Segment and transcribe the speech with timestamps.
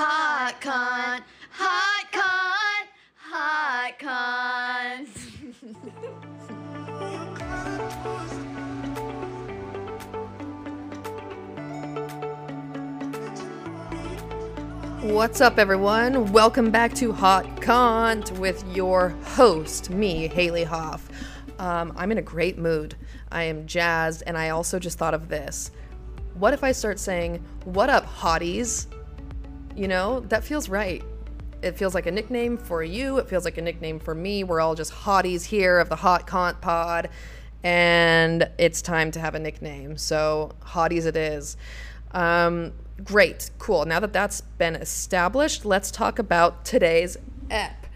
[0.00, 1.20] hot con,
[1.50, 5.06] hot con, hot con.
[15.12, 16.30] What's up, everyone?
[16.30, 21.08] Welcome back to Hot Cont with your host, me, Haley Hoff.
[21.58, 22.94] Um, I'm in a great mood.
[23.32, 25.72] I am jazzed, and I also just thought of this.
[26.34, 28.86] What if I start saying, What up, hotties?
[29.78, 31.04] You know, that feels right.
[31.62, 34.42] It feels like a nickname for you, it feels like a nickname for me.
[34.42, 37.08] We're all just hotties here of the Hot Cont Pod,
[37.62, 39.96] and it's time to have a nickname.
[39.96, 41.56] So, hotties it is.
[42.10, 42.72] Um,
[43.04, 43.84] great, cool.
[43.84, 47.16] Now that that's been established, let's talk about today's
[47.48, 47.86] ep.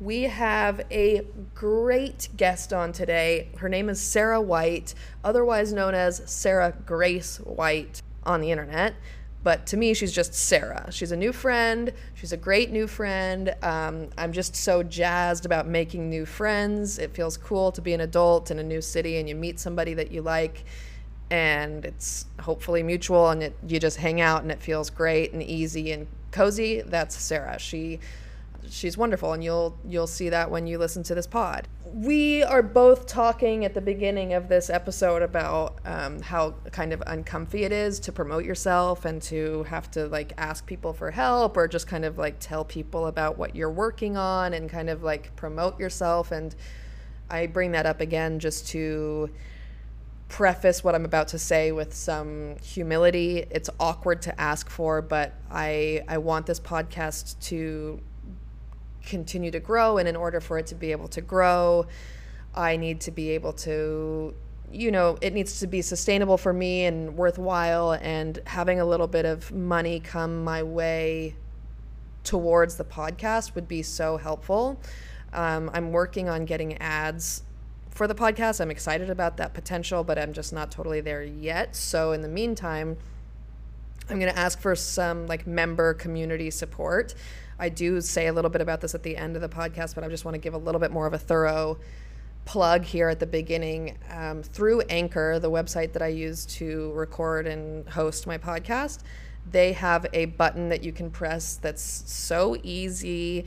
[0.00, 1.24] We have a
[1.54, 3.50] great guest on today.
[3.58, 8.94] Her name is Sarah White, otherwise known as Sarah Grace White on the internet.
[9.42, 10.88] But to me, she's just Sarah.
[10.90, 11.92] She's a new friend.
[12.14, 13.54] She's a great new friend.
[13.62, 16.98] Um, I'm just so jazzed about making new friends.
[16.98, 19.94] It feels cool to be an adult in a new city and you meet somebody
[19.94, 20.64] that you like
[21.30, 25.42] and it's hopefully mutual and it, you just hang out and it feels great and
[25.42, 27.98] easy and cozy that's sarah she
[28.68, 32.62] she's wonderful and you'll you'll see that when you listen to this pod we are
[32.62, 37.72] both talking at the beginning of this episode about um, how kind of uncomfy it
[37.72, 41.86] is to promote yourself and to have to like ask people for help or just
[41.86, 45.78] kind of like tell people about what you're working on and kind of like promote
[45.80, 46.54] yourself and
[47.30, 49.30] i bring that up again just to
[50.28, 53.46] preface what I'm about to say with some humility.
[53.50, 58.00] It's awkward to ask for, but I I want this podcast to
[59.08, 61.86] continue to grow and in order for it to be able to grow,
[62.54, 64.34] I need to be able to
[64.70, 69.06] you know, it needs to be sustainable for me and worthwhile and having a little
[69.06, 71.34] bit of money come my way
[72.22, 74.78] towards the podcast would be so helpful.
[75.32, 77.44] Um, I'm working on getting ads
[77.90, 78.60] for the podcast.
[78.60, 81.74] I'm excited about that potential, but I'm just not totally there yet.
[81.74, 82.98] So in the meantime,
[84.10, 87.14] I'm going to ask for some like member community support.
[87.58, 90.04] I do say a little bit about this at the end of the podcast, but
[90.04, 91.78] I just want to give a little bit more of a thorough
[92.44, 93.98] plug here at the beginning.
[94.10, 99.00] Um, through Anchor, the website that I use to record and host my podcast,
[99.50, 103.46] they have a button that you can press that's so easy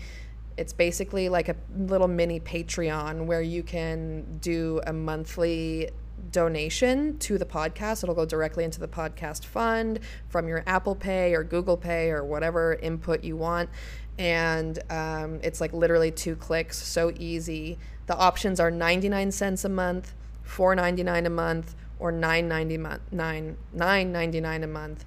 [0.58, 5.90] it's basically like a little mini Patreon where you can do a monthly
[6.30, 8.04] donation to the podcast.
[8.04, 10.00] It'll go directly into the podcast fund
[10.30, 13.70] from your Apple Pay or Google Pay or whatever input you want.
[14.18, 17.80] And um, it's like literally two clicks, so easy.
[18.08, 20.14] The options are 99 cents a month,
[20.46, 25.06] 4.99 a month, or 9.99 9 9.99 a month.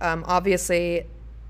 [0.00, 1.06] Um, obviously,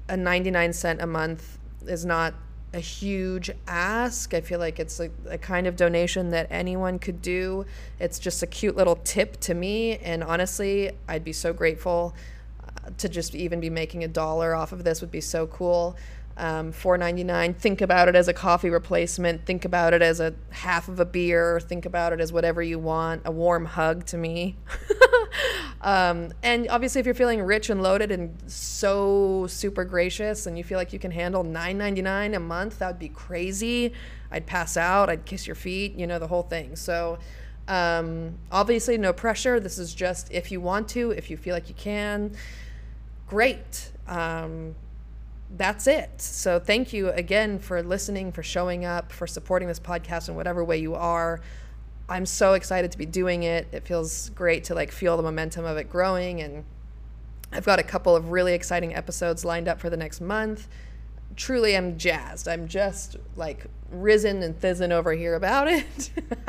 [0.08, 2.34] a 99 cent a month is not
[2.74, 4.34] a huge ask.
[4.34, 7.64] I feel like it's a, a, kind of donation that anyone could do.
[8.00, 9.96] It's just a cute little tip to me.
[9.98, 12.14] And honestly, I'd be so grateful
[12.62, 15.96] uh, to just even be making a dollar off of this would be so cool.
[16.36, 17.56] Um, $4.99.
[17.56, 19.46] Think about it as a coffee replacement.
[19.46, 21.60] Think about it as a half of a beer.
[21.60, 23.22] Think about it as whatever you want.
[23.24, 24.56] A warm hug to me.
[25.80, 30.64] um, and obviously, if you're feeling rich and loaded and so super gracious, and you
[30.64, 33.92] feel like you can handle $9.99 a month, that would be crazy.
[34.32, 35.08] I'd pass out.
[35.08, 35.94] I'd kiss your feet.
[35.94, 36.76] You know the whole thing.
[36.76, 37.18] So.
[37.66, 39.58] Um, obviously, no pressure.
[39.58, 42.36] This is just if you want to, if you feel like you can,
[43.26, 43.90] great.
[44.06, 44.74] Um,
[45.56, 46.20] that's it.
[46.20, 50.64] So thank you again for listening, for showing up, for supporting this podcast in whatever
[50.64, 51.40] way you are.
[52.08, 53.68] I'm so excited to be doing it.
[53.72, 56.64] It feels great to like feel the momentum of it growing and
[57.52, 60.68] I've got a couple of really exciting episodes lined up for the next month.
[61.36, 62.48] Truly I'm jazzed.
[62.48, 66.10] I'm just like risen and thizzing over here about it.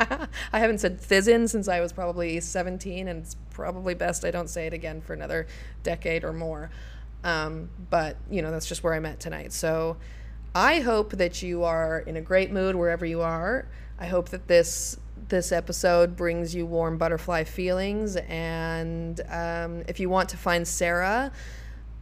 [0.52, 4.50] I haven't said thizzin since I was probably 17 and it's probably best I don't
[4.50, 5.46] say it again for another
[5.84, 6.70] decade or more.
[7.24, 9.52] Um, but, you know, that's just where I'm at tonight.
[9.52, 9.96] So
[10.54, 13.68] I hope that you are in a great mood wherever you are.
[13.98, 14.98] I hope that this
[15.28, 18.16] this episode brings you warm butterfly feelings.
[18.16, 21.32] And um, if you want to find Sarah,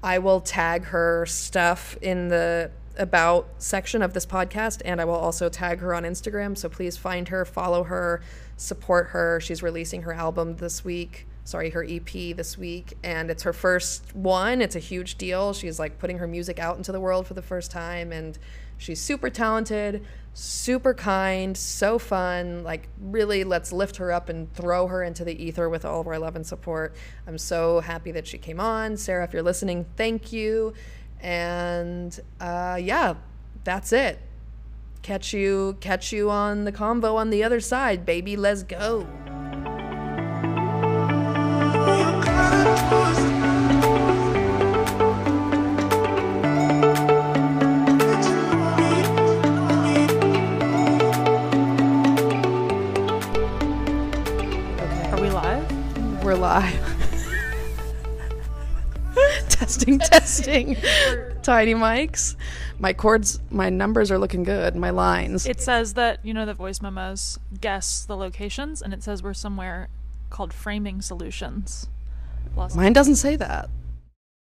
[0.02, 5.14] I will tag her stuff in the about section of this podcast and I will
[5.14, 6.56] also tag her on Instagram.
[6.56, 8.20] So please find her, follow her,
[8.56, 9.40] support her.
[9.40, 14.16] She's releasing her album this week sorry, her EP this week, and it's her first
[14.16, 14.62] one.
[14.62, 15.52] It's a huge deal.
[15.52, 18.38] She's like putting her music out into the world for the first time, and
[18.78, 22.64] she's super talented, super kind, so fun.
[22.64, 26.06] Like, really, let's lift her up and throw her into the ether with all of
[26.06, 26.96] our love and support.
[27.26, 28.96] I'm so happy that she came on.
[28.96, 30.72] Sarah, if you're listening, thank you.
[31.20, 33.14] And uh, yeah,
[33.64, 34.18] that's it.
[35.02, 38.36] Catch you, catch you on the convo on the other side, baby.
[38.36, 39.06] Let's go.
[60.44, 60.76] Testing.
[61.42, 62.36] Tiny mics.
[62.78, 64.76] My cords, my numbers are looking good.
[64.76, 65.46] My lines.
[65.46, 69.34] It says that, you know, the voice memos guess the locations, and it says we're
[69.34, 69.88] somewhere
[70.30, 71.88] called Framing Solutions.
[72.56, 73.68] Los- Mine doesn't say that.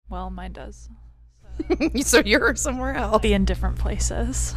[0.08, 0.88] well, mine does.
[2.02, 3.20] so you're somewhere else.
[3.22, 4.54] Be in different places.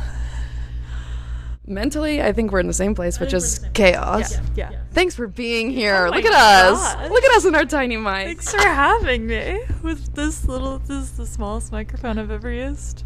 [1.65, 4.33] Mentally, I think we're in the same place, which is chaos.
[4.56, 4.71] Yeah.
[4.71, 4.80] yeah.
[4.92, 6.07] Thanks for being here.
[6.07, 7.10] Oh Look at us.
[7.10, 8.25] Look at us in our tiny mics.
[8.25, 13.06] Thanks for having me with this little, this is the smallest microphone I've ever used.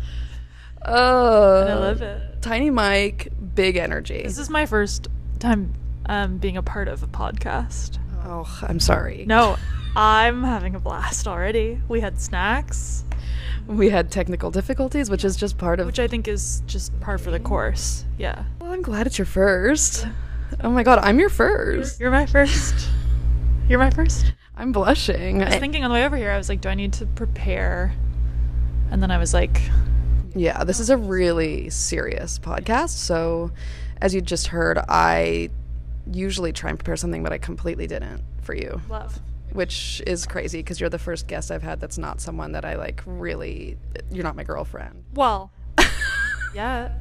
[0.84, 2.42] Oh, And I love it.
[2.42, 4.24] Tiny mic, big energy.
[4.24, 5.08] This is my first
[5.40, 5.74] time
[6.08, 8.00] um, being a part of a podcast.
[8.26, 9.26] oh, I'm sorry.
[9.28, 9.58] No,
[9.96, 11.80] I'm having a blast already.
[11.88, 13.04] We had snacks,
[13.68, 15.86] We had technical difficulties, which is just part of.
[15.88, 18.06] which I think is just par for the course.
[18.18, 18.46] Yeah.
[18.60, 20.08] well, I'm glad it's your first.
[20.64, 22.00] Oh my god, I'm your first.
[22.00, 22.88] You're my first.
[23.68, 24.34] You're my first.
[24.56, 25.44] I'm blushing.
[25.44, 27.06] I was thinking on the way over here, I was like, do I need to
[27.06, 27.94] prepare?
[28.90, 29.62] And then I was like,
[30.34, 32.90] Yeah, this is a really serious podcast.
[32.92, 33.52] So,
[34.02, 35.50] as you just heard, I
[36.12, 39.20] usually try and prepare something, but I completely didn't for you, love.
[39.54, 42.76] Which is crazy because you're the first guest I've had that's not someone that I
[42.76, 43.78] like really.
[44.12, 45.04] You're not my girlfriend.
[45.14, 45.52] Well,
[46.54, 46.92] yeah.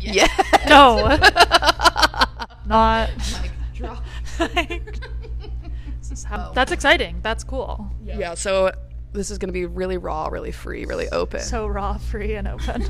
[0.00, 0.28] Yeah.
[0.68, 1.18] No.
[2.66, 3.10] Not.
[3.80, 3.98] Like,
[5.98, 7.18] this is how- that's exciting.
[7.22, 7.90] That's cool.
[8.04, 8.34] Yeah.
[8.34, 8.70] So,
[9.12, 11.40] this is going to be really raw, really free, really open.
[11.40, 12.84] So raw, free, and open.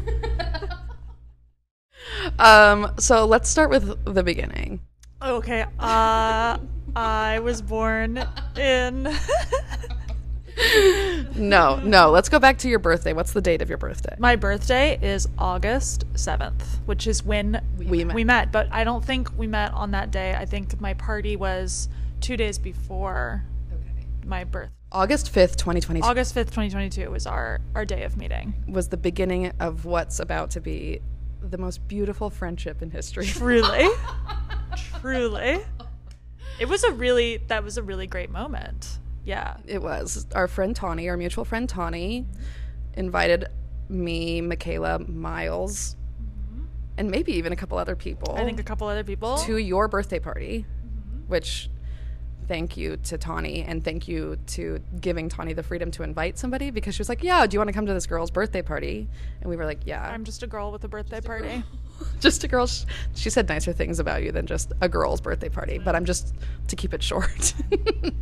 [2.39, 4.81] um, so let's start with the beginning.
[5.23, 5.65] Okay.
[5.79, 6.59] Uh,
[6.95, 8.23] I was born
[8.57, 9.09] in.
[11.35, 12.11] No, no.
[12.11, 13.15] Let's go back to your birthday.
[13.15, 14.15] What's the date of your birthday?
[14.19, 18.15] My birthday is August 7th, which is when We met.
[18.15, 20.35] we met, but I don't think we met on that day.
[20.35, 21.89] I think my party was
[22.21, 23.45] two days before
[24.27, 24.71] my birth.
[24.93, 28.53] August 5th, 2022 August 5th, 2022 was our, our day of meeting.
[28.69, 31.01] was the beginning of what's about to be
[31.41, 33.25] the most beautiful friendship in history.
[33.27, 33.89] Truly.
[35.01, 35.63] Truly.
[36.63, 39.01] It was a really, that was a really great moment.
[39.25, 39.57] Yeah.
[39.67, 40.29] It was.
[40.33, 42.25] Our friend Tawny, our mutual friend Tawny,
[42.95, 43.47] invited
[43.89, 46.63] me, Michaela, Miles, mm-hmm.
[46.99, 49.39] and maybe even a couple other people I think a couple other people.
[49.39, 51.29] to your birthday party, mm-hmm.
[51.29, 51.69] which
[52.47, 56.71] thank you to Tawny and thank you to giving Tawny the freedom to invite somebody
[56.71, 59.09] because she was like, Yeah, do you want to come to this girl's birthday party?
[59.41, 60.09] And we were like, Yeah.
[60.09, 61.65] I'm just a girl with a birthday party.
[62.21, 62.67] just a girl.
[62.67, 62.85] Sh-
[63.15, 66.35] she said nicer things about you than just a girl's birthday party, but I'm just
[66.69, 67.55] to keep it short.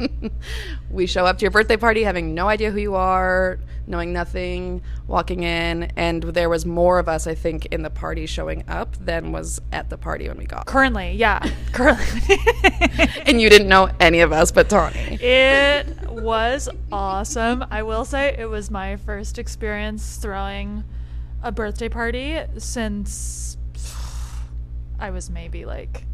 [0.91, 4.82] we show up to your birthday party having no idea who you are, knowing nothing,
[5.06, 8.97] walking in, and there was more of us, I think, in the party showing up
[8.97, 10.67] than was at the party when we got.
[10.67, 11.44] Currently, yeah.
[11.73, 12.38] Currently.
[13.27, 15.19] And you didn't know any of us but Tawny.
[15.21, 17.65] It was awesome.
[17.71, 20.85] I will say it was my first experience throwing
[21.43, 23.56] a birthday party since
[25.01, 26.05] I was maybe like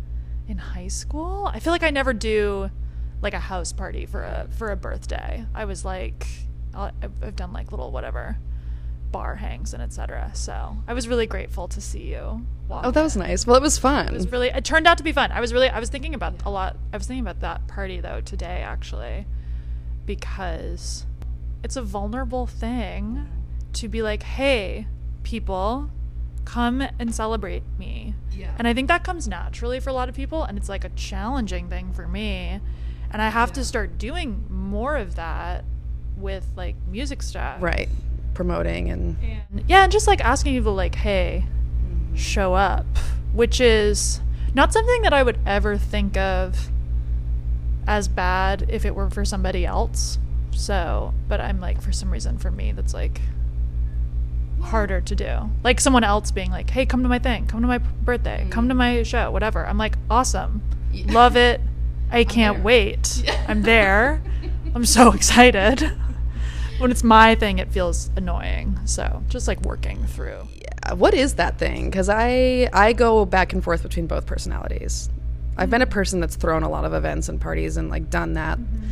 [0.49, 1.51] in high school.
[1.53, 2.71] I feel like I never do
[3.23, 5.45] like a house party for a for a birthday.
[5.55, 6.27] I was like
[6.75, 8.37] I've done like little whatever
[9.11, 10.31] bar hangs and etc.
[10.35, 12.45] So I was really grateful to see you.
[12.71, 13.47] Oh, that was nice.
[13.47, 14.09] Well, it was fun.
[14.09, 16.15] it was really it turned out to be fun i was really i was thinking
[16.15, 19.25] about a lot i was thinking about that party though today actually
[20.05, 21.07] because
[21.63, 23.27] it's a vulnerable thing
[23.73, 24.87] to be like hey
[25.23, 25.91] people
[26.47, 28.55] come and celebrate me Yeah.
[28.59, 30.89] and i think that comes naturally for a lot of people and it's like a
[30.91, 32.61] challenging thing for me
[33.11, 35.65] and i have to start doing more of that
[36.17, 37.89] with like music stuff right.
[38.35, 39.17] Promoting and
[39.51, 42.17] and yeah, and just like asking people like, hey, mm-hmm.
[42.17, 42.85] show up,
[43.33, 44.21] which is
[44.53, 46.69] not something that I would ever think of
[47.87, 50.19] as bad if it were for somebody else.
[50.51, 53.23] So, but I'm like, for some reason, for me, that's like
[54.63, 55.51] harder to do.
[55.63, 58.69] Like someone else being like, hey, come to my thing, come to my birthday, come
[58.69, 58.79] to mm.
[58.79, 59.67] my show, whatever.
[59.67, 60.63] I'm like, awesome,
[61.07, 61.61] love it.
[62.11, 62.65] I can't there.
[62.65, 63.25] wait.
[63.49, 64.23] I'm there.
[64.75, 65.81] I'm so excited.
[66.79, 68.79] When it's my thing, it feels annoying.
[68.85, 70.47] So just like working through.
[70.55, 71.87] yeah, what is that thing?
[71.91, 75.09] Because I I go back and forth between both personalities.
[75.57, 75.91] I've been a mm.
[75.91, 78.59] person that's thrown a lot of events and parties and like done that.
[78.59, 78.87] Mm-hmm.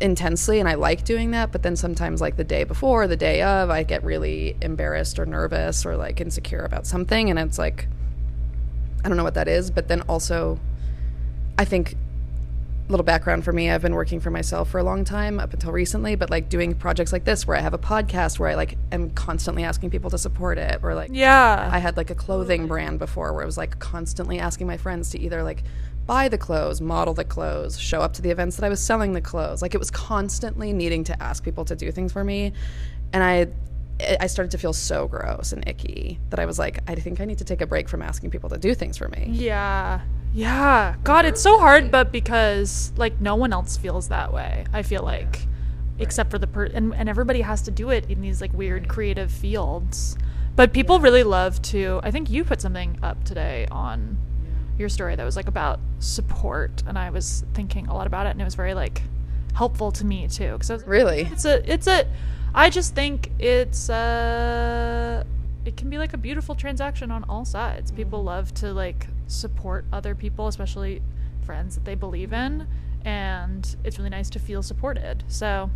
[0.00, 3.42] Intensely and I like doing that, but then sometimes like the day before, the day
[3.42, 7.86] of, I get really embarrassed or nervous or like insecure about something and it's like
[9.04, 10.58] I don't know what that is, but then also
[11.58, 11.94] I think
[12.88, 15.52] a little background for me, I've been working for myself for a long time up
[15.52, 18.56] until recently, but like doing projects like this where I have a podcast where I
[18.56, 21.68] like am constantly asking people to support it or like Yeah.
[21.72, 25.10] I had like a clothing brand before where I was like constantly asking my friends
[25.10, 25.62] to either like
[26.06, 29.12] buy the clothes, model the clothes, show up to the events that I was selling
[29.12, 29.62] the clothes.
[29.62, 32.52] Like it was constantly needing to ask people to do things for me.
[33.12, 33.48] And I
[34.20, 37.24] I started to feel so gross and icky that I was like, I think I
[37.24, 39.28] need to take a break from asking people to do things for me.
[39.30, 40.00] Yeah.
[40.32, 40.94] Yeah.
[41.04, 44.64] God, it's so hard, but because like no one else feels that way.
[44.72, 45.46] I feel like,
[45.98, 48.88] except for the per and, and everybody has to do it in these like weird
[48.88, 50.16] creative fields.
[50.56, 52.00] But people really love to.
[52.02, 54.16] I think you put something up today on
[54.80, 58.30] your story that was like about support, and I was thinking a lot about it,
[58.30, 59.02] and it was very like
[59.54, 60.52] helpful to me too.
[60.58, 61.20] Because Really?
[61.30, 62.06] it's a it's a
[62.52, 65.22] i just think it's uh
[65.64, 69.84] it can be like a beautiful transaction on all sides people love to like support
[69.92, 71.00] other people especially
[71.46, 72.66] friends that they believe in
[73.04, 75.70] and it's really nice to feel supported so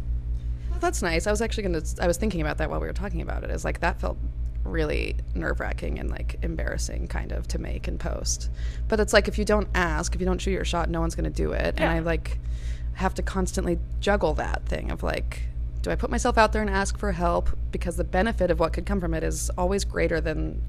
[0.81, 1.29] That's nice.
[1.29, 3.45] I was actually going to I was thinking about that while we were talking about
[3.45, 3.51] it.
[3.51, 4.19] Is like that felt
[4.65, 8.51] really nerve-wracking and like embarrassing kind of to make and post.
[8.89, 11.15] But it's like if you don't ask, if you don't shoot your shot, no one's
[11.15, 11.75] going to do it.
[11.79, 12.39] And I like
[12.95, 15.43] have to constantly juggle that thing of like
[15.83, 18.73] do I put myself out there and ask for help because the benefit of what
[18.73, 20.63] could come from it is always greater than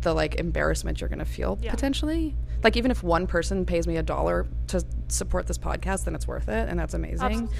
[0.00, 1.72] the like embarrassment you're going to feel Yeah.
[1.72, 2.34] potentially.
[2.64, 6.26] Like even if one person pays me a dollar to support this podcast, then it's
[6.26, 7.20] worth it and that's amazing.
[7.26, 7.56] Absolutely.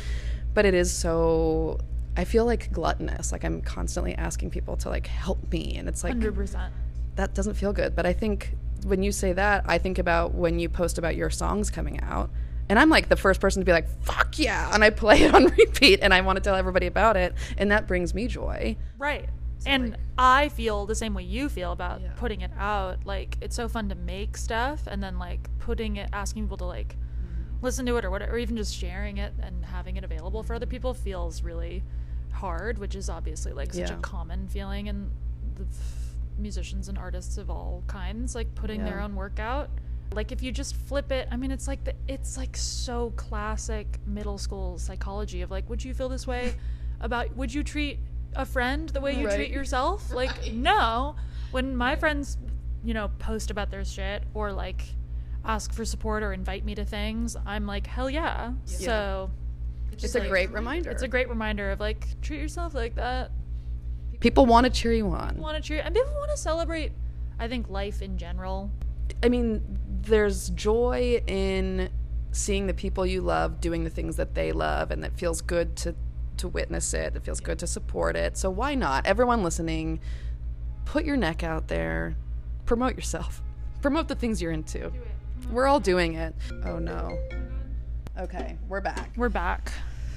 [0.54, 1.78] But it is so
[2.16, 3.32] I feel like gluttonous.
[3.32, 6.70] Like I'm constantly asking people to like help me and it's like 100%
[7.16, 7.94] that doesn't feel good.
[7.94, 8.54] But I think
[8.84, 12.30] when you say that, I think about when you post about your songs coming out.
[12.68, 14.70] And I'm like the first person to be like, fuck yeah.
[14.72, 17.34] And I play it on repeat and I want to tell everybody about it.
[17.58, 18.76] And that brings me joy.
[18.98, 19.28] right
[19.64, 22.10] and i feel the same way you feel about Yeah.
[22.16, 26.10] putting it out like it's so fun to make stuff and then like putting it
[26.12, 27.64] asking people to like mm-hmm.
[27.64, 30.54] listen to it or whatever or even just sharing it and having it available for
[30.54, 31.84] other people feels really
[32.32, 33.96] hard which is obviously like such Yeah.
[33.98, 35.10] a common feeling in
[35.56, 39.68] the f- musicians and artists of all kinds like putting their own work out.
[40.14, 43.86] Like if you just flip it i mean it's like the it's like so classic
[44.06, 46.54] middle school psychology of like would you feel this way
[47.00, 47.98] about would you treat
[48.34, 49.36] a friend the way you Right.
[49.36, 50.10] treat yourself?
[50.22, 51.16] Like no.
[51.50, 52.36] When my friends
[52.84, 54.82] you know post about their shit or like
[55.44, 59.30] ask for support or invite me to things i'm like hell yeah, so
[59.92, 60.90] It's a great reminder.
[60.90, 63.30] it's a great reminder of like treat yourself like that
[64.20, 65.36] people want to cheer you on.
[65.36, 66.92] want to cheer and people want to celebrate
[67.38, 68.70] i think life in general
[69.22, 69.62] I mean,
[70.02, 71.90] there's joy in
[72.30, 75.76] seeing the people you love doing the things that they love, and that feels good
[75.76, 75.94] to
[76.38, 77.14] to witness it.
[77.14, 78.36] It feels good to support it.
[78.36, 79.06] So why not?
[79.06, 80.00] Everyone listening,
[80.86, 82.16] put your neck out there,
[82.64, 83.42] promote yourself,
[83.82, 84.90] promote the things you're into.
[85.50, 86.34] We're all doing it.
[86.64, 87.18] Oh no.
[88.18, 89.10] Okay, we're back.
[89.16, 89.72] we're back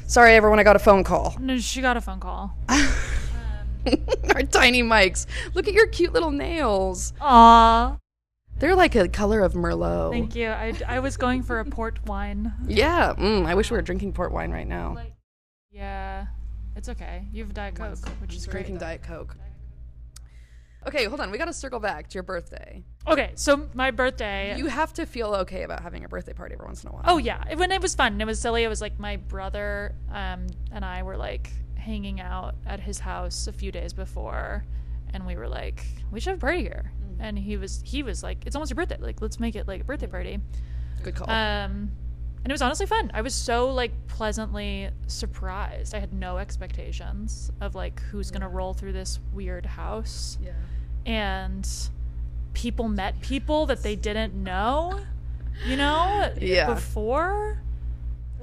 [0.07, 0.59] Sorry, everyone.
[0.59, 1.35] I got a phone call.
[1.39, 5.27] no she got a phone call Our tiny mics.
[5.53, 7.13] Look at your cute little nails.
[7.21, 7.97] Aw,
[8.57, 10.11] They're like a color of Merlot.
[10.11, 13.13] thank you I, I was going for a port wine Yeah.
[13.17, 14.97] Mm, I wish we were drinking port wine right now.
[15.71, 16.27] yeah
[16.75, 19.37] it's okay you have diet coke which is great drinking Diet Coke.
[20.87, 21.31] Okay, hold on.
[21.31, 22.83] We got to circle back to your birthday.
[23.07, 26.65] okay so my birthday You have to feel okay about having a birthday party every
[26.65, 27.03] once in a while.
[27.05, 28.63] Oh yeah, it- when it was fun, and it was silly.
[28.63, 33.47] It was like my brother um, and I were like hanging out at his house
[33.47, 34.63] a few days before,
[35.13, 36.91] and we were like, we should have a party here.
[37.19, 39.81] And he was he was like, it's almost your birthday, like let's make it like
[39.81, 40.39] a birthday party.
[41.03, 41.29] good call.
[41.29, 41.91] Um,
[42.43, 43.09] and it was honestly fun.
[43.13, 45.95] I was so like pleasantly surprised.
[45.95, 50.51] I had no expectations of like who's gonna roll through this weird house yeah.
[51.05, 51.67] And
[52.53, 54.99] people met people that they didn't know,
[55.65, 56.73] you know, Yeah.
[56.73, 57.61] before.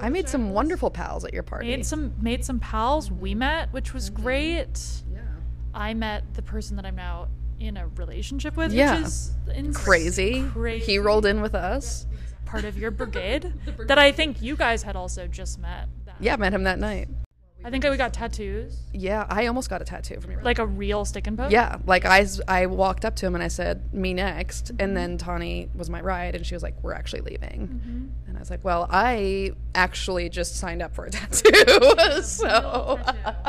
[0.00, 1.68] I made some wonderful pals at your party.
[1.68, 3.10] Made some made some pals.
[3.10, 4.22] We met, which was mm-hmm.
[4.22, 5.02] great.
[5.12, 5.20] yeah.
[5.74, 7.28] I met the person that I'm now
[7.60, 8.96] in a relationship with, Yeah.
[8.96, 10.48] which is ins- Crazy.
[10.52, 10.84] Crazy.
[10.84, 12.06] He rolled in with us.
[12.44, 13.52] part of your brigade
[13.86, 15.88] that I think you guys had also just met.
[16.04, 16.16] That.
[16.20, 17.08] Yeah, met him that night.
[17.64, 20.66] I think we got tattoos, Yeah, I almost got a tattoo from your like a
[20.66, 21.52] real stick and poke.
[21.52, 24.76] Yeah, like I, I walked up to him and I said, "Me next," Mm-hmm.
[24.80, 28.28] and then Tawny was my ride, and she was like, "We're actually leaving," Mm-hmm.
[28.28, 32.98] and I was like, "Well, I actually just signed up for a tattoo, so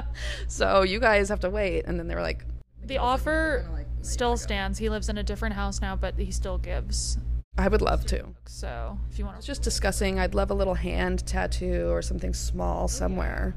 [0.48, 2.46] so you guys have to wait." And then they were like,
[2.86, 3.66] The offer
[4.02, 4.78] still stands.
[4.80, 7.18] He lives in a different house now, but he still gives
[7.58, 8.26] I would love to.
[8.46, 12.34] So if you want to Just discussing, I'd love a little hand tattoo or something
[12.34, 13.56] small somewhere.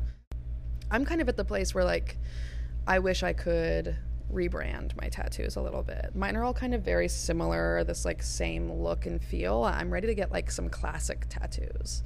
[0.91, 2.19] I'm kind of at the place where like
[2.87, 3.97] I wish I could
[4.33, 6.11] rebrand my tattoos a little bit.
[6.15, 9.65] Mine are all kind of very similar, this like same look and feel.
[9.65, 12.03] I'm ready to get like some classic tattoos.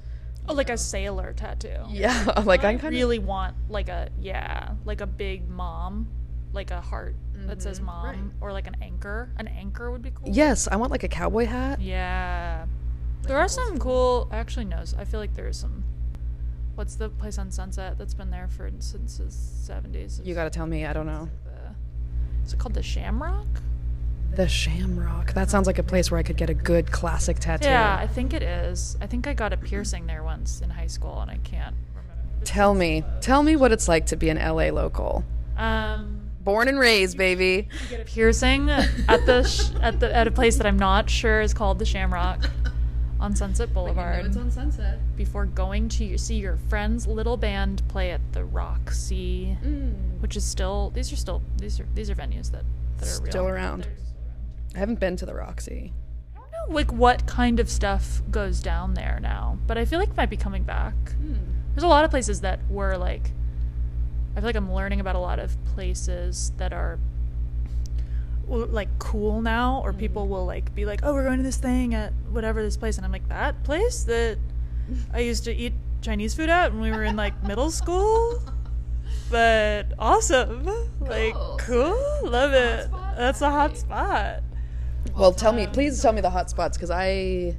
[0.49, 1.77] oh, like a um, sailor tattoo.
[1.91, 6.09] Yeah, like I I'm kind of really want like a yeah, like a big mom,
[6.53, 8.19] like a heart that says mm-hmm, mom, right.
[8.41, 9.31] or like an anchor.
[9.39, 10.29] An anchor would be cool.
[10.29, 11.81] Yes, I want like a cowboy hat.
[11.81, 12.67] Yeah.
[13.23, 14.29] There are some cool.
[14.33, 14.83] Actually, no.
[14.99, 15.85] I feel like there's some.
[16.81, 20.19] What's the place on Sunset that's been there for since the seventies?
[20.25, 21.29] You got to tell me, I don't know.
[22.43, 23.47] Is it called the Shamrock?
[24.35, 25.35] The Shamrock.
[25.35, 27.69] That sounds like a place where I could get a good classic tattoo.
[27.69, 28.97] Yeah, I think it is.
[28.99, 32.47] I think I got a piercing there once in high school, and I can't remember.
[32.47, 35.23] Tell me, tell me what it's like to be an LA local.
[35.59, 37.69] Um, Born and raised, baby.
[37.91, 41.43] get a piercing at the sh- at the at a place that I'm not sure
[41.43, 42.49] is called the Shamrock
[43.21, 44.25] on Sunset Boulevard.
[44.27, 44.99] it's on Sunset.
[45.17, 50.21] before going to your, see your friend's little band play at the Roxy, Mm.
[50.21, 52.65] which is still these are still these are these are venues that
[52.99, 53.55] that are Still real.
[53.55, 53.89] around.
[54.75, 55.93] I haven't been to the Roxy.
[56.35, 59.99] I don't know like what kind of stuff goes down there now, but I feel
[59.99, 60.95] like it might be coming back.
[61.75, 63.33] There's a lot of places that were like
[64.37, 67.10] I feel like I'm learning about a lot of places that are well,
[68.51, 71.95] like cool now or people will like be like, "Oh, we're going to this thing
[71.95, 74.39] at whatever this place." And I'm like, "That place that
[75.15, 78.43] I used to eat Chinese food at when we were in like middle school?"
[79.31, 80.69] But awesome.
[81.01, 81.97] Like cool.
[82.25, 82.91] Love it.
[83.17, 84.43] That's a hot spot.
[85.17, 87.57] Well, tell me, please tell me the hot spots because I,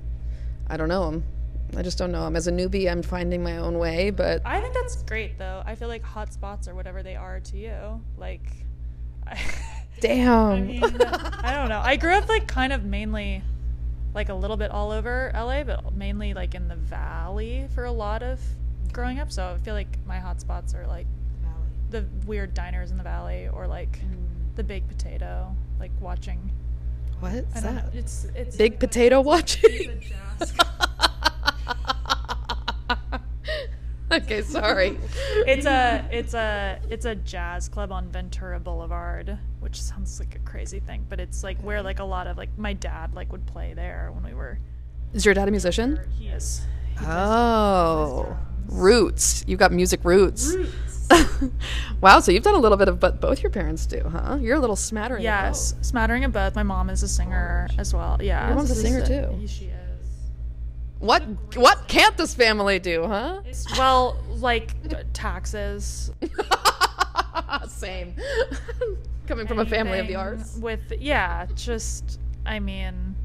[0.68, 1.24] I don't know them.
[1.78, 2.36] I just don't know them.
[2.36, 5.64] As a newbie, I'm finding my own way, but I think that's great though.
[5.66, 8.02] I feel like hot spots are whatever they are to you.
[8.18, 8.52] Like
[9.28, 9.40] I,
[10.02, 10.52] damn.
[10.52, 11.82] I mean, I don't know.
[11.82, 13.42] I grew up like kind of mainly
[14.14, 17.92] like a little bit all over LA, but mainly like in the valley for a
[17.92, 18.42] lot of
[18.92, 19.32] growing up.
[19.32, 21.08] So I feel like my hot spots are like
[21.90, 24.26] the weird diners in the valley or like mm.
[24.56, 26.52] the Baked Potato, like watching
[27.22, 27.82] What's I don't know.
[27.82, 27.96] that?
[27.96, 30.02] It's it's Big potato watching.
[34.24, 34.98] okay, sorry.
[35.48, 40.40] it's a it's a it's a jazz club on Ventura Boulevard, which sounds like a
[40.40, 43.46] crazy thing, but it's like where like a lot of like my dad like would
[43.46, 44.60] play there when we were.
[45.14, 46.00] Is your dad a musician?
[46.18, 46.62] He is.
[47.02, 49.44] Oh, roots.
[49.48, 50.54] You've got music roots.
[50.54, 51.10] roots.
[52.02, 54.38] wow, so you've done a little bit of what both your parents do, huh?
[54.40, 55.20] You're a little smattering.
[55.20, 56.56] of Yes, smattering of both.
[56.56, 58.18] My mom is a singer as well.
[58.22, 59.48] Yeah, Your mom's a singer, she's too.
[59.48, 59.81] She is.
[61.02, 61.24] What
[61.56, 63.42] what can't this family do, huh?
[63.76, 64.76] Well, like
[65.14, 66.12] taxes.
[67.68, 68.16] Same.
[69.28, 70.58] Coming from a family of the arts.
[70.58, 73.16] With yeah, just I mean,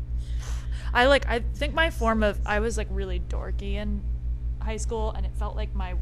[0.95, 4.01] I like I think my form of I was like really dorky in
[4.63, 5.97] high school, and it felt like my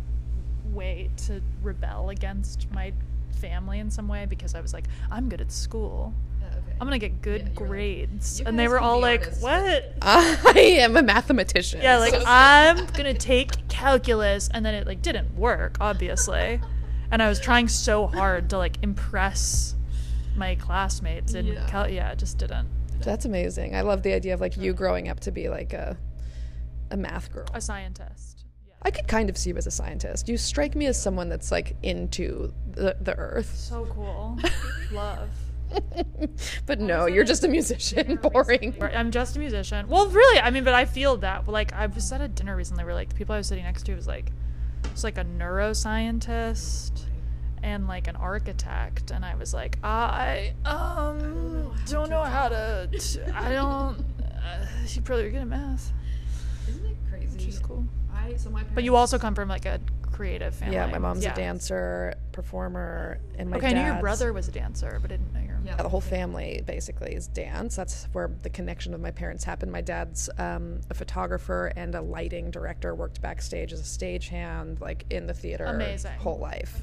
[0.67, 2.93] way to rebel against my
[3.41, 6.15] family in some way because I was like I'm good at school.
[6.81, 9.43] I'm gonna get good grades, and they were all like, artists.
[9.43, 11.81] "What?" I am a mathematician.
[11.83, 16.61] Yeah, like So- I'm gonna take calculus, and then it like didn't work, obviously.
[17.11, 19.77] And I was trying so hard to like impress
[20.37, 22.69] my classmates, and yeah, cal- yeah it just didn't.
[23.01, 23.75] that's amazing.
[23.77, 25.97] I love the idea of like you growing up to be like a
[26.91, 27.47] a math girl.
[27.55, 28.45] A scientist.
[28.67, 28.75] Yeah.
[28.83, 30.29] I could kind of see you as a scientist.
[30.29, 33.55] You strike me as someone that's like into the, the earth.
[33.57, 34.39] So cool.
[34.93, 35.29] Love.
[36.67, 38.17] but no, you're just a musician.
[38.23, 38.75] Boring.
[38.81, 39.89] Or- I'm just a musician.
[39.89, 41.47] Well, really, I mean, but I feel that.
[41.49, 43.85] Like, I was at a dinner recently where like the people I was sitting next
[43.87, 44.31] to was like,
[44.85, 47.03] it's like a neuroscientist
[47.63, 52.89] and like an architect, and I was like, I um don't know how to.
[52.93, 53.99] t- I don't.
[54.21, 55.91] Uh, you probably are good at math,
[56.69, 57.49] Isn't it which crazy?
[57.49, 57.85] is cool.
[58.15, 59.81] I so my But you also come from like a
[60.13, 60.75] creative family.
[60.77, 61.33] yeah, my mom's Yeah.
[61.33, 65.17] a dancer, performer, and my Okay, I knew your brother was a dancer, but I
[65.17, 65.54] didn't know your.
[65.65, 67.77] Yeah, the whole family basically is dance.
[67.77, 69.73] That's where the connection of my parents happened.
[69.73, 72.95] My dad's um, a photographer and a lighting director.
[72.95, 76.19] Worked backstage as a stagehand, like in the theater, Amazing.
[76.19, 76.83] whole life.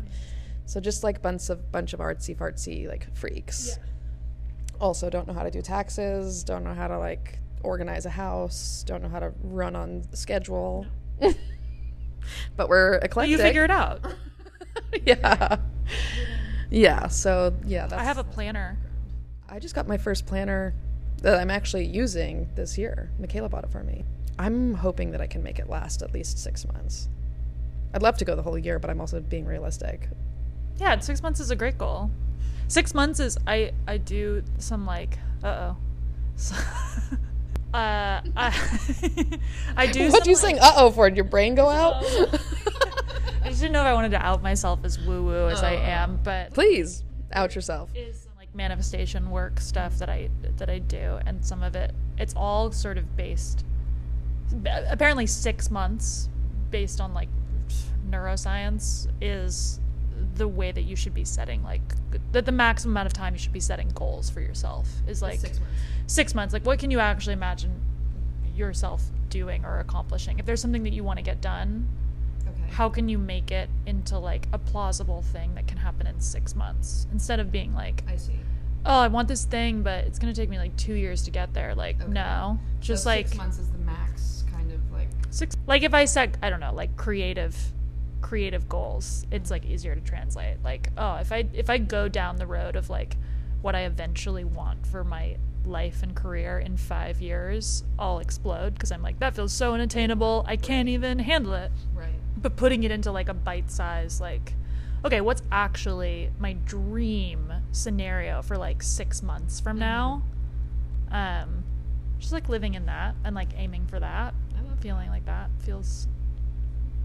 [0.66, 3.78] So just like bunch of bunch of artsy fartsy like freaks.
[4.80, 6.44] Also, don't know how to do taxes.
[6.44, 8.84] Don't know how to like organize a house.
[8.88, 10.88] Don't know how to run on schedule.
[12.56, 13.32] but we're eclectic.
[13.32, 14.04] you figure it out.
[15.06, 15.58] yeah.
[16.72, 17.08] Yeah.
[17.08, 18.78] So yeah, that's I have a planner.
[19.48, 20.74] I just got my first planner
[21.22, 23.12] that I'm actually using this year.
[23.20, 24.04] Michaela bought it for me.
[24.40, 27.10] I'm hoping that I can make it last at least six months.
[27.94, 30.08] I'd love to go the whole year, but I'm also being realistic.
[30.78, 32.10] Yeah, six months is a great goal.
[32.70, 35.78] Six months is I I do some like uh oh.
[37.74, 38.24] uh, I,
[39.78, 40.10] I do.
[40.10, 40.60] What some, you like- saying?
[40.60, 42.02] Uh oh, for did your brain go out?
[43.62, 45.68] I didn't know if I wanted to out myself as woo woo as Oh.
[45.68, 47.92] I am, but Please out yourself.
[47.94, 51.94] is some like manifestation work stuff that I that I do, and some of it
[52.18, 53.64] it's all sort of based.
[54.90, 56.28] Apparently, six months
[56.72, 57.30] based on like
[58.10, 59.80] neuroscience is
[60.36, 61.82] the way that you should be setting like
[62.32, 65.40] that the maximum amount of time you should be setting goals for yourself is like
[65.40, 65.74] six months.
[66.08, 67.72] six months like what can you actually imagine
[68.56, 72.11] yourself doing or accomplishing if there's something that you want to get done Okay.
[72.72, 76.56] How can you make it into like a plausible thing that can happen in six
[76.56, 78.40] months instead of being like I see.
[78.86, 81.32] oh i want this thing but it's going to take me like two years to
[81.32, 82.12] get there like Okay.
[82.12, 85.10] no just like six months is the max, kind of like.
[85.30, 87.56] six like if i set i don't know like creative
[88.22, 89.54] creative goals it's mm-hmm.
[89.54, 92.90] like easier to translate like oh if i if i go down the road of
[92.90, 93.18] like
[93.62, 98.92] what i eventually want for my life and career in five years i'll explode because
[98.92, 102.08] i'm like that feels so unattainable i can't even handle it Right.
[102.38, 104.54] But putting it into like a bite size like
[105.04, 110.24] okay what's actually my dream scenario for like six months from now?
[111.12, 111.64] Um
[112.20, 115.50] just like living in that and like aiming for that I love feeling like that
[115.60, 116.08] feels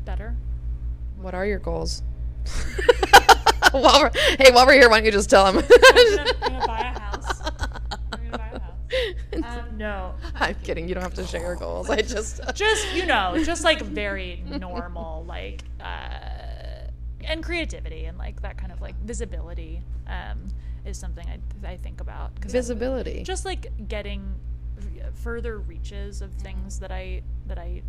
[0.05, 0.37] better.
[1.21, 2.03] What are your goals?
[3.73, 5.57] while we're, hey, while we're here, why don't you just tell them?
[5.57, 7.43] buy a house I'm gonna buy a house
[9.45, 10.89] um, no I'm kidding.
[10.89, 11.91] You don't have to share your goals.
[11.91, 12.41] I just.
[12.55, 16.87] just you know just like very normal like uh
[17.25, 20.39] and creativity and like that kind of like visibility um
[20.85, 23.23] is something i, I think about Visibility.
[23.25, 24.35] just like getting
[25.15, 27.83] further reaches of things that i that i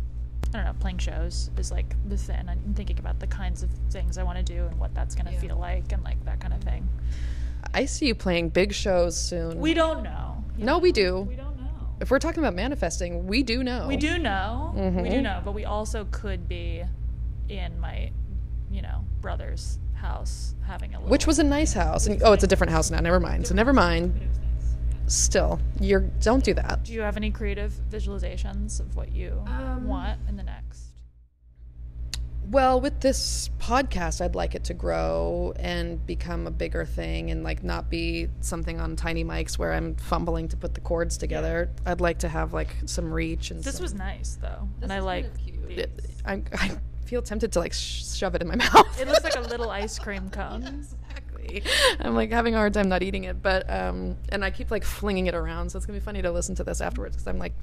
[0.54, 2.48] I don't know, playing shows is like the thing.
[2.48, 5.26] I'm thinking about the kinds of things I want to do and what that's going
[5.26, 5.40] to Yeah.
[5.40, 6.88] feel like and like that kind of thing.
[7.74, 9.60] I see you playing big shows soon.
[9.60, 10.42] We don't know.
[10.58, 10.78] You no, know?
[10.78, 11.20] we do.
[11.22, 11.64] We don't know.
[12.00, 13.86] If we're talking about manifesting, we do know.
[13.88, 14.72] We do know.
[14.74, 15.22] We do Mhm.
[15.22, 16.82] know, but we also could be
[17.48, 18.10] in my,
[18.70, 21.10] you know, brother's house having a little.
[21.10, 22.06] Which was a nice house.
[22.06, 23.00] And, oh, it's a different house now.
[23.00, 23.46] Never mind.
[23.46, 24.16] So never mind.
[24.16, 24.76] It was nice.
[25.12, 26.84] Still, you're don't do that.
[26.84, 30.87] Do you have any creative visualizations of what you Um, want in the next?
[32.50, 37.42] Well, with this podcast, I'd like it to grow and become a bigger thing and
[37.44, 41.70] like not be something on tiny mics where I'm fumbling to put the cords together.
[41.84, 45.00] I'd like to have like some reach and This some- was nice though, and I
[45.00, 45.24] like.
[45.24, 45.78] kind of cute.
[45.78, 46.70] It- I, I
[47.04, 48.98] feel tempted to like sh- shove it in my mouth.
[49.00, 50.62] It looks like a little ice cream cone.
[50.62, 51.27] exactly.
[52.00, 54.84] I'm like having a hard time not eating it, but um, and I keep like
[54.84, 57.38] flinging it around, so it's gonna be funny to listen to this afterwards because I'm
[57.38, 57.52] like,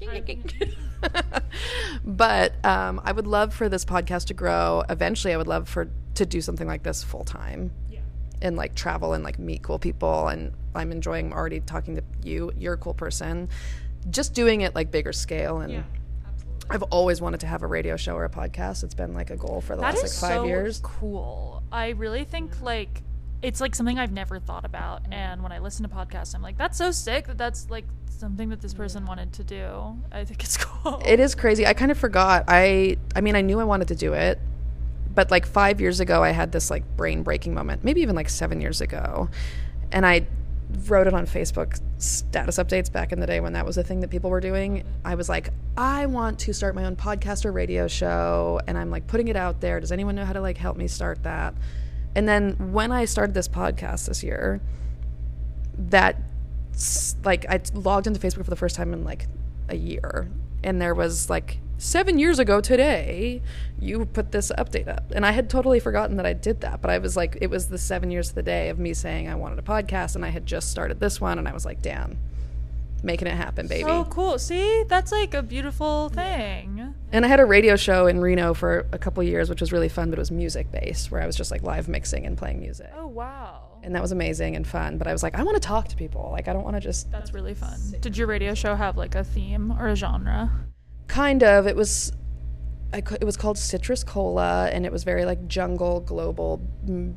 [2.04, 4.82] but um, I would love for this podcast to grow.
[4.88, 8.00] Eventually, I would love for to do something like this full time Yeah.
[8.42, 10.28] and like travel and like meet cool people.
[10.28, 12.52] And I'm enjoying already talking to you.
[12.56, 13.48] You're a cool person.
[14.10, 15.72] Just doing it like bigger scale and.
[15.72, 15.82] Yeah.
[16.68, 18.82] I've always wanted to have a radio show or a podcast.
[18.82, 20.80] It's been like a goal for the That last like five so years.
[20.82, 21.62] cool.
[21.70, 23.02] I really think like
[23.42, 25.12] it's like something I've never thought about, Mm-hmm.
[25.12, 28.48] and when I listen to podcasts, I'm like, that's so sick that that's like something
[28.48, 29.96] that this person wanted to do.
[30.10, 31.02] I think it's cool.
[31.04, 31.66] It is crazy.
[31.66, 32.44] I kind of forgot.
[32.48, 34.38] I I mean, I knew I wanted to do it,
[35.14, 37.84] but like 5 years ago I had this like brain breaking moment.
[37.84, 39.28] Maybe even like 7 years ago.
[39.92, 40.26] And I
[40.88, 44.00] wrote it on Facebook status updates back in the day when that was a thing
[44.00, 44.82] that people were doing.
[45.04, 48.90] I was like, I want to start my own podcast or radio show and I'm
[48.90, 49.78] like putting it out there.
[49.78, 51.54] Does anyone know how to like help me start that?
[52.16, 54.62] And then when I started this podcast this year,
[55.76, 56.16] that
[57.24, 59.26] like I logged into Facebook for the first time in like
[59.68, 60.26] a year,
[60.64, 63.42] and there was like seven years ago today,
[63.78, 66.80] you put this update up, and I had totally forgotten that I did that.
[66.80, 69.28] But I was like, it was the seven years of the day of me saying
[69.28, 71.82] I wanted a podcast, and I had just started this one, and I was like,
[71.82, 72.16] damn,
[73.02, 73.84] making it happen, baby.
[73.84, 74.38] So cool.
[74.38, 76.94] See, that's like a beautiful thing.
[77.12, 79.88] And I had a radio show in Reno for a couple years, which was really
[79.88, 82.60] fun, but it was music based, where I was just like live mixing and playing
[82.60, 82.90] music.
[82.96, 83.62] Oh wow.
[83.82, 84.98] And that was amazing and fun.
[84.98, 86.28] But I was like, I want to talk to people.
[86.32, 87.78] Like, I don't want to just That's really fun.
[88.00, 90.50] Did your radio show have like a theme or a genre?
[91.08, 91.66] kind of.
[91.66, 92.12] It was,
[92.92, 97.14] I, it was called Citrus Cola, and it was very like jungle global mm,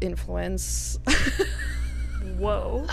[0.00, 0.98] influence,
[2.38, 2.86] Whoa.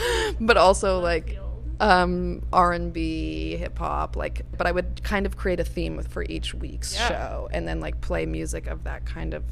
[0.40, 1.38] but also like
[1.80, 4.16] um, R&B, hip hop.
[4.16, 7.08] Like, but I would kind of create a theme for each week's Yeah.
[7.08, 9.44] show, and then like play music of that kind of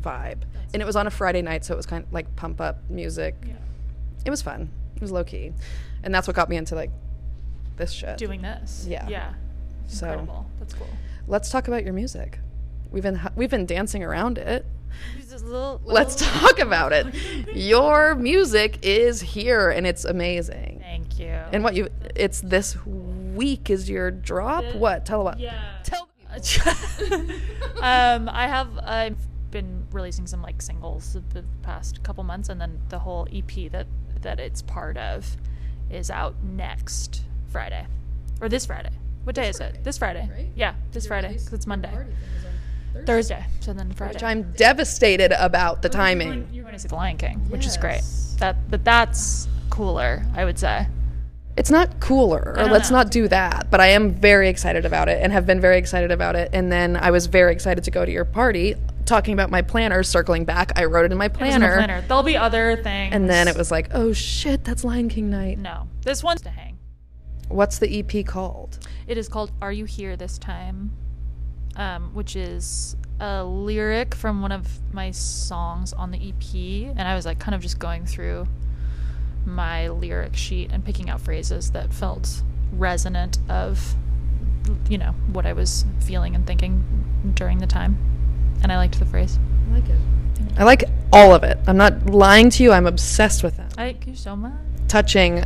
[0.00, 0.42] vibe.
[0.72, 2.78] and it was on a Friday night, so it was kind of like pump up
[2.90, 3.34] music.
[3.46, 3.54] Yeah.
[4.24, 4.70] It was fun.
[4.96, 5.52] It was low key,
[6.02, 6.90] and that's what got me into like
[7.76, 8.18] this shit.
[8.18, 8.86] Doing this.
[8.88, 9.06] Yeah.
[9.08, 9.34] Yeah.
[9.86, 10.46] So- Incredible.
[10.58, 10.88] That's cool.
[11.28, 12.40] Let's talk about your music.
[12.90, 14.64] We've been we've been dancing around it.
[15.18, 17.06] Just a little, Let's talk about it.
[17.54, 20.80] Your music is here and it's amazing.
[20.80, 21.28] Thank you.
[21.52, 24.64] And what you it's this week is your drop.
[24.74, 25.06] What?
[25.06, 25.38] Tell what?
[25.38, 25.60] Yeah.
[25.84, 26.08] Tell.
[27.80, 29.16] um, I have I've
[29.50, 33.86] been releasing some like singles the past couple months, and then the whole EP that
[34.20, 35.36] that it's part of
[35.90, 37.86] is out next Friday,
[38.40, 38.90] or this Friday.
[39.24, 39.82] What day is it?
[39.84, 40.28] This Friday.
[40.30, 40.48] right?
[40.54, 41.92] Yeah, this Friday because it's Monday.
[43.06, 43.44] Thursday.
[43.60, 44.14] So then Friday.
[44.14, 46.28] Which I'm devastated about the You're timing.
[46.28, 48.02] going- You're going to see The Lion King, which is great.
[48.38, 50.86] That, but that's cooler, I would say.
[51.56, 52.98] It's not cooler, or let's know.
[52.98, 53.66] not do that.
[53.68, 56.50] But I am very excited about it, and have been very excited about it.
[56.52, 60.04] And then I was very excited to go to your party, talking about my planner.
[60.04, 62.04] Circling back, I wrote it in my was in planner, planner.
[62.06, 63.12] There'll be other things.
[63.12, 65.58] and then it was like, oh shit, that's Lion King night.
[65.58, 65.88] no.
[66.02, 66.78] This one's to hang.
[67.48, 68.78] What's the EP called?
[69.08, 70.92] It is called "Are You Here This Time,"
[71.78, 77.14] um, which is a lyric from one of my songs on the EP, and I
[77.14, 78.46] was like kind of just going through
[79.46, 83.94] my lyric sheet and picking out phrases that felt resonant of,
[84.90, 87.96] you know, what I was feeling and thinking during the time,
[88.62, 89.38] and I liked the phrase.
[89.70, 89.98] I like it.
[90.56, 91.58] I like all of it.
[91.66, 92.72] I'm not lying to you.
[92.72, 93.72] I'm obsessed with it.
[93.78, 94.52] I like you so much.
[94.88, 95.44] Touching,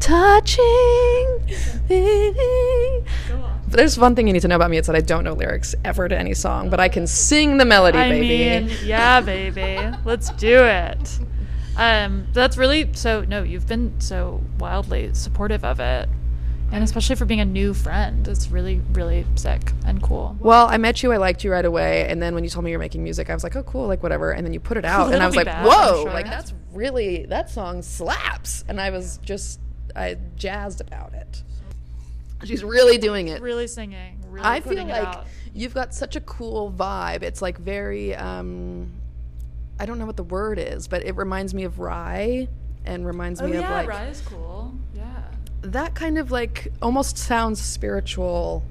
[0.00, 1.40] touching.
[1.88, 3.04] baby.
[3.68, 4.78] There's one thing you need to know about me.
[4.78, 7.64] It's that I don't know lyrics ever to any song, but I can sing the
[7.64, 8.66] melody, I baby.
[8.66, 9.78] mean, yeah, baby.
[10.04, 11.18] Let's do it.
[11.76, 13.22] Um, that's really so.
[13.22, 16.08] No, you've been so wildly supportive of it,
[16.72, 20.36] and especially for being a new friend, it's really, really sick and cool.
[20.40, 22.70] Well, I met you, I liked you right away, and then when you told me
[22.70, 24.30] you're making music, I was like, oh, cool, like whatever.
[24.30, 26.12] And then you put it out, and I was like, bad, whoa, sure.
[26.12, 29.60] like that's really that song slaps, and I was just
[29.96, 31.42] I jazzed about it.
[32.44, 33.40] She's really doing it.
[33.40, 34.22] Really singing.
[34.28, 35.26] Really I feel putting it like out.
[35.54, 37.22] you've got such a cool vibe.
[37.22, 38.90] It's like very um
[39.80, 42.48] I don't know what the word is, but it reminds me of Rhye
[42.84, 44.74] and reminds Oh me yeah, of like Rhye is cool.
[44.94, 45.22] Yeah.
[45.62, 48.62] that kind of like almost sounds spiritual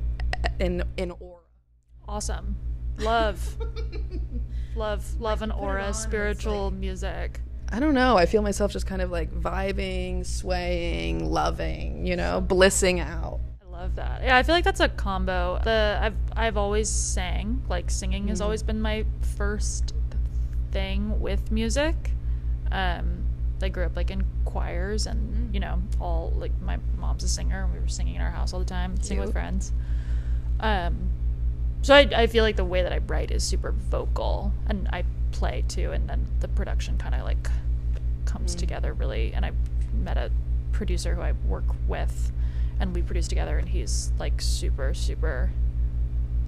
[0.59, 1.41] in in aura.
[2.07, 2.55] Awesome.
[2.99, 3.57] Love.
[4.75, 7.41] love, love, and put aura, and it's spiritual music.
[7.75, 8.15] I don't know.
[8.15, 13.41] I feel myself just kind of like vibing, swaying, loving, you know, blissing out.
[13.61, 14.23] I love that.
[14.23, 15.59] Yeah, I feel like that's a combo.
[15.61, 17.61] The I've I've always sang.
[17.67, 19.93] Like singing has always been my first
[20.71, 22.11] thing with music.
[22.71, 23.25] Um,
[23.61, 27.65] I grew up like in choirs, and you know, all like my mom's a singer,
[27.65, 29.73] and we were singing in our house all the time, singing with friends.
[30.61, 31.09] Um,
[31.85, 35.03] so I I feel like the way that I write is super vocal, and I
[35.31, 37.47] play too, and then the production kind of like
[38.25, 39.33] comes together really.
[39.35, 39.51] And I
[39.93, 40.31] met a
[40.71, 42.31] producer who I work with,
[42.79, 45.51] and we produce together, and he's like super super,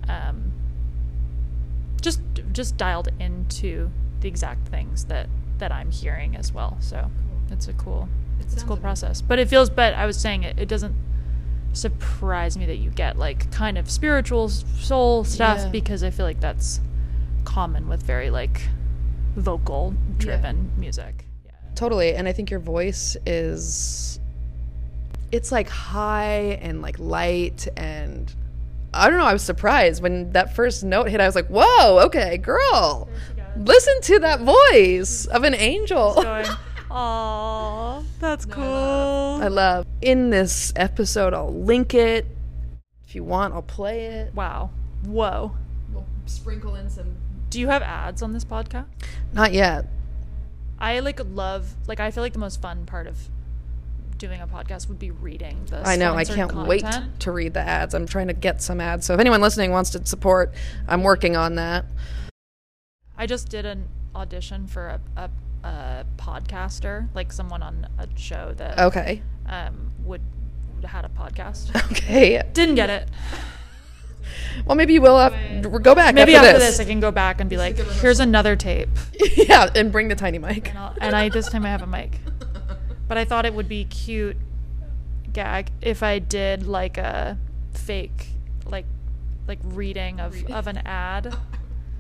[0.10, 0.54] um,
[2.02, 2.20] just
[2.52, 6.78] just dialed into the exact things that that I'm hearing as well.
[6.80, 7.12] So
[7.52, 9.22] it's a cool it's a cool process.
[9.22, 10.96] But it feels but I was saying it, it doesn't
[11.78, 15.70] surprise me that you get like kind of spiritual soul stuff Yeah.
[15.70, 16.80] because I feel like that's
[17.46, 18.62] common with very like
[19.36, 21.26] vocal driven music.
[21.46, 21.52] Yeah.
[21.76, 22.14] Totally.
[22.16, 24.20] And I think your voice is
[25.32, 28.34] it's like high and like light and
[28.94, 31.20] I don't know, I was surprised when that first note hit.
[31.20, 33.10] I was like, "Whoa, okay, girl.
[33.58, 36.14] Listen to that voice of an angel."
[36.90, 39.40] Going, Aw, that's cool.
[39.42, 39.86] I love.
[40.02, 42.26] In this episode, I'll link it.
[43.08, 44.34] If you want, I'll play it.
[44.34, 44.72] Wow.
[45.06, 45.54] Whoa.
[45.94, 47.16] We'll sprinkle in some.
[47.50, 48.86] Do you have ads on this podcast?
[49.34, 49.86] Not yet.
[50.80, 53.30] I like love like I feel like the most fun part of
[54.18, 56.16] doing a podcast would be reading the I know.
[56.16, 56.86] I can't wait
[57.20, 57.94] to read the ads.
[57.94, 59.06] I'm trying to get some ads.
[59.06, 60.54] So if anyone listening wants to support,
[60.88, 61.86] I'm working on that.
[63.18, 65.30] I just did an audition for a, a,
[65.64, 69.22] a podcaster, like someone on a show that Okay.
[69.48, 70.22] um would
[70.86, 71.74] had a podcast.
[71.92, 72.42] Okay.
[72.54, 73.10] Didn't get it.
[74.66, 75.34] Well, maybe you will have,
[75.84, 76.78] go back Maybe after, after this.
[76.78, 78.90] this I can go back and be like, here's another tape.
[79.36, 80.70] yeah, and bring the tiny mic.
[80.70, 82.20] And, I'll, and I this time I have a mic.
[83.08, 84.36] But I thought it would be cute
[85.32, 87.38] gag if I did like a
[87.72, 88.28] fake
[88.66, 88.86] like
[89.48, 91.34] like reading of, of an ad.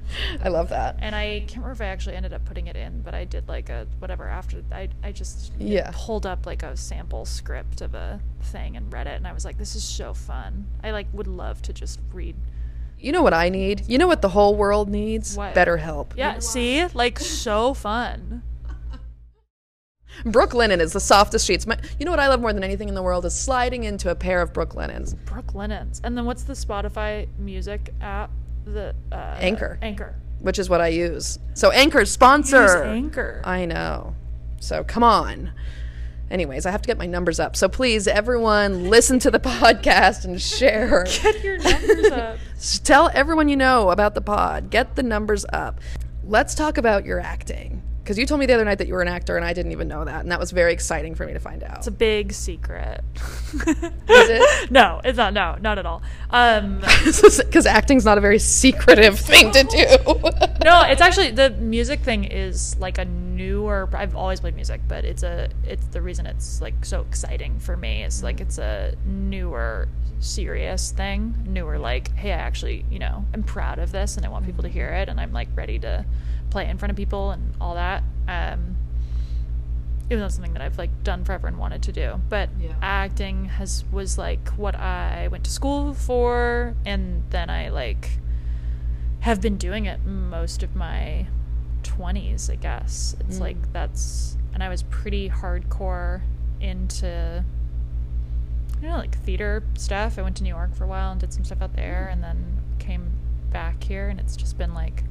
[0.44, 0.98] I love that.
[1.00, 3.48] And I can't remember if I actually ended up putting it in, but I did
[3.48, 5.92] like a whatever after I I just Yeah.
[5.94, 9.44] pulled up like a sample script of a thing and read it and I was
[9.46, 10.68] like, this is so fun.
[10.84, 12.36] I like would love to just read
[13.00, 13.84] You know what I need?
[13.88, 15.36] You know what the whole world needs?
[15.36, 15.54] What?
[15.54, 16.14] BetterHelp.
[16.16, 16.86] Yeah, see?
[16.88, 18.44] Like so fun.
[20.26, 21.68] Brooklinen is the softest sheets.
[21.68, 24.10] My, you know what I love more than anything in the world is sliding into
[24.10, 25.14] a pair of Brooklinens.
[25.26, 26.02] Brooklinens.
[26.04, 28.32] And then what's the Spotify music app?
[28.74, 29.80] The uh, Anchor.
[29.82, 30.16] Anchor.
[30.40, 31.40] which is what I use.
[31.54, 32.62] So Anchor sponsor.
[32.64, 33.42] Use Anchor.
[33.44, 34.16] I know.
[34.60, 35.54] So come on.
[36.30, 37.56] Anyways, I have to get my numbers up.
[37.56, 41.04] So please, everyone, listen to the podcast and share.
[41.24, 42.38] Get your numbers up.
[42.84, 44.70] Tell everyone you know about the pod.
[44.70, 45.80] Get the numbers up.
[46.26, 47.82] Let's talk about your acting.
[48.08, 49.74] Because you told me the other night that you were an actor, and I didn't
[49.74, 50.22] even know that.
[50.22, 51.80] And that was very exciting for me to find out.
[51.80, 53.04] It's a big secret.
[53.54, 53.76] Is
[54.08, 54.72] it?
[54.72, 55.34] No, it's not.
[55.34, 56.02] No, not at all.
[56.30, 59.86] Um, Because acting's not a very secretive thing to do.
[60.64, 63.90] no, it's actually the music thing is like a newer.
[63.92, 65.50] I've always played music, but it's a.
[65.66, 68.04] It's the reason it's like so exciting for me.
[68.04, 69.90] It's like it's a newer,
[70.20, 71.36] serious thing.
[71.46, 74.64] Newer, like hey, I actually, you know, I'm proud of this, and I want people
[74.64, 76.06] to hear it, and I'm like ready to
[76.50, 78.04] play in front of people and all that.
[78.28, 78.76] Um,
[80.10, 82.22] even though it's something that I've like done forever and wanted to do.
[82.30, 82.74] But Yeah.
[82.82, 88.20] acting has was like what I went to school for, and then I like
[89.22, 91.28] have been doing it most of my
[91.84, 93.16] 20s, I guess.
[93.20, 93.42] It's Mm.
[93.42, 96.22] like that's and I was pretty hardcore
[96.62, 97.44] into
[98.82, 100.18] you know like theater stuff.
[100.18, 102.24] I went to New York for a while and did some stuff out there and
[102.24, 103.12] then came
[103.52, 105.04] back here and it's just been like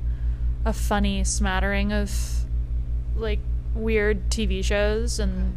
[0.67, 2.11] a funny smattering of
[3.15, 3.39] like
[3.75, 5.57] weird TV shows and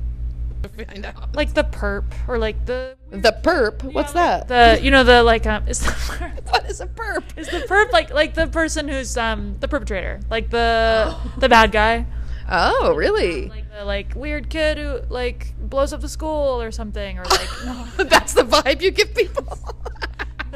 [0.87, 1.33] Find out.
[1.35, 3.81] like the perp or like the The perp?
[3.93, 4.47] What's that?
[4.49, 7.23] the you know the like um is the perp what is a perp?
[7.37, 11.71] is the perp like like the person who's um the perpetrator like the the bad
[11.71, 12.05] guy
[12.51, 13.47] Oh, really?
[13.49, 17.49] like the like weird kid who like blows up the school or something or like
[17.65, 19.57] no That's the vibe you give people.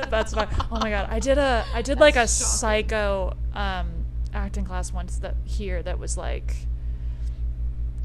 [0.09, 4.02] that's fine oh my god I did a I did like a psycho um
[4.33, 6.55] acting class once that here that was like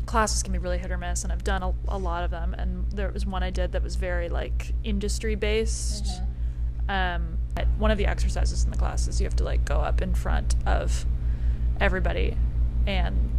[0.06, 2.54] classes can be really hit or miss and I've done a, a lot of them
[2.54, 6.06] and there was one I did that was very like industry based
[6.88, 9.76] um but one of the exercises in the class is you have to like go
[9.76, 11.04] up in front of
[11.80, 12.36] everybody
[12.86, 13.30] and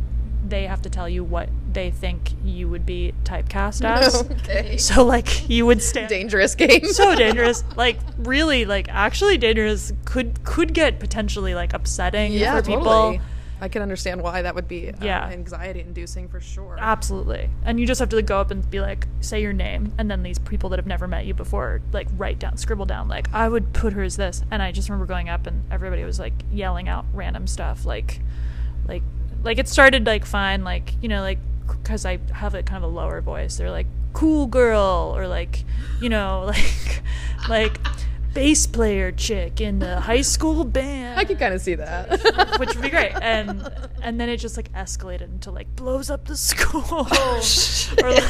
[0.48, 4.78] they have to tell you what they think you would be typecast as okay.
[4.78, 6.86] so like you would stand Dangerous game.
[6.86, 12.66] so dangerous like really like actually dangerous could could get potentially like upsetting yeah, for
[12.66, 13.22] people totally.
[13.62, 15.26] I can understand why that would be uh, Yeah.
[15.28, 16.78] anxiety inducing for sure.
[16.80, 17.50] Absolutely.
[17.66, 20.24] And you just have to go up and be like, say your name, and then
[20.24, 23.50] these people that have never met you before, like, write down, scribble down, like, I
[23.50, 24.44] would put her as this.
[24.50, 28.22] And I just remember going up, and everybody was like yelling out random stuff, like,
[28.88, 29.04] like,
[29.44, 32.92] like it started like fine, like you know, like because I have a kind of
[32.92, 33.58] a lower voice.
[33.58, 35.64] They're like, cool girl, or like,
[36.02, 37.02] you know, like,
[37.48, 37.78] like.
[38.40, 42.10] Bass player chick in the high school band I could kind of see that.
[42.60, 43.12] which would be great.
[43.22, 43.70] And
[44.02, 47.42] and then it just like escalated into like blows up the school, oh,
[48.02, 48.24] or like,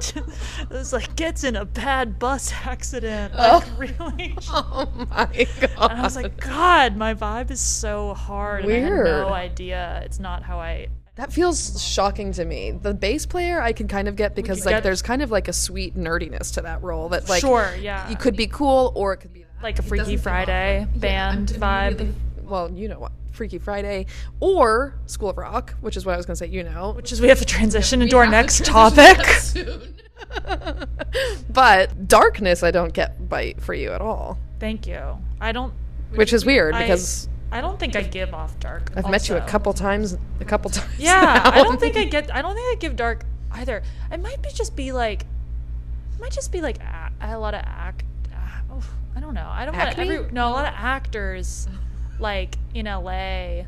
[0.00, 3.32] just, it was like gets in a bad bus accident.
[3.38, 3.64] Oh.
[3.78, 5.90] Like really, oh my god.
[5.90, 8.64] and I was like, God, my vibe is so hard.
[8.64, 9.06] And I had Weird.
[9.06, 10.02] no idea.
[10.04, 10.88] It's not how I.
[11.18, 12.70] That feels shocking to me.
[12.70, 15.48] The bass player I can kind of get because like get- there's kind of like
[15.48, 18.08] a sweet nerdiness to that role that like sure, yeah.
[18.08, 19.60] you could be cool or it could be that.
[19.60, 21.00] like a Freaky Friday awkward.
[21.00, 22.12] band Yeah, vibe.
[22.44, 24.06] Well, you know what, Freaky Friday
[24.38, 26.46] or School of Rock, which is what I was gonna say.
[26.46, 29.18] You know, Which is we have to transition into our next topic.
[31.50, 35.18] but darkness I don't get by for you at all, Thank you.
[35.40, 35.72] I don't.
[36.14, 38.90] which is weird I- because I don't think I give off dark.
[38.96, 40.92] I've met you a couple times, a couple times.
[40.98, 41.50] Yeah, now.
[41.50, 42.34] I don't think I get.
[42.34, 43.82] I don't think I give dark either.
[44.10, 47.62] I might be just be like, it might just be like a, a lot of
[47.64, 48.04] act.
[48.32, 49.48] Uh, oof, I don't know.
[49.50, 51.68] I don't want every no a lot of actors,
[52.18, 53.62] like in LA,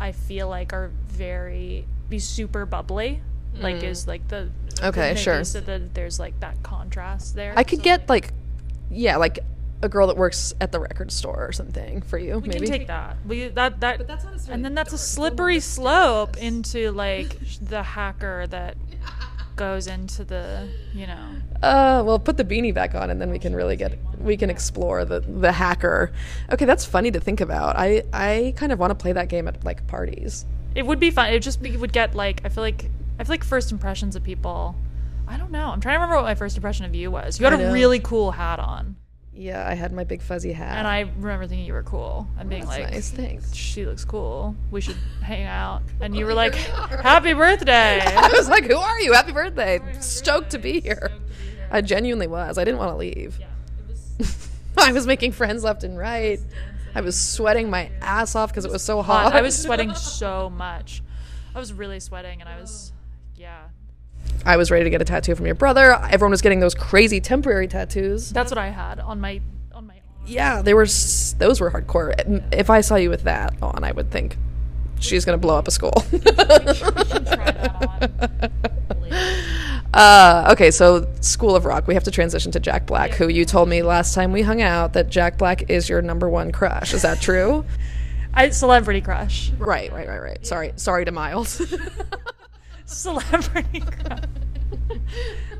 [0.00, 3.20] I feel like are very be super bubbly.
[3.56, 4.88] Like is like the Mm.
[4.88, 5.44] Okay, sure.
[5.44, 7.54] So that there's like that contrast there.
[7.56, 8.32] I could get like,
[8.90, 9.38] yeah, like
[9.84, 12.38] a girl that works at the record store or something for you.
[12.38, 13.16] we maybe can take that.
[13.26, 13.98] We that that.
[13.98, 18.76] But that's not necessarily and then that's a slippery slope into like the hacker that
[19.56, 21.28] goes into the you know
[21.62, 24.50] Uh, well, put the beanie back on, and then we can really get we can
[24.50, 26.12] explore the the hacker.
[26.50, 27.76] Okay, that's funny to think about.
[27.76, 30.44] I I kind of want to play that game at like parties.
[30.74, 33.32] it would be fun it just be, would get like i feel like i feel
[33.34, 34.74] like first impressions of people
[35.28, 37.46] i don't know i'm trying to remember what my first impression of you was you
[37.46, 38.96] had a really cool hat on
[39.36, 40.78] Yeah, I had my big fuzzy hat.
[40.78, 43.54] and i remember thinking you were cool and being That's like nice, thanks.
[43.54, 47.02] she looks cool we should hang out and you oh, were like here we are.
[47.02, 49.12] happy birthday I was like, "Who are you?
[49.12, 49.80] Happy birthday!
[50.00, 51.10] Stoked to be here."
[51.70, 52.58] I genuinely was.
[52.58, 53.38] I didn't want to leave.
[53.40, 53.46] yeah
[54.18, 54.48] was
[54.78, 56.38] I was making friends left and right.
[56.94, 59.32] I was sweating my ass off because it was so hot.
[59.34, 61.02] i was sweating so much
[61.54, 62.92] i was really sweating and i was
[63.36, 63.62] yeah
[64.46, 65.92] I was ready to get a tattoo from your brother.
[66.10, 68.30] Everyone was getting those crazy temporary tattoos.
[68.30, 69.40] that's what i had on my
[69.74, 70.02] on my arm.
[70.26, 70.82] Yeah, they were.
[70.82, 72.12] s- Those were hardcore.
[72.52, 74.36] If I saw you with that on, I would think
[75.00, 75.92] she's gonna blow up a school.
[76.10, 76.18] try
[77.52, 77.76] that
[78.30, 78.50] on.
[79.94, 81.86] Uh, okay, so School of Rock.
[81.86, 84.60] We have to transition to Jack Black, who you told me last time we hung
[84.60, 86.92] out that Jack Black is your number one crush.
[86.92, 87.64] Is that true?
[88.34, 89.52] I celebrity crush.
[89.56, 90.44] right, right, right, right.
[90.44, 91.62] Sorry, sorry to Miles.
[92.86, 94.20] Celebrity crush.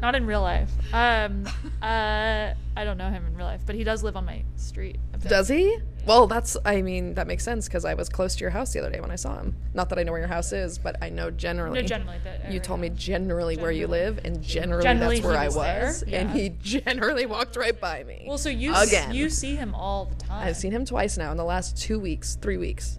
[0.03, 0.71] Not in real life.
[0.93, 1.47] Um,
[1.81, 4.99] uh, I don't know him in real life, but he does live on my street.
[5.27, 5.79] Does he?
[6.07, 6.57] Well, that's.
[6.67, 9.01] I mean, that makes sense because I was close to your house the other day
[9.01, 9.57] when I saw him.
[9.73, 11.81] Not that I know where your house is, but I know generally.
[11.81, 12.19] No, generally.
[12.23, 15.47] The You told me generally where you live, and generally, Generally that's where he I
[15.47, 18.25] was was, there, and he generally walked right by me.
[18.29, 20.47] Well, so you s- you see him all the time.
[20.47, 22.99] I've seen him twice now in the last two weeks, three weeks,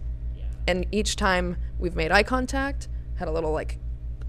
[0.66, 3.78] and each time we've made eye contact, had a little like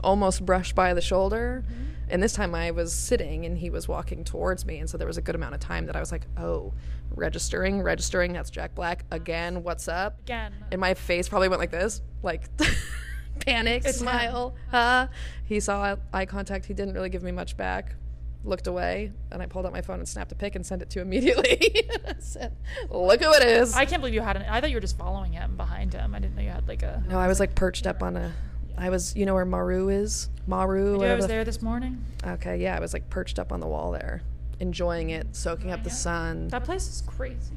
[0.08, 1.84] almost brushed by the shoulder, Mm-hmm.
[2.10, 5.08] and this time I was sitting and he was walking towards me, and so there
[5.08, 6.74] was a good amount of time that I was like, oh,
[7.16, 8.32] registering, registering.
[8.34, 9.64] That's Jack Black again.
[9.64, 10.20] What's up?
[10.22, 10.54] Again.
[10.72, 12.44] And my face probably went like this, like
[13.40, 14.56] panic, It's smile.
[14.72, 15.08] Uh,
[15.46, 16.66] he saw eye contact.
[16.66, 17.96] He didn't really give me much back.
[18.44, 20.90] Looked away, and I pulled out my phone and snapped a pic and sent it
[20.92, 21.60] to him immediately.
[22.20, 22.56] Said,
[22.90, 24.44] "Look who it is." I can't believe you had an.
[24.44, 26.16] I thought you were just following him behind him.
[26.16, 27.04] I didn't know you had like a.
[27.10, 28.32] no, I was like perched up on a.
[28.78, 30.30] I was, you know where Maru is?
[30.46, 30.96] Maru.
[30.96, 32.04] I whatever was there this morning.
[32.26, 34.22] Okay, yeah, I was like perched up on the wall there,
[34.60, 36.48] enjoying it, soaking up the sun.
[36.50, 37.54] That place is crazy.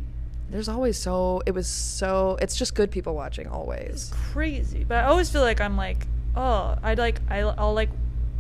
[0.51, 1.43] There's always so.
[1.47, 2.37] It was so.
[2.43, 4.13] It's just good people watching always.
[4.33, 4.83] Crazy.
[4.83, 7.91] But I always feel like I'm like, oh, I'd like, I, I'll like,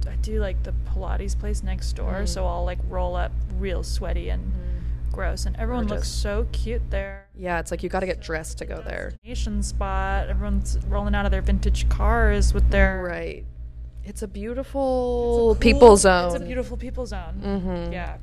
[0.08, 2.26] I do like the Pilates place next door, Mm-hmm.
[2.26, 4.52] so I'll like roll up real sweaty and
[5.12, 7.26] gross, and everyone looks so cute there.
[7.40, 9.12] Yeah, it's like you got to get dressed to go there.
[9.24, 10.28] Nation spot.
[10.28, 13.46] Everyone's rolling out of their vintage cars with their Right.
[14.04, 16.26] It's a beautiful Cool- people zone.
[16.34, 17.40] It's a beautiful people zone.
[17.42, 17.92] Mhm.
[17.92, 18.16] Yeah.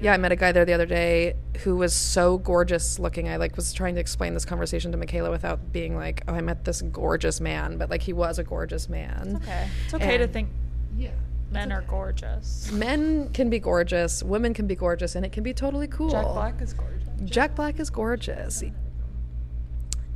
[0.00, 3.28] Yeah, I met a guy there the other day who was so gorgeous looking.
[3.28, 6.40] I like was trying to explain this conversation to Michaela without being like, "Oh, I
[6.40, 9.40] met this gorgeous man," but like he was a gorgeous man.
[9.42, 9.66] Okay.
[9.86, 10.50] It's okay to think
[10.96, 11.10] Yeah.
[11.50, 12.70] men are gorgeous.
[12.70, 16.10] Men can be gorgeous, women can be gorgeous, and it can be totally cool.
[16.10, 16.97] Jack Black is gorgeous.
[17.24, 18.62] Jack Black is gorgeous.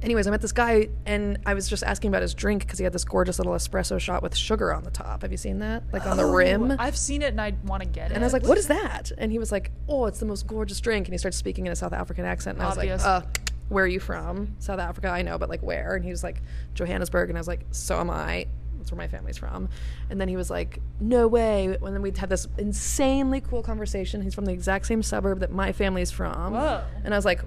[0.03, 2.85] Anyways, I met this guy and I was just asking about his drink because he
[2.85, 5.23] had this gorgeous little espresso shot with sugar on the top.
[5.23, 5.85] Have you seen that?
[5.93, 6.73] Like on the rim?
[6.73, 8.15] Oh, I've seen it and I want to get it.
[8.15, 10.49] And I was like, "What is that?" And he was like, "Oh, it's the most
[10.49, 13.05] gorgeous drink." And he started speaking in a South African accent, and Obvious.
[13.05, 14.57] I was like, "Uh, where are you from?
[14.59, 16.43] South Africa, I know, but like where?" And he was like,
[16.75, 18.47] "Johannesburg," and I was like, "So am I."
[18.83, 19.69] That's where my family's from.
[20.11, 24.23] And then he was like, "No way!" And then we had this insanely cool conversation.
[24.23, 26.53] He's from the exact same suburb that my family's from.
[26.53, 26.83] Whoa.
[27.05, 27.43] And I was like,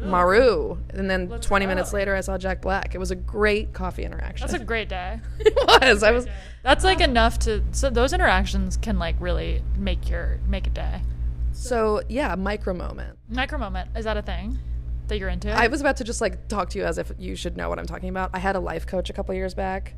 [0.00, 2.94] "Maru." And then Let's 20 minutes later, I saw Jack Black.
[2.94, 4.46] It was a great coffee interaction.
[4.46, 5.20] That's a great day.
[5.40, 6.02] it was.
[6.02, 6.26] I was.
[6.62, 11.02] That's like enough to so those interactions can like really make your make a day.
[11.52, 13.18] So yeah, micro moment.
[13.28, 14.58] Micro moment is that a thing
[15.08, 15.50] that you're into?
[15.50, 17.78] I was about to just like talk to you as if you should know what
[17.78, 18.30] I'm talking about.
[18.34, 19.94] I had a life coach a couple years back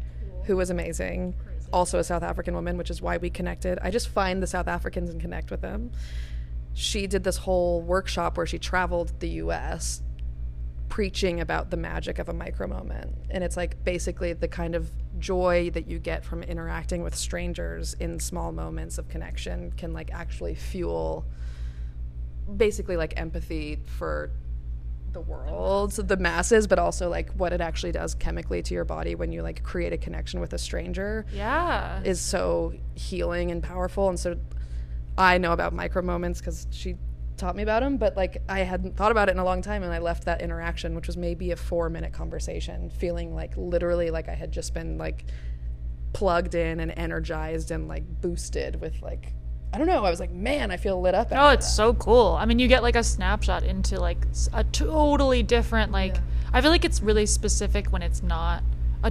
[0.49, 1.37] who was amazing.
[1.73, 3.79] Also a South African woman, which is why we connected.
[3.83, 5.93] I just find the South Africans and connect with them.
[6.73, 10.03] She did this whole workshop where she traveled the US
[10.89, 13.15] preaching about the magic of a micro moment.
[13.29, 17.95] And it's like basically the kind of joy that you get from interacting with strangers
[18.01, 21.27] in small moments of connection can like actually fuel
[22.57, 24.31] basically like empathy for
[25.13, 29.15] the world, the masses, but also like what it actually does chemically to your body
[29.15, 32.01] when you like create a connection with a stranger yeah.
[32.05, 34.09] is so healing and powerful.
[34.09, 34.37] And so
[35.17, 36.97] I know about micro moments because she
[37.37, 39.83] taught me about them, but like I hadn't thought about it in a long time.
[39.83, 44.11] And I left that interaction, which was maybe a four minute conversation, feeling like literally
[44.11, 45.25] like I had just been like
[46.13, 49.33] plugged in and energized and like boosted with like,
[49.73, 50.05] I don't know.
[50.05, 51.29] I was like, man, I feel lit up.
[51.31, 52.37] Oh, it's that." so cool.
[52.41, 54.19] I mean, you get like a snapshot into like
[54.53, 56.17] a totally different like.
[56.53, 58.63] I feel like it's really specific when it's not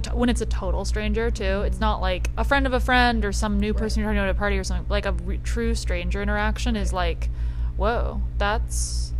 [0.02, 1.44] t- when it's a total stranger too.
[1.44, 1.66] Mm-hmm.
[1.66, 4.24] It's not like a friend of a friend or some new person you're talking to
[4.24, 4.86] at a party or something.
[4.88, 7.30] Like a re- true stranger interaction is like,
[7.76, 9.12] whoa, that's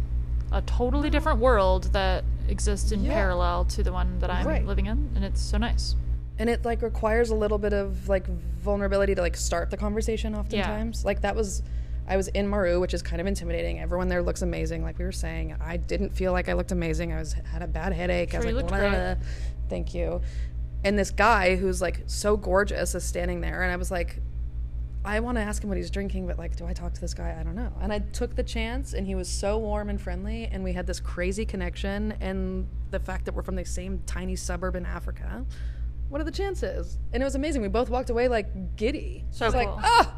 [0.50, 3.12] a totally different world that exists in Yeah.
[3.14, 4.66] parallel to the one that I'm Right.
[4.66, 5.94] living in, and it's so nice.
[6.38, 8.26] And it like requires a little bit of like
[8.58, 11.62] vulnerability to like start the conversation oftentimes like that was
[12.06, 15.04] i was in maru which is kind of intimidating everyone there looks amazing like we
[15.04, 18.34] were saying i didn't feel like i looked amazing i was had a bad headache
[18.34, 19.14] i was like looked great." blah, blah."
[19.68, 20.20] thank you
[20.84, 24.20] and this guy who's like so gorgeous is standing there and i was like
[25.04, 27.14] I want to ask him what he's drinking, but like, do I talk to this
[27.14, 27.36] guy?
[27.38, 27.72] I don't know.
[27.80, 30.86] And I took the chance, and he was so warm and friendly, and we had
[30.86, 32.12] this crazy connection.
[32.20, 35.46] And the fact that we're from the same tiny suburb in Africa,
[36.08, 36.98] what are the chances?
[37.12, 37.62] And it was amazing.
[37.62, 39.24] We both walked away like giddy.
[39.30, 39.80] So I was like, cool.
[39.82, 40.14] ah.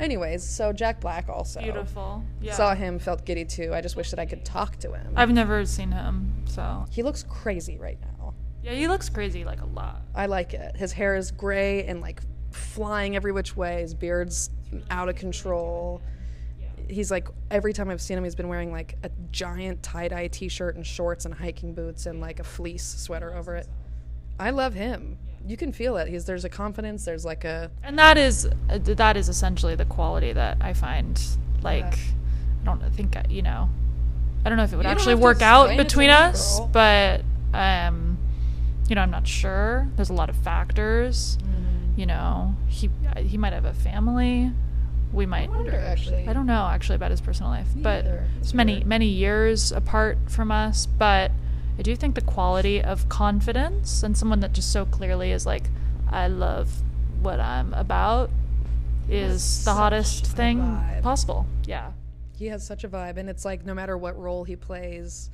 [0.00, 2.24] Anyways, so Jack Black also Beautiful.
[2.40, 2.54] Yeah.
[2.54, 3.72] saw him, felt giddy too.
[3.74, 5.12] I just wish that I could talk to him.
[5.16, 8.34] I've never seen him, so he looks crazy right now.
[8.62, 10.02] yeah, he looks crazy like a lot.
[10.14, 10.76] I like it.
[10.76, 12.20] His hair is gray and like
[12.50, 13.82] flying every which way.
[13.82, 14.50] His beard's
[14.90, 16.00] out of control.
[16.88, 20.26] He's like every time I've seen him, he's been wearing like a giant tie dye
[20.28, 23.68] t shirt and shorts and hiking boots and like a fleece sweater over it.
[24.40, 25.18] I love him.
[25.46, 26.08] You can feel it.
[26.08, 27.04] He's there's a confidence.
[27.04, 30.72] There's like a and that is uh, th- that is essentially the quality that I
[30.72, 31.20] find
[31.62, 33.68] like I don't think you know
[34.44, 36.58] I don't know if it would You actually work out explain it to between us,
[36.58, 36.70] girl.
[36.72, 37.22] but
[37.54, 38.18] um
[38.88, 39.88] you know I'm not sure.
[39.96, 41.38] There's a lot of factors.
[41.42, 42.00] Mm-hmm.
[42.00, 44.52] You know he he might have a family.
[45.12, 46.26] We might wonder, actually.
[46.26, 48.06] I don't know actually about his personal life, but
[48.40, 50.86] it's many many years apart from us.
[50.86, 51.30] But
[51.78, 55.64] I do think the quality of confidence and someone that just so clearly is like,
[56.10, 56.70] I love
[57.22, 58.30] what I'm about,
[59.08, 61.02] is the hottest thing vibe.
[61.02, 61.46] possible.
[61.66, 61.92] Yeah.
[62.36, 65.30] he has such a vibe and it's like no matter what role he plays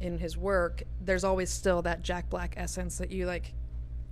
[0.00, 3.52] in his work there's always still that jack black essence that you like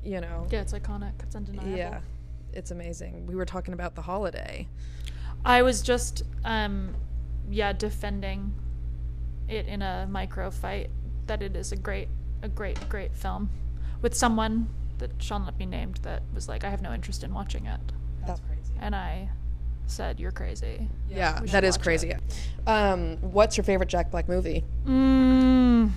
[0.05, 1.13] you know Yeah, it's iconic.
[1.23, 1.77] It's undeniable.
[1.77, 2.01] yeah
[2.53, 4.67] it's amazing we were talking about the holiday
[5.45, 6.95] I was just, um,
[7.51, 8.53] yeah, defending
[9.49, 10.91] it in a micro fight
[11.31, 12.09] that it is a great,
[12.43, 13.49] a great, great film
[14.03, 14.67] with someone
[14.99, 17.79] that shall not be named that was like, I have no interest in watching it.
[18.27, 19.29] that's crazy And I
[19.87, 20.89] said, You're crazy.
[21.09, 22.21] yeah we that should is watch crazy it.
[22.67, 25.91] um what's your favorite jack black movie Mm,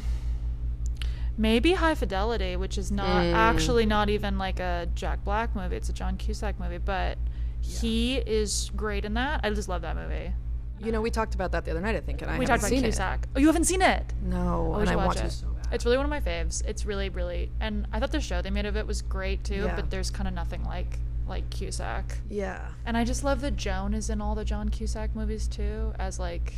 [1.37, 3.33] maybe High Fidelity, which is not Mm.
[3.33, 5.75] actually not even like a Jack Black movie.
[5.75, 7.17] It's a John Cusack movie, but
[7.61, 9.41] he is great in that.
[9.43, 10.31] I just love that movie.
[10.79, 12.59] You know we talked about that the other night i think and i we haven't
[12.61, 13.27] talked about seen it.
[13.35, 14.13] Oh, you haven't seen it?
[14.23, 15.31] no Oh, and i should watch to it.
[15.31, 16.63] so It's really one of my faves.
[16.67, 19.63] It's really, really, and I thought the show they made of it was great too.
[19.65, 19.75] Yeah.
[19.75, 22.17] But there's kind of nothing like like Cusack.
[22.29, 25.93] yeah And I just love that Joan is in all the John Cusack movies too,
[25.97, 26.53] as like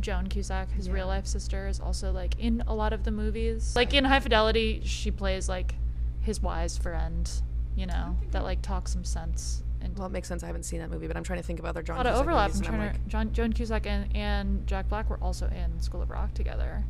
[0.00, 3.74] Joan Cusack, his real life sister, is also like in a lot of the movies.
[3.74, 5.74] Like in High Fidelity, she plays like
[6.20, 7.28] his wise friend,
[7.74, 9.63] you know, that like talks some sense.
[9.84, 11.58] And well it makes sense i haven't seen that movie but i'm trying to think
[11.58, 12.48] of other john a lot of overlap.
[12.48, 15.80] movies, I'm trying like, to, John, Joan Cusack and, and Jack Black were also in
[15.80, 16.84] School of Rock together,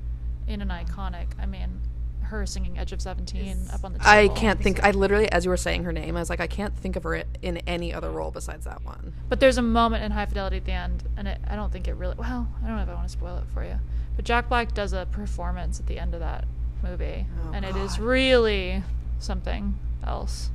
[0.46, 1.00] in an mm-hmm.
[1.00, 1.26] iconic.
[1.40, 1.80] I mean,
[2.22, 3.98] her singing "Edge of 17 up on the.
[4.02, 4.82] I can't think.
[4.82, 7.02] I literally, as you were saying her name, I was like, I can't think of
[7.02, 9.12] her in any other role besides that one.
[9.28, 11.88] But there's a moment in High Fidelity at the end, and it, I don't think
[11.88, 12.16] it really.
[12.16, 13.78] Well, I don't know if I want to spoil it for you,
[14.16, 16.44] but Jack Black does a performance at the end of that
[16.82, 18.82] movie, Oh, and it is really
[19.18, 20.50] something else.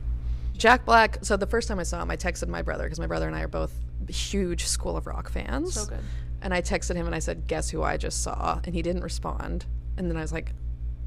[0.59, 1.17] Jack Black.
[1.23, 3.35] So the first time I saw him, I texted my brother because my brother and
[3.35, 3.73] I are both
[4.07, 5.73] huge School of Rock fans.
[5.73, 5.99] So good.
[6.41, 9.01] And I texted him and I said, "Guess who I just saw?" And he didn't
[9.03, 9.65] respond.
[9.97, 10.53] And then I was like,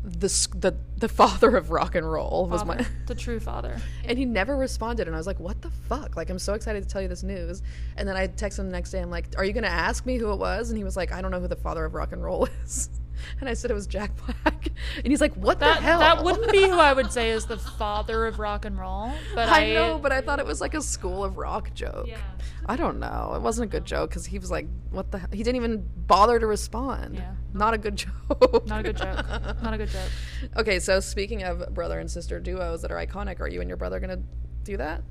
[0.04, 0.28] "The
[0.58, 3.76] the the father of rock and roll was my." The true father.
[4.04, 5.06] And he never responded.
[5.06, 6.16] And I was like, what the fuck?
[6.16, 7.62] Like, I'm so excited to tell you this news.
[7.96, 9.00] And then I texted him the next day.
[9.00, 10.70] I'm like, are you going to ask me who it was?
[10.70, 12.88] And he was like, I don't know who the father of rock and roll is.
[13.40, 14.68] And I said it was Jack Black.
[14.96, 16.00] And he's like, what That the hell?
[16.00, 19.48] that wouldn't be who I would say is the father of rock and roll, but
[19.48, 22.06] I, I know, but I thought it was like a school of rock joke.
[22.08, 22.18] Yeah.
[22.66, 23.32] I don't know.
[23.34, 25.28] It wasn't a good joke because he was like, what the hell?
[25.32, 27.16] He didn't even bother to respond.
[27.16, 27.34] Yeah.
[27.52, 28.66] Not a good joke.
[28.66, 29.26] Not a good joke.
[29.62, 30.10] Not a good joke.
[30.56, 33.76] Okay, so speaking of brother and sister duos that are iconic, are you and your
[33.76, 34.22] brother going to
[34.64, 35.02] do that?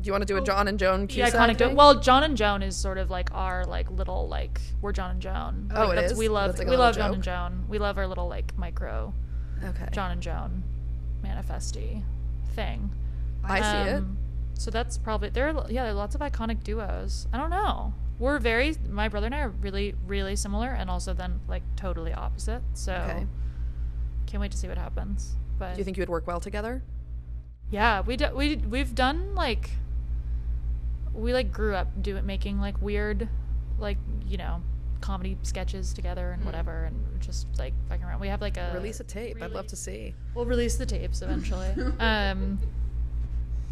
[0.00, 1.58] Do you want to do a John and Joan The iconic.
[1.58, 1.76] thing?
[1.76, 5.20] Well, John and Joan is sort of like our like little like we're John and
[5.20, 5.70] Joan.
[5.74, 6.18] Oh, Like, it that's, is?
[6.18, 7.64] We love like we love John and Joan.
[7.68, 9.12] We love our little like micro
[9.64, 9.88] okay.
[9.92, 10.62] John and Joan
[11.22, 12.02] manifesty
[12.54, 12.90] thing.
[13.44, 13.96] I see it.
[13.96, 14.16] Um,
[14.54, 15.48] So that's probably there.
[15.48, 17.26] Are, yeah, there are lots of iconic duos.
[17.32, 17.92] I don't know.
[18.18, 18.76] We're very.
[18.90, 22.62] My brother and I are really, really similar, and also then like totally opposite.
[22.74, 23.26] So Okay.
[24.26, 25.36] can't wait to see what happens.
[25.58, 26.82] But Do you think you would work well together?
[27.70, 29.70] yeah, we do, we we've done like
[31.14, 33.28] we like grew up doing making like weird,
[33.78, 34.62] like you know,
[35.00, 38.20] comedy sketches together and whatever, and just like fucking around.
[38.20, 39.42] We have like a Release a tape.
[39.42, 40.14] I'd love to see.
[40.34, 41.68] We'll release the tapes eventually.
[41.98, 42.58] um,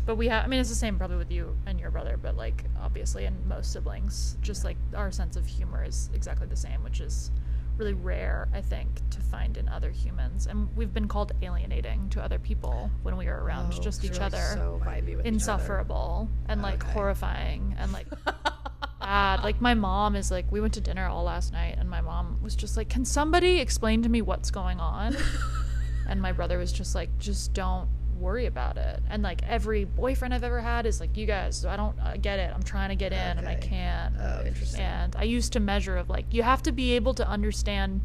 [0.06, 2.36] but we have, I mean, it's the same probably with you and your brother, but
[2.36, 6.82] like obviously, and most siblings, just like our sense of humor is exactly the same,
[6.82, 7.30] which is
[7.78, 10.46] really rare, I think, to find in other humans.
[10.46, 14.20] And we've been called alienating to other people when we are around Oh, just each
[14.20, 14.36] other.
[14.54, 15.28] So vibey with each other.
[15.28, 16.92] insufferable and like Okay.
[16.92, 18.06] horrifying and like
[19.00, 19.42] bad.
[19.44, 22.38] Like my mom is like, we went to dinner all last night, and my mom
[22.42, 25.16] was just like, "Can somebody explain to me what's going on?"
[26.08, 27.88] and my brother was just like, "Just don't
[28.20, 31.76] worry about it." And like every boyfriend I've ever had is like, "You guys, I
[31.76, 32.52] don't uh, get it.
[32.54, 34.80] I'm trying to get in, and I can't." Oh, interesting.
[34.80, 38.00] And I used to measure of like, you have to be able to understand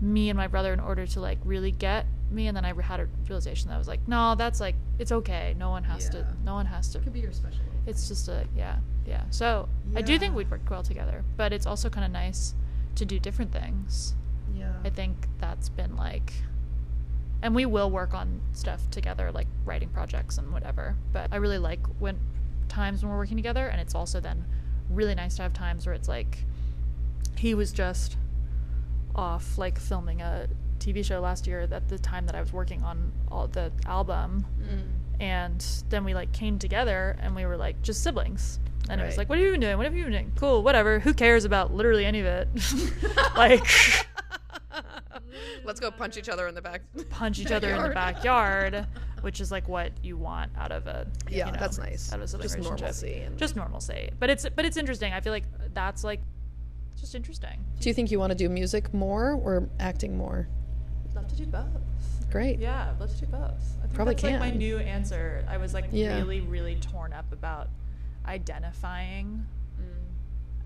[0.00, 2.98] me and my brother in order to like really get me and then i had
[2.98, 6.22] a realization that i was like no that's like it's okay no one has Yeah.
[6.22, 7.60] to no one has to It Could be your special.
[7.86, 11.66] it's just a yeah yeah so i do think we'd work well together but it's
[11.66, 12.54] also kind of nice
[12.96, 14.14] to do different things
[14.56, 14.72] Yeah.
[14.84, 16.32] i think that's been like
[17.42, 20.96] and we will work on stuff together, like writing projects and whatever.
[21.12, 22.18] But I really like when
[22.68, 24.44] times when we're working together, and it's also then
[24.88, 26.44] really nice to have times where it's like
[27.36, 28.16] he was just
[29.14, 32.82] off like filming a TV show last year at the time that I was working
[32.82, 34.46] on all the album.
[34.60, 35.20] Mm.
[35.20, 38.58] And then we like came together and we were like just siblings.
[38.88, 39.76] And it was like what have you been doing?
[39.76, 40.32] What have you been doing?
[40.36, 40.98] Cool whatever.
[40.98, 42.48] Who cares about literally any of it?
[43.36, 43.66] Like
[45.64, 46.82] Let's go punch each other in the back.
[47.10, 48.86] punch each other in the backyard
[49.22, 52.12] which is like what you want out of a Yeah, you know, that's nice.
[52.12, 52.64] out of a Just relationship.
[52.80, 56.20] normalcy and- just normalcy but it's but it's interesting i feel like that's like
[56.98, 60.48] just interesting Do you think you want to do music more or acting more?
[61.14, 61.66] Love to do both.
[62.30, 62.58] Great.
[62.58, 63.40] Yeah, I'd love to do both.
[63.78, 65.44] I think Probably that's like my new answer.
[65.48, 66.16] I was like Yeah.
[66.16, 67.68] really really torn up about
[68.26, 69.44] identifying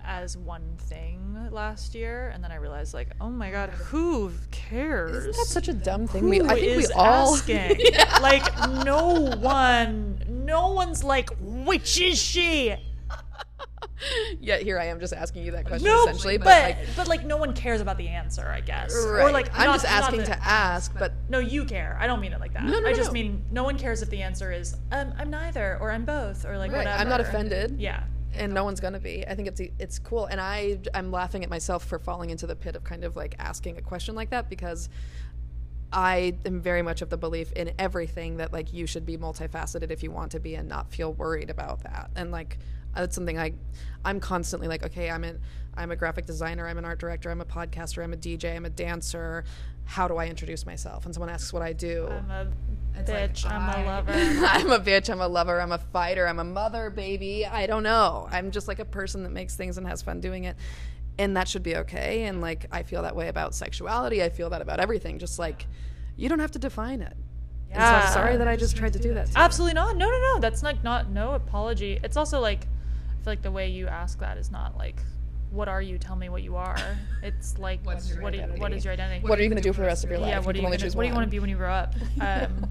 [0.06, 5.16] as one thing last year and then i realized like oh my god who cares
[5.16, 6.22] Isn't that such a dumb thing?
[6.22, 7.34] Who we, I think we all.
[7.34, 7.78] asking?
[8.22, 8.44] like
[8.84, 12.74] no one no one's like which is she
[14.40, 17.08] yeah, here I am just asking you that question no essentially, but but, like, but
[17.08, 19.22] like no one cares about the answer i guess right.
[19.24, 22.06] or like I'm not- just not asking that- to ask, but no you care i
[22.06, 23.14] don't mean it like that No, no, i just no.
[23.14, 26.58] mean no one cares if the answer is um, i'm neither or i'm both or
[26.58, 27.76] like right, whatever I'm not offended.
[27.80, 28.04] yeah
[28.36, 29.26] and no one's gonna be.
[29.26, 32.56] I think it's it's cool, and I I'm laughing at myself for falling into the
[32.56, 34.88] pit of kind of like asking a question like that because
[35.92, 39.90] I am very much of the belief in everything that like you should be multifaceted
[39.90, 42.10] if you want to be and not feel worried about that.
[42.16, 42.58] And like
[42.94, 43.52] uh, that's something I
[44.04, 45.40] I'm constantly like, okay, I'm an
[45.76, 48.64] I'm a graphic designer, I'm an art director, I'm a podcaster, I'm a DJ, I'm
[48.64, 49.44] a dancer.
[49.84, 51.04] How do I introduce myself?
[51.04, 52.08] And someone asks what I do.
[52.10, 52.48] i'm a
[52.98, 54.12] It's like, bitch i'm I- a lover
[54.46, 57.44] I'm a bitch, I'm a lover, I'm a fighter, I'm a mother, baby.
[57.46, 58.28] I don't know.
[58.30, 60.56] I'm just like a person that makes things and has fun doing it.
[61.18, 62.24] And that should be okay.
[62.24, 64.22] And like I feel that way about sexuality.
[64.22, 65.18] I feel that about everything.
[65.18, 65.66] Just like
[66.16, 67.16] you don't have to define it.
[67.70, 68.08] And so I'm Yeah.
[68.10, 69.26] sorry that I just tried to do that.
[69.32, 69.38] to.
[69.38, 69.96] Absolutely not.
[69.96, 70.38] No, no, no.
[70.40, 71.98] That's like not no apology.
[72.02, 75.00] It's also like I feel like the way you ask that is not like
[75.50, 75.96] what are you?
[75.96, 76.76] Tell me what you are.
[77.22, 78.80] It's like What's your what, do you- what identity?
[78.84, 79.26] your identity?
[79.26, 80.28] What are you going to do for the rest of your life?
[80.28, 81.72] yeah, what you are you gonna, what do you want to be when you grow
[81.72, 81.94] up?
[82.20, 82.68] Um,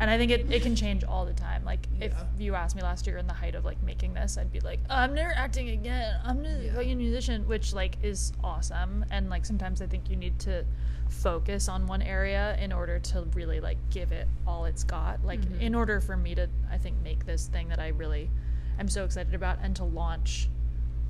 [0.00, 1.64] and I think it, it can change all the time.
[1.64, 2.24] Like if Yeah.
[2.38, 4.80] you asked me last year in the height of like making this, I'd be like,
[4.90, 6.18] I'm never acting again.
[6.24, 9.04] I'm a fucking musician, which like is awesome.
[9.10, 10.64] And like sometimes I think you need to
[11.08, 15.24] focus on one area in order to really like give it all it's got.
[15.24, 15.60] Like Mm-hmm.
[15.60, 18.30] in order for me to I think make this thing that I really
[18.78, 20.48] am so excited about and to launch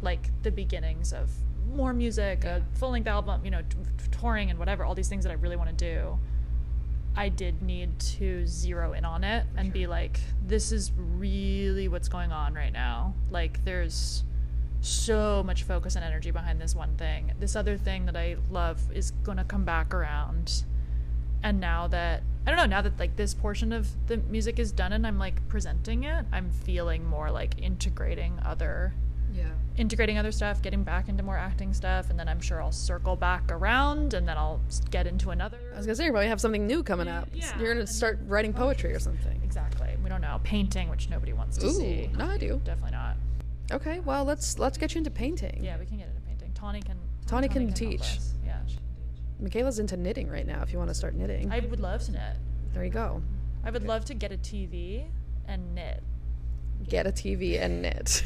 [0.02, 1.30] like the beginnings of
[1.74, 5.08] more music, a full length album, you know, t- t- touring and whatever, all these
[5.08, 6.18] things that I really want to do.
[7.20, 12.08] I did need to zero in on it and be like, this is really what's
[12.08, 13.12] going on right now.
[13.30, 14.24] Like, there's
[14.80, 17.32] so much focus and energy behind this one thing.
[17.38, 20.64] This other thing that I love is gonna come back around.
[21.42, 24.72] And now that I don't know, now that like this portion of the music is
[24.72, 28.94] done and I'm like presenting it, I'm feeling more like integrating other
[29.34, 29.44] Yeah.
[29.76, 33.16] integrating other stuff, getting back into more acting stuff, and then I'm sure I'll circle
[33.16, 34.60] back around and then I'll
[34.90, 35.58] get into another.
[35.72, 37.28] I was gonna say you probably have something new coming up.
[37.32, 39.40] Yeah, You're gonna start writing oh, poetry or something.
[39.42, 39.88] Exactly.
[40.02, 40.40] We don't know.
[40.44, 42.10] Painting, which nobody wants to Ooh, see.
[42.16, 42.60] no, I do.
[42.64, 43.16] Definitely not.
[43.72, 45.60] Okay, well let's let's get you into painting.
[45.62, 46.52] Yeah, we can get into painting.
[46.54, 46.98] Tawny can.
[47.26, 48.18] Tawny can help teach.
[48.44, 48.58] Yeah.
[48.66, 48.84] she can
[49.38, 49.52] teach.
[49.54, 50.60] Michaela's into knitting right now.
[50.62, 52.36] If you want to start knitting, I would love to knit.
[52.74, 53.22] there you go.
[53.64, 55.04] I would love to get a TV
[55.46, 56.02] and knit.
[56.88, 58.24] Get a TV and knit.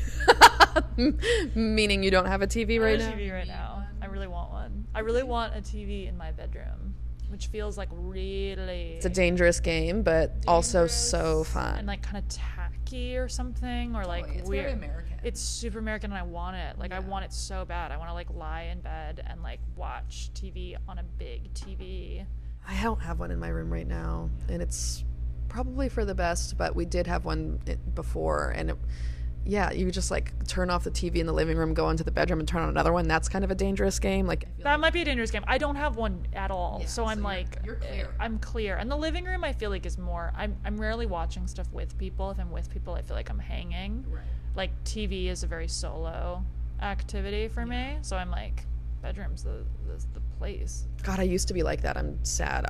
[1.54, 3.16] Meaning you don't have a TV I right have now.
[3.16, 3.86] a TV right now.
[4.00, 4.86] I really want one.
[4.94, 6.94] I really want a TV in my bedroom,
[7.28, 8.92] which feels like really.
[8.96, 11.78] It's a dangerous game, but also so fun.
[11.78, 14.64] and like kind of tacky or something or like oh, it's weird.
[14.64, 15.18] very American.
[15.24, 16.78] It's super American and I want it.
[16.78, 17.92] Like I want it so bad.
[17.92, 22.24] I want to like lie in bed and like watch TV on a big TV.
[22.66, 25.04] I don't have one in my room right now, and it's
[25.54, 26.58] probably for the best.
[26.58, 27.60] But we did have one
[27.94, 28.76] before, and it,
[29.46, 32.10] yeah, you just like turn off the TV in the living room, go into the
[32.10, 33.06] bedroom, and turn on another one.
[33.06, 34.26] That's kind of a dangerous game.
[34.26, 35.44] Like, That might be a dangerous game.
[35.46, 36.78] I don't have one at all.
[36.80, 38.14] Yeah, so I'm so you're- like you're eh, clear.
[38.18, 38.76] I'm clear.
[38.76, 41.96] And the living room I feel like is more I'm I'm rarely watching stuff with
[41.98, 42.30] people.
[42.32, 44.04] If I'm with people I feel like I'm hanging.
[44.08, 44.22] Right.
[44.56, 46.42] Like TV is a very solo
[46.82, 47.98] activity for me.
[48.02, 48.66] So I'm like
[49.02, 50.86] bedroom's the the, the place.
[51.02, 51.96] God, I used to be like that.
[51.96, 52.64] I'm sad.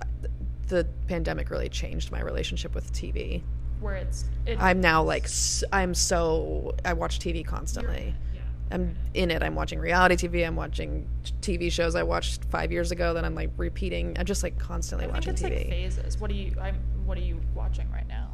[0.64, 3.42] I- The pandemic really changed my relationship with TV.
[3.80, 5.28] Where it's it, I'm now like
[5.72, 8.14] I'm so I watch TV constantly.
[8.34, 8.40] yeah.
[8.70, 9.42] I'm in it.
[9.42, 10.46] I'm watching reality TV.
[10.46, 11.06] I'm watching
[11.42, 14.16] TV shows I watched five years ago that I'm like repeating.
[14.18, 15.56] I'm just like constantly I think watching it's TV.
[15.58, 16.18] like phases.
[16.18, 18.30] What do you I'm what are you watching right now?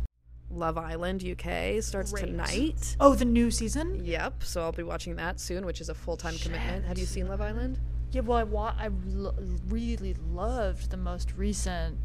[0.52, 2.26] Love Island UK starts Great.
[2.26, 2.96] tonight.
[3.00, 4.04] Oh, the new season?
[4.04, 4.42] Yep.
[4.44, 6.84] So I'll be watching that soon, which is a full time commitment.
[6.86, 7.78] Have you seen Love Island?
[8.12, 9.34] Yeah, well, I wa- I lo-
[9.68, 11.96] really loved the most recent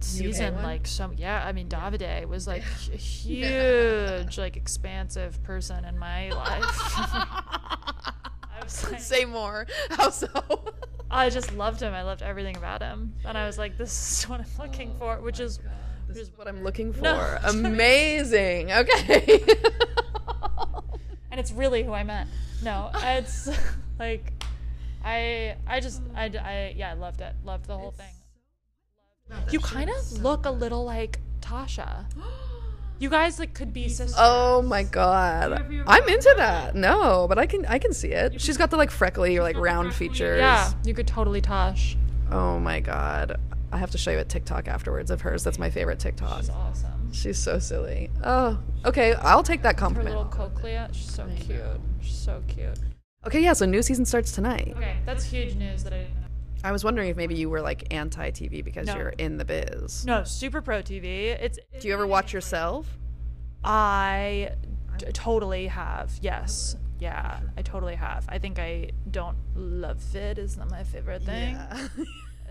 [0.00, 5.98] season like some yeah i mean davide was like a huge like expansive person in
[5.98, 6.96] my life
[8.90, 9.66] like, Say more.
[9.90, 10.28] How so?
[11.10, 11.92] I just loved him.
[11.92, 13.92] I loved everything about him, and I was like, "This
[14.22, 15.60] is what I'm looking Oh for," which is,
[16.08, 17.02] This is what I'm looking for.
[17.02, 17.38] No.
[17.44, 18.72] Amazing.
[18.72, 19.38] Okay.
[21.30, 22.30] and it's really who I meant.
[22.62, 23.50] No, it's
[23.98, 24.32] like,
[25.04, 27.34] I, I just, I, I, yeah, I loved it.
[27.44, 28.06] Loved the whole thing.
[29.50, 32.06] You kind of look a little like Tasha.
[33.00, 34.14] You guys like could be sisters.
[34.16, 35.52] oh my god.
[35.86, 36.76] I'm into that.
[36.76, 38.40] No, but I can I can see it.
[38.40, 40.38] She's got the like freckly or like round features.
[40.38, 41.96] Yeah, you could totally Tosh.
[42.30, 43.38] Oh my god.
[43.72, 45.42] I have to show you a TikTok afterwards of hers.
[45.42, 46.38] That's my favorite TikTok.
[46.42, 47.12] She's awesome.
[47.12, 48.10] She's so silly.
[48.22, 49.12] Oh, okay.
[49.14, 50.14] I'll take that compliment.
[50.14, 50.40] Her compliment.
[50.40, 51.60] little cochlea, she's so cute.
[52.00, 52.78] She's so cute.
[53.26, 53.54] Okay, yeah.
[53.54, 54.72] So new season starts tonight.
[54.76, 56.23] Okay, that's huge news that I didn't know.
[56.64, 58.96] I was wondering if maybe you were like anti TV because No.
[58.96, 60.04] you're in the biz.
[60.06, 61.26] No, super pro TV.
[61.40, 62.86] It's Do you ever watch yourself?
[63.62, 64.52] I
[64.98, 66.10] t- totally have.
[66.20, 66.76] Yes.
[66.98, 68.24] Yeah, I totally have.
[68.28, 70.42] I think I don't love fit it.
[70.42, 71.56] Is not my favorite thing.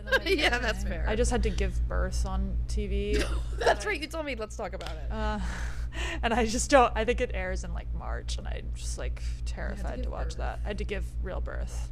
[0.06, 1.06] I- yeah, that's fair.
[1.08, 3.24] I just had to give birth on TV.
[3.58, 4.00] That's right.
[4.02, 4.36] You told me.
[4.36, 5.10] Let's talk about it.
[5.10, 5.40] Uh,
[6.24, 6.92] and I just don't.
[6.94, 10.26] I think it airs in like March, and I'm just like terrified to, give watch
[10.30, 10.38] birth.
[10.40, 10.60] that.
[10.66, 11.90] I had to give real birth,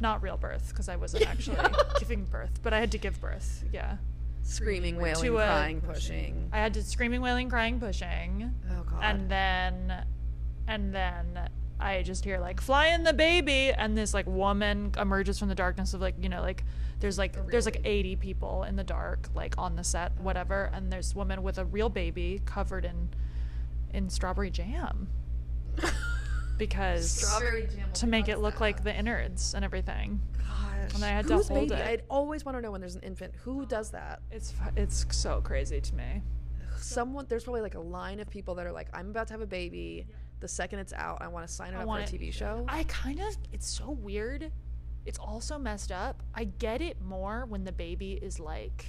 [0.00, 1.58] not real birth, because I wasn't actually
[1.98, 3.64] giving birth, but I had to give birth.
[3.72, 3.96] Yeah,
[4.42, 6.48] Screaming, wailing, To a- crying, pushing.
[6.52, 8.54] I had to screaming, wailing, crying, pushing.
[8.72, 9.00] Oh god.
[9.02, 10.04] and then
[10.66, 11.48] and then
[11.80, 15.94] i just hear like flying the baby and this like woman emerges from the darkness
[15.94, 16.62] of like you know like
[17.00, 20.92] there's like there's like 80 people in the dark like on the set whatever and
[20.92, 23.08] there's woman with a real baby covered in
[23.94, 25.08] in strawberry jam
[26.60, 27.24] because
[27.94, 30.94] to make it look like the innards and everything Gosh.
[30.94, 31.80] and I had to hold baby?
[31.80, 31.86] it.
[31.88, 33.34] I'd always want to know when there's an infant.
[33.42, 34.20] Who does that?
[34.30, 36.22] it's it's so crazy to me
[36.78, 37.26] Someone.
[37.28, 39.46] There's probably like a line of people that are like, I'm about to have a
[39.46, 40.06] baby.
[40.40, 42.32] The second it's out, I want to sign it I up for a it- TV
[42.32, 42.64] show.
[42.68, 44.50] I kind of it's so weird.
[45.04, 46.22] It's also messed up.
[46.34, 48.86] I get it more when the baby is like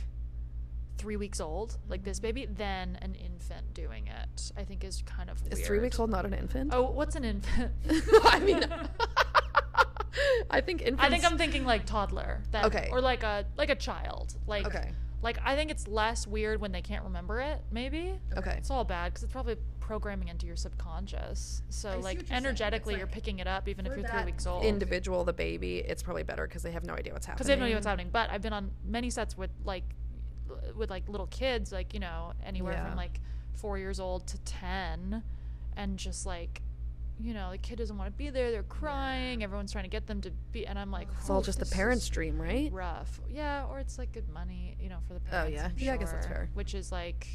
[0.97, 4.51] three weeks old, like this baby, than an infant doing it.
[4.57, 6.71] I think is kind of Is three weeks old not an infant?
[6.73, 7.71] Oh, what's an infant?
[8.23, 8.63] I mean,
[10.49, 11.03] I think infants.
[11.03, 12.41] I think I'm thinking like toddler.
[12.51, 12.89] Then, Okay.
[12.91, 14.35] Or like a like a child.
[14.45, 14.91] Like Okay.
[15.21, 17.61] like I think it's less weird when they can't remember it.
[17.71, 18.13] Maybe.
[18.37, 18.55] Okay.
[18.57, 21.63] It's all bad because it's probably programming into your subconscious.
[21.69, 24.63] So like energetically, you're picking it up even if you're three weeks old.
[24.65, 27.37] individual, the baby, it's probably better because they have no idea what's happening.
[27.37, 28.09] because they have no idea what's happening.
[28.11, 30.10] But I've been on many sets with like l-
[30.75, 32.87] with like little kids, like you know anywhere Yeah.
[32.87, 33.19] from like
[33.53, 35.23] four years old to ten,
[35.77, 36.61] and just like
[37.19, 38.49] you know the kid doesn't want to be there.
[38.51, 39.43] They're crying.
[39.43, 42.07] Everyone's trying to get them to be, and I'm like, It's all just the parents'
[42.09, 42.71] dream, right?
[42.71, 45.51] Rough, yeah, or it's like good money, you know, for the oh, parents.
[45.51, 45.65] Oh yeah.
[45.65, 46.49] I'm Yeah, I guess that's fair.
[46.53, 47.27] Which is like,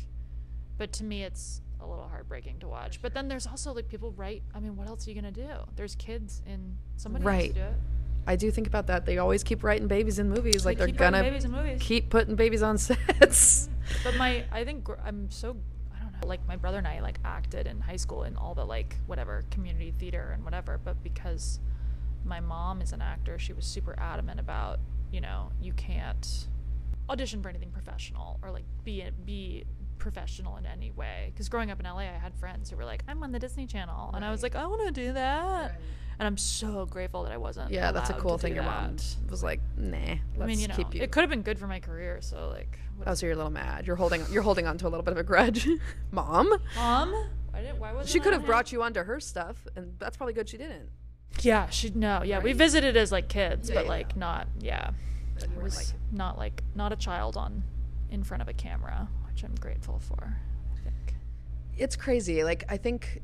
[0.79, 3.01] but to me, it's a little heartbreaking to watch.
[3.03, 4.43] But then there's also like people write.
[4.55, 5.49] I mean, what else are you gonna do?
[5.77, 7.49] There's kids in somebody has Right.
[7.55, 7.75] to do it.
[8.27, 9.07] I do think about that.
[9.07, 10.65] They always keep writing babies in movies.
[10.67, 11.79] Like They they're gonna babies in movies.
[11.81, 13.69] keep putting babies on sets.
[14.03, 15.57] But my, I think gr- I'm so,
[15.97, 18.55] I don't know, like my brother and I like acted in high school in all
[18.55, 20.79] the like whatever community theater and whatever.
[20.83, 21.61] But because
[22.25, 24.81] my mom is an actor, she was super adamant about,
[25.13, 26.49] you know, you can't
[27.09, 29.65] audition for anything professional or like be be
[29.99, 31.31] professional in any way.
[31.33, 33.67] Because growing up in LA, I had friends who were like, I'm on the Disney
[33.67, 35.81] Channel, and I was like, I want to do that.
[36.19, 37.71] And I'm so grateful that I wasn't.
[37.71, 38.55] yeah, that's a cool thing.
[38.55, 38.97] Your mom
[39.29, 41.59] was like, "Nah, let's I mean, you know, keep you." it could have been good
[41.59, 42.19] for my career.
[42.23, 43.87] So like, oh, so you're a little mad.
[43.87, 44.25] You're holding.
[44.31, 45.69] You're holding on to a little bit of a grudge,
[46.11, 46.49] mom.
[46.77, 47.13] Mom,
[47.51, 47.79] why didn't?
[47.79, 50.57] why wasn't She could have brought you onto her stuff, and that's probably good she
[50.57, 50.89] didn't.
[51.43, 52.23] Yeah, she no.
[52.23, 54.49] Yeah, we visited as like kids, Yeah, but yeah, like not.
[54.59, 54.93] Yeah,
[55.43, 57.63] And you it was like, not like not a child on
[58.11, 60.35] in front of a camera, which I'm grateful for.
[60.75, 61.15] I think.
[61.77, 62.43] it's crazy.
[62.43, 63.21] Like I think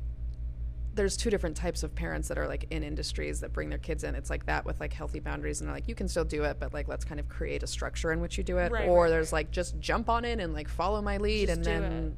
[0.95, 4.03] there's two different types of parents that are like in industries that bring their kids
[4.03, 4.15] in.
[4.15, 6.57] It's like that with like healthy boundaries and they're like you can still do it,
[6.59, 8.71] but like let's kind of create a structure in which you do it.
[8.71, 11.57] Right, or right, there's like just jump on in and like follow my lead Just
[11.57, 12.17] and then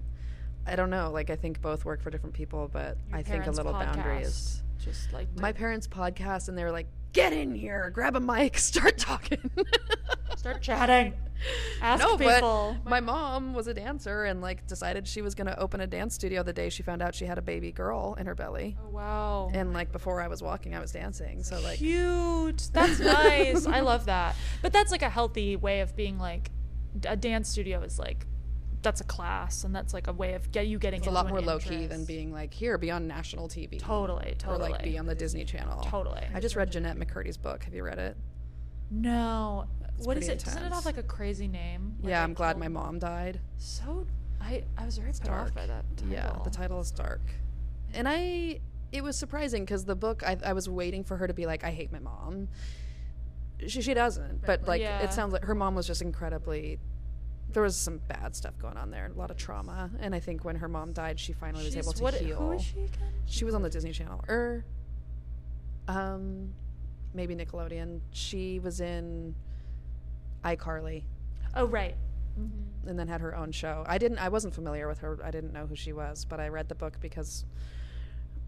[0.68, 1.12] I don't know.
[1.12, 4.24] Like I think both work for different people, but Your I think a little boundary
[4.24, 8.20] is just like my parents podcast and they were like get in here, grab a
[8.20, 9.50] mic, start talking.
[10.36, 11.14] start chatting,
[11.82, 12.78] ask no, people.
[12.84, 15.88] but my mom was a dancer and like decided she was going to open a
[15.88, 18.78] dance studio the day she found out she had a baby girl in her belly.
[18.86, 19.50] oh, wow.
[19.54, 21.42] And like before I was walking, I was dancing.
[21.42, 22.70] So like cute.
[22.74, 23.66] That's nice.
[23.66, 24.36] I love that.
[24.62, 26.52] But that's like a healthy way of being like
[27.08, 28.28] a dance studio is like
[28.86, 31.12] that's a class and that's like a way of get you getting into it.
[31.12, 33.78] it's a lot more low key than being like here, be on national TV.
[33.80, 34.70] totally, totally.
[34.70, 35.82] Or like be on the Disney Channel.
[35.84, 36.24] Totally.
[36.34, 37.64] I just read Jennette McCurdy's book.
[37.66, 38.16] Have you read it?
[38.90, 39.66] No.
[40.04, 40.40] What is it?
[40.44, 41.96] Doesn't it have like a crazy name?
[42.02, 43.40] Like, yeah, I'm glad my mom died.
[43.58, 44.08] So
[44.42, 45.86] I I was very put off by that.
[45.98, 46.14] Title.
[46.14, 47.22] Yeah, the title is dark.
[47.94, 48.60] And I,
[48.92, 51.64] it was surprising because the book, I, I was waiting for her to be like,
[51.64, 52.50] I hate my mom.
[53.68, 55.00] She, she doesn't, but like, Yeah.
[55.00, 56.78] it sounds like her mom was just incredibly,
[57.52, 59.90] there was some bad stuff going on there, a lot of trauma.
[60.00, 62.38] And I think when her mom died, she finally was able to what, heal.
[62.38, 63.14] Who is she again?
[63.26, 64.24] She was on the Disney Channel.
[64.28, 64.66] Or,
[65.88, 66.54] um,
[67.14, 68.02] maybe Nickelodeon.
[68.12, 69.36] She was in
[70.44, 71.04] iCarly
[71.56, 71.96] Oh right.
[72.40, 72.90] Mm-hmm.
[72.90, 73.86] and then had her own show.
[73.88, 75.18] I didn't I wasn't familiar with her.
[75.24, 77.46] I didn't know who she was, but I read the book because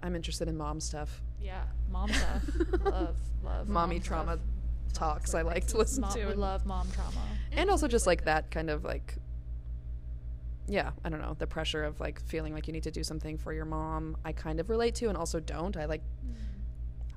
[0.04, 1.22] I'm interested in mom stuff.
[1.42, 2.44] Yeah, mom stuff.
[2.84, 3.70] love, love.
[3.70, 4.46] Mommy mom trauma stuff.
[4.94, 6.26] Talks I like to listen Mom, to.
[6.28, 7.22] we love mom trauma.
[7.52, 9.16] and also just like that kind of like
[10.70, 13.38] yeah, I don't know, the pressure of like feeling like you need to do something
[13.38, 14.18] for your mom.
[14.26, 15.78] I kind of relate to and also don't.
[15.78, 16.34] I like mm.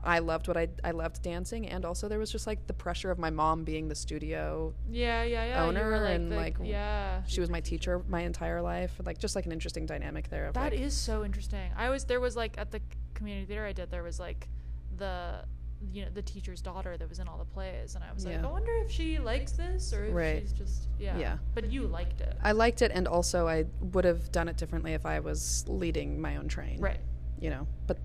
[0.04, 3.10] I loved what I I loved dancing and also there was just like the pressure
[3.10, 5.64] of my mom being the studio Yeah, yeah, yeah.
[5.64, 7.22] owner like, and the- like yeah.
[7.26, 10.54] she was my teacher my entire life like just like an interesting dynamic there of
[10.54, 11.72] That like, is so interesting.
[11.76, 12.80] I was there was like at the
[13.14, 14.48] community theater I did there was like
[14.96, 15.44] the
[15.92, 18.36] you know the teacher's daughter that was in all the plays and I was like
[18.42, 20.42] I wonder if she likes this or if Right.
[20.42, 21.16] she's just yeah.
[21.18, 21.38] Yeah.
[21.54, 22.36] But you liked it.
[22.42, 26.20] I liked it, and also I would have done it differently if I was leading
[26.20, 26.80] my own train.
[26.80, 27.00] right.
[27.40, 27.96] You know, but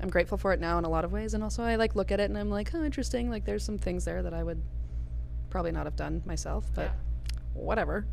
[0.00, 2.10] I'm grateful for it now in a lot of ways, and also I like look
[2.10, 3.30] at it and I'm like, oh, interesting.
[3.30, 4.60] Like there's some things there that I would
[5.50, 7.38] probably not have done myself, but Yeah.
[7.54, 8.06] whatever.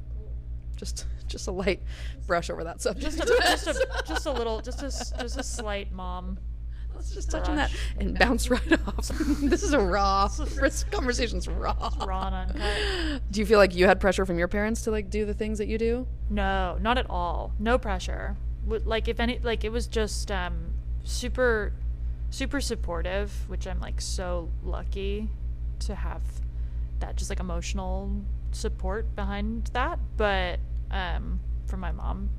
[0.75, 1.81] Just just a light
[2.27, 3.15] brush over that subject.
[3.17, 6.37] Just a, just a just a little just a, just a slight mom.
[7.01, 9.07] Let's just touch on that and bounce right off.
[9.41, 10.27] this is a raw.
[10.27, 11.89] This conversation's raw.
[12.05, 13.23] raw and uncut.
[13.31, 15.57] Do you feel like you had pressure from your parents to like do the things
[15.57, 16.05] that you do?
[16.29, 17.53] No, not at all.
[17.57, 18.37] No pressure.
[18.67, 21.73] Like if any, like it was just um, super,
[22.29, 25.27] super supportive, which I'm like so lucky
[25.79, 26.21] to have
[26.99, 28.11] that just like emotional
[28.51, 29.97] support behind that.
[30.17, 30.59] But
[30.91, 32.29] um, from my mom,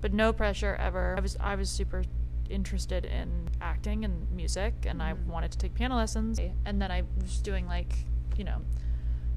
[0.00, 1.16] but no pressure ever.
[1.18, 2.02] I was I was super
[2.50, 6.40] interested in acting and music, and I wanted to take piano lessons.
[6.64, 7.94] And then I was doing like
[8.36, 8.60] you know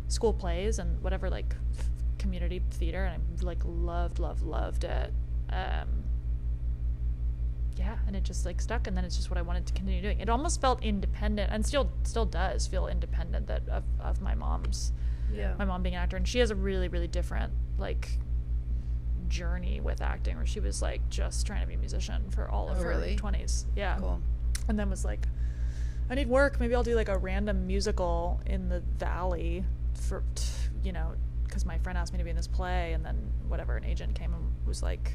[0.08, 1.90] school plays and whatever like f-
[2.20, 5.12] community theater and I like loved loved loved it
[5.50, 5.88] um
[7.78, 10.02] yeah and it just like stuck and then it's just what I wanted to continue
[10.02, 14.36] doing it almost felt independent and still still does feel independent that of, of my
[14.36, 14.92] mom's
[15.34, 15.54] Yeah.
[15.58, 18.20] my mom being an actor and she has a really really different like
[19.32, 22.70] journey with acting where she was like just trying to be a musician for all
[22.70, 23.16] of Oh, her really?
[23.16, 24.22] 20s yeah Cool.
[24.68, 25.26] and then was like
[26.10, 29.64] i need work maybe i'll do like a random musical in the valley
[29.94, 30.44] for t-
[30.84, 31.14] you know
[31.46, 33.16] because my friend asked me to be in this play and then
[33.48, 35.14] whatever an agent came and was like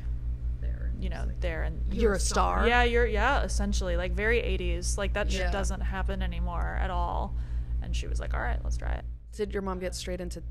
[0.62, 0.93] There.
[0.99, 2.67] you know there and You're a star.
[2.67, 5.45] yeah you're yeah essentially like very 80s like that Yeah.
[5.45, 7.35] shit doesn't happen anymore at all
[7.83, 10.43] and she was like all right let's try it Did your mom get straight into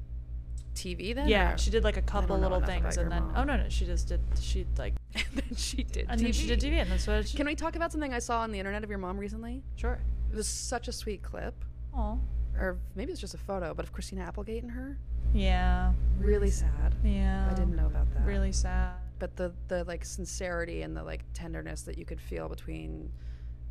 [0.75, 1.27] TV then?
[1.27, 3.33] yeah or- she did like a couple little things and then mom.
[3.37, 6.23] oh no no she just did she like and then she did and TV.
[6.23, 8.41] then she did tv and that's what she, Can we talk about something I saw
[8.41, 9.63] on the internet of your mom recently?
[9.75, 9.99] sure
[10.31, 11.55] It was such a sweet clip,
[11.95, 12.19] oh
[12.59, 14.97] or maybe it's just a photo, but of Christina Applegate and her.
[15.33, 16.95] yeah Really sad.
[17.03, 18.25] yeah I didn't know about that.
[18.25, 22.47] really sad But the the like sincerity and the like tenderness that you could feel
[22.49, 23.11] between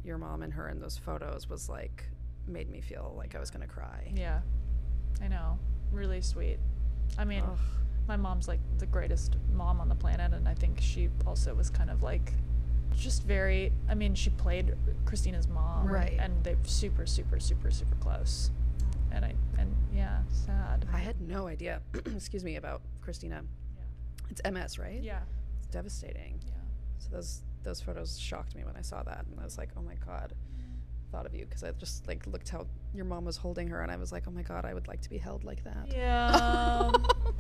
[0.04, 2.04] your mom and her in those photos was like
[2.46, 4.12] made me feel like I was gonna cry.
[4.14, 4.40] Yeah,
[5.22, 5.58] I know.
[5.90, 6.58] Really sweet.
[7.18, 7.58] I mean, Ugh.
[8.08, 11.70] my mom's like the greatest mom on the planet, and I think she also was
[11.70, 12.32] kind of like
[12.96, 13.72] just very.
[13.88, 16.16] I mean, she played Christina's mom, Right.
[16.18, 18.50] And they're super, super, super, super close.
[18.52, 18.86] Oh.
[19.12, 20.86] And I and yeah, sad.
[20.92, 21.80] I had no idea.
[22.14, 23.42] excuse me about Christina.
[23.76, 23.82] Yeah.
[24.30, 25.00] It's MS, right?
[25.02, 25.20] Yeah.
[25.58, 26.40] It's devastating.
[26.46, 26.52] Yeah.
[26.98, 29.82] So those those photos shocked me when I saw that, and I was like, oh
[29.82, 30.32] my god,
[31.14, 33.90] thought of you because I just like looked how your mom was holding her, and
[33.92, 35.86] I was like, oh my god, I would like to be held like that.
[35.92, 36.90] Yeah.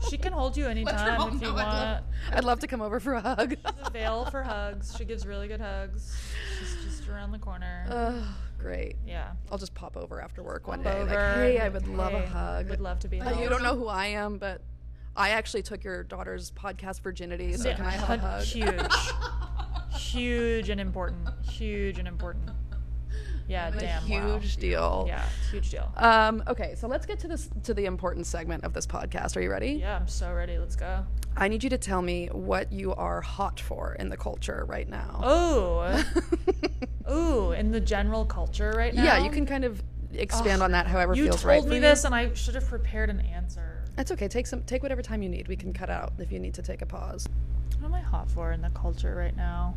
[0.08, 2.04] she can hold you anytime if you know I'd love- want.
[2.32, 3.50] I'd love to come over for a hug.
[3.50, 4.94] She's available for hugs.
[4.96, 6.16] She gives really good hugs.
[6.60, 7.86] She's just around the corner.
[7.90, 8.94] oh, great.
[9.04, 9.32] yeah.
[9.50, 11.00] I'll just pop over after work one Pop day.
[11.00, 12.70] Like, hey, I would love a hug.
[12.70, 13.40] Would love to be Uh, held.
[13.40, 14.62] you don't know who I am, but
[15.16, 18.42] I actually took your daughter's podcast virginity, so Yeah, can I have a hug?
[18.44, 20.00] Huge.
[20.00, 21.28] huge and important.
[21.42, 22.50] Huge and important.
[23.46, 24.08] Yeah, damn.
[24.08, 24.38] wow.
[24.38, 25.04] huge deal.
[25.06, 25.92] Yeah, huge deal.
[25.96, 29.36] Um, okay, so let's get to this to the important segment of this podcast.
[29.36, 29.72] Are you ready?
[29.72, 30.58] Yeah, I'm so ready.
[30.58, 31.04] Let's go.
[31.36, 34.88] I need you to tell me what you are hot for in the culture right
[34.88, 35.20] now.
[35.22, 36.04] Oh.
[37.10, 39.04] Ooh, in the general culture right now.
[39.04, 39.82] yeah, you can kind of
[40.14, 41.80] expand on that however You feels told right me for you.
[41.80, 43.82] this, and I should have prepared an answer.
[43.96, 44.26] That's okay.
[44.28, 44.62] Take some.
[44.62, 45.48] Take whatever time you need.
[45.48, 47.28] We can cut out if you need to take a pause.
[47.78, 49.74] What am I hot for in the culture right now?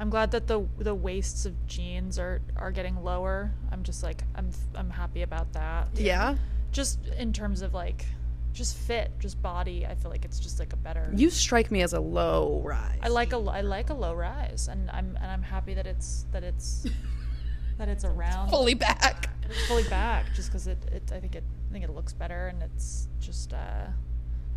[0.00, 3.52] I'm glad that the the waists of jeans are are getting lower.
[3.72, 5.88] I'm just like I'm I'm happy about that.
[5.94, 6.36] Yeah.
[6.72, 8.06] just in terms of like
[8.52, 11.82] just fit, just body, I feel like it's just like a better You strike me
[11.82, 12.98] as a low rise.
[13.02, 16.26] I like a I like a low rise and I'm and I'm happy that it's
[16.32, 16.86] that it's
[17.78, 19.30] that it's around fully back.
[19.48, 22.48] it's fully back just cuz it, it I think it I think it looks better
[22.48, 23.86] and it's just uh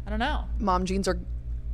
[0.05, 0.45] I don't know.
[0.59, 1.19] Mom jeans are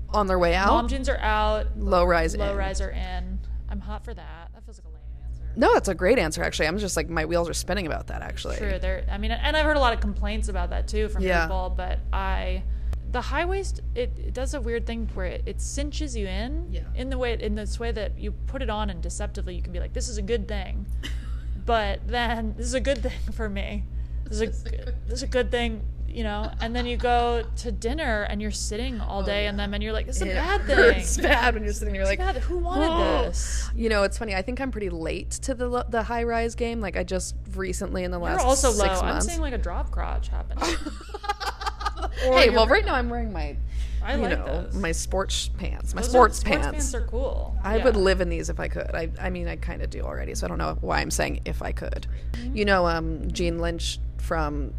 [0.09, 0.68] on their way out.
[0.70, 2.57] Mom jeans are out, low rise low in.
[2.57, 3.39] rise are in.
[3.78, 4.49] I'm hot for that.
[4.53, 5.43] That feels like a lame answer.
[5.55, 6.43] No, that's a great answer.
[6.43, 8.21] Actually, I'm just like my wheels are spinning about that.
[8.23, 8.80] Actually, True.
[8.80, 9.05] There.
[9.11, 11.43] I mean, and I've heard a lot of complaints about that too from Yeah.
[11.45, 11.73] people.
[11.78, 12.63] But I,
[13.11, 16.67] the high waist, it, it does a weird thing where it, it cinches you in.
[16.71, 16.82] Yeah.
[16.95, 19.71] In the way, in this way that you put it on and deceptively you can
[19.73, 20.88] be like, this is a good thing,
[21.65, 23.84] but then this is a good thing for me.
[24.25, 25.82] This is a good, this is a good thing.
[26.18, 29.72] You know, and then you go to dinner and you're sitting all day, and then
[29.72, 32.09] and you're like, "This is a It bad thing." bad when you're sitting there You're
[32.09, 32.38] like, Bad.
[32.38, 33.70] Who wanted "Oh." this?
[33.76, 34.34] You know, it's funny.
[34.34, 36.82] I think I'm pretty late to the the high rise game.
[36.82, 38.86] Like I just recently in the last You're also low.
[38.88, 40.57] six I'm seeing like a drop crotch happen.
[42.20, 43.55] hey, well, right now I'm wearing my,
[44.03, 44.74] I you like know, those.
[44.76, 46.65] my sports pants, my sports, sports pants.
[46.91, 47.55] pants are cool.
[47.63, 47.84] I Yeah.
[47.86, 48.89] would live in these if I could.
[48.93, 51.41] I, I mean, I kind of do already, so I don't know why I'm saying
[51.45, 52.07] if I could.
[52.53, 54.74] You know, um, Jean Lynch from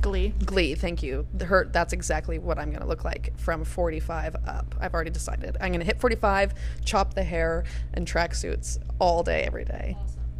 [0.00, 0.28] Glee.
[0.44, 0.74] Glee.
[0.74, 1.26] Thank you.
[1.40, 1.64] Her.
[1.70, 4.74] That's exactly what I'm going to look like from 45 up.
[4.80, 5.56] I've already decided.
[5.60, 9.96] I'm going to hit 45, chop the hair, and tracksuits all day, every day.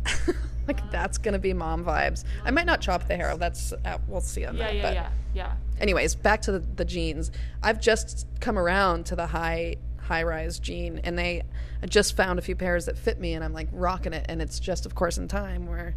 [0.67, 2.25] like that's going to be mom vibes.
[2.45, 3.37] I might not chop the hair.
[3.37, 4.75] That's uh, we'll see on Yeah, that.
[4.77, 5.53] yeah, but yeah, yeah.
[5.81, 7.31] anyways, back to the, the jeans.
[7.63, 11.43] I've just come around to the high high rise jean, and they
[11.83, 14.27] I just found a few pairs that fit me, and I'm like rocking it.
[14.29, 15.95] And it's just, of course, in time where.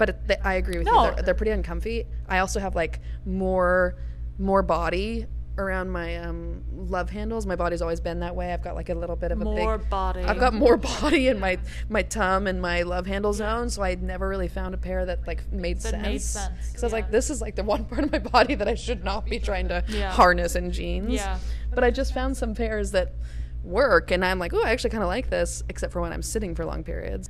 [0.00, 1.08] But they, I agree with No.
[1.10, 1.14] you.
[1.14, 2.06] They're, they're pretty uncomfy.
[2.26, 3.94] I also have like more
[4.38, 5.26] more body
[5.58, 7.44] around my um, love handles.
[7.44, 8.50] My body's always been that way.
[8.54, 10.22] I've got like a little bit of a More big body.
[10.22, 11.58] I've got more body in my
[11.90, 15.26] my tum and my love handle zone, so I never really found a pair that
[15.26, 16.02] like made That sense.
[16.02, 18.54] made sense, Because I was like, this is like the one part of my body
[18.54, 20.10] that I should not be trying to Yeah.
[20.12, 21.12] harness in jeans.
[21.12, 21.38] Yeah.
[21.74, 23.12] But I just found some pairs that
[23.62, 26.22] work, and I'm like, oh, I actually kind of like this, except for when I'm
[26.22, 27.28] sitting for long periods.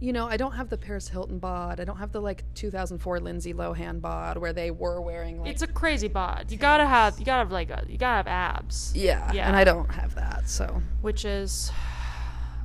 [0.00, 1.80] You know, I don't have the Paris Hilton bod.
[1.80, 5.62] I don't have the like 2004 Lindsay Lohan bod where they were wearing like It's
[5.62, 6.46] a crazy bod.
[6.50, 7.18] You gotta have.
[7.18, 7.70] You gotta have like.
[7.70, 8.92] A, you gotta have abs.
[8.94, 9.48] yeah, Yeah.
[9.48, 10.48] and I don't have that.
[10.48, 11.72] So Which is.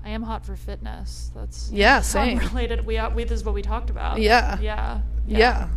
[0.05, 1.31] I am hot for fitness.
[1.33, 2.37] That's Yeah, same.
[2.37, 2.85] Related.
[2.85, 4.19] We we this is what we talked about.
[4.19, 4.59] Yeah.
[4.59, 5.01] Yeah.
[5.25, 5.69] Yeah.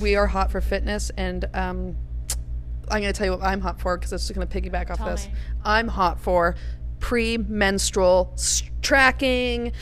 [0.00, 1.96] We are hot for fitness, and um,
[2.90, 4.90] I'm going to tell you what I'm hot for because it's just going to piggyback
[4.90, 5.26] off Tell this.
[5.26, 5.32] me.
[5.64, 6.54] I'm hot for
[7.00, 8.36] pre-menstrual
[8.82, 9.72] tracking,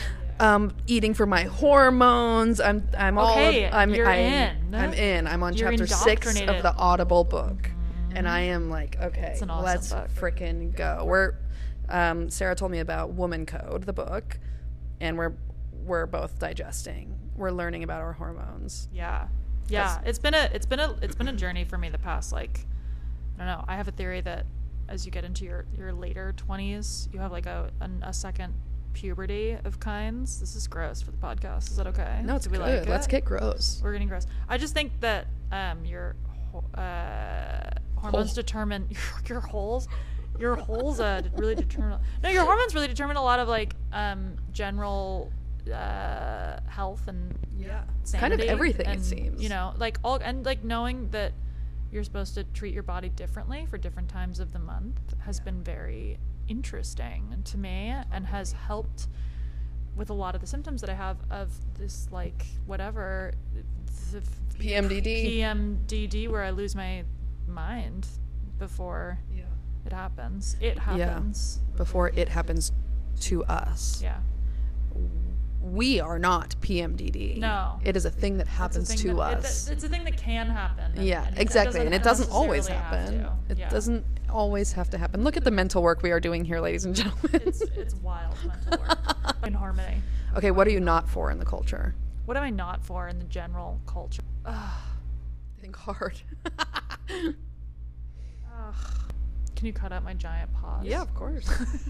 [0.41, 2.61] um, eating for my hormones.
[2.61, 4.75] I'm I'm Okay, all I'm you're I'm, in.
[4.75, 5.27] I'm in.
[5.27, 7.71] I'm on You're chapter six of the Audible book,
[8.15, 11.05] and I am like, okay, awesome let's frickin' go.
[11.05, 11.35] We're
[11.89, 14.39] um, Sarah told me about WomanCode, the book,
[15.01, 15.35] and we're
[15.73, 17.19] we're both digesting.
[17.37, 18.89] We're learning about our hormones.
[18.93, 19.29] Yeah.
[19.69, 20.01] Yeah.
[20.05, 22.67] It's been a it's been a it's been a journey for me the past like
[23.37, 23.65] I don't know.
[23.69, 24.47] I have a theory that
[24.89, 28.55] as you get into your your later 20s, you have like a an, a second
[28.93, 30.41] puberty of kinds.
[30.41, 31.71] This is gross for the podcast.
[31.71, 32.21] Is that okay?
[32.25, 32.81] No, it's Do we good.
[32.81, 33.11] like Let's it?
[33.11, 33.81] get gross.
[33.83, 34.27] We're getting gross.
[34.49, 36.17] I just think that um your
[36.75, 38.35] uh hormones Hole.
[38.35, 39.89] determine your, your holes
[40.39, 44.37] your holes uh really determine no your hormones really determine a lot of like um
[44.53, 45.31] general
[45.73, 47.83] uh health and Yeah.
[48.05, 49.43] sanity Kind of everything, it seems.
[49.43, 51.33] You know, like all and like knowing that
[51.91, 55.63] you're supposed to treat your body differently for different times of the month has been
[55.63, 56.19] very
[56.49, 59.07] interesting to me and has helped
[59.97, 63.33] with a lot of the symptoms that I have of this like whatever
[64.13, 64.23] the
[64.59, 65.39] PMDD.
[65.39, 67.05] PMDD where I lose my
[67.47, 68.07] mind
[68.59, 69.43] before Yeah.
[69.87, 70.57] it happens.
[70.61, 71.61] It happens.
[71.77, 72.73] Before it happens
[73.21, 74.01] to us.
[74.03, 74.19] Yeah.
[75.61, 77.39] We are not PMDD.
[77.39, 77.81] No.
[77.85, 79.69] It is a thing that happens thing to that- it- us.
[79.69, 80.93] it's a thing that can happen.
[80.95, 81.81] and- yeah, and exactly.
[81.85, 83.27] and it doesn't always happen.
[83.49, 83.69] It Yeah.
[83.69, 85.25] doesn't always have to happen.
[85.25, 87.43] Look at the mental work we are doing here, ladies and gentlemen.
[87.45, 90.03] It's it's wild mental work in harmony.
[90.37, 91.95] okay, what are you not for in the culture?
[92.25, 94.23] What am I not for in the general culture?
[94.45, 94.71] Ugh.
[95.61, 96.21] Think hard.
[97.11, 98.75] Ugh.
[99.57, 100.85] Can you cut out my giant pause?
[100.87, 101.49] yeah, of course.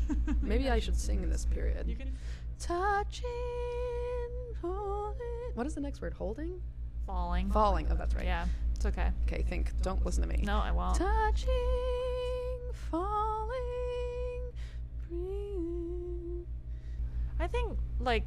[0.43, 1.87] Maybe I should sing in this period.
[2.59, 3.29] Touching,
[4.61, 5.53] holding.
[5.55, 6.13] What is the next word?
[6.15, 6.61] Holding?
[7.07, 7.51] falling.
[7.51, 7.87] Falling.
[7.91, 8.25] Oh, that's right.
[8.27, 8.45] Yeah,
[8.75, 9.09] it's okay.
[9.27, 9.71] Okay, think.
[9.83, 10.43] Don't listen to me.
[10.45, 10.97] No, I won't.
[10.97, 11.49] Touching,
[12.91, 14.53] falling,
[15.09, 16.47] breathing.
[17.41, 18.25] I think like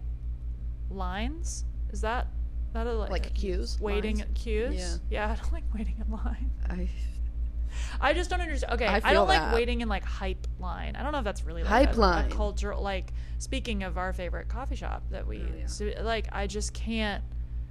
[0.90, 1.66] lines.
[1.92, 2.28] Is that
[2.74, 3.78] that a, like, Like cues?
[3.80, 4.30] waiting lines?
[4.30, 4.76] at cues?
[4.76, 4.96] Yeah.
[5.28, 6.52] Yeah, I don't like waiting in line.
[6.70, 6.90] I,
[8.00, 8.74] I just don't understand.
[8.74, 10.96] Okay, I I, don't like waiting in like hype line.
[10.96, 12.32] I don't know if that's really like Hype a, line.
[12.32, 12.82] a cultural.
[12.82, 15.66] Like speaking of our favorite coffee shop that we Oh, yeah.
[15.66, 17.24] so, like, I just can't.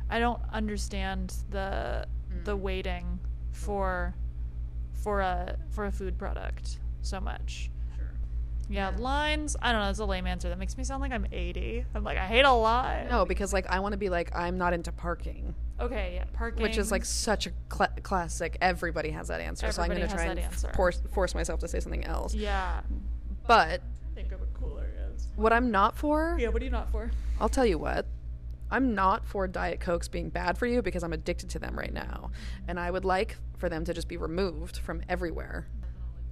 [0.08, 2.06] I don't understand the
[2.44, 2.60] the mm.
[2.60, 3.56] waiting mm.
[3.56, 4.14] for
[4.92, 7.70] for a for a food product so much.
[8.70, 9.56] Yeah, lines.
[9.60, 9.90] I don't know.
[9.90, 10.48] It's a lame answer.
[10.48, 11.84] That makes me sound like I'm 80.
[11.94, 13.08] I'm like, I hate a line.
[13.10, 16.62] No, because like I want to be like I'm not into parking, Okay, yeah, parking.
[16.62, 18.56] which is like such a cla classic.
[18.60, 20.72] Everybody has that answer, so I'm Everybody gonna try has and answer.
[20.76, 22.32] force force myself to say something else.
[22.32, 22.80] Yeah.
[23.48, 23.82] But
[24.14, 25.26] Think of a cooler is.
[25.34, 27.10] what I'm not for, Yeah, what are you not for?
[27.40, 28.06] I'll tell you what.
[28.70, 31.92] I'm not for Diet Cokes being bad for you because I'm addicted to them right
[31.92, 32.30] now.
[32.68, 35.66] And I would like for them to just be removed from everywhere.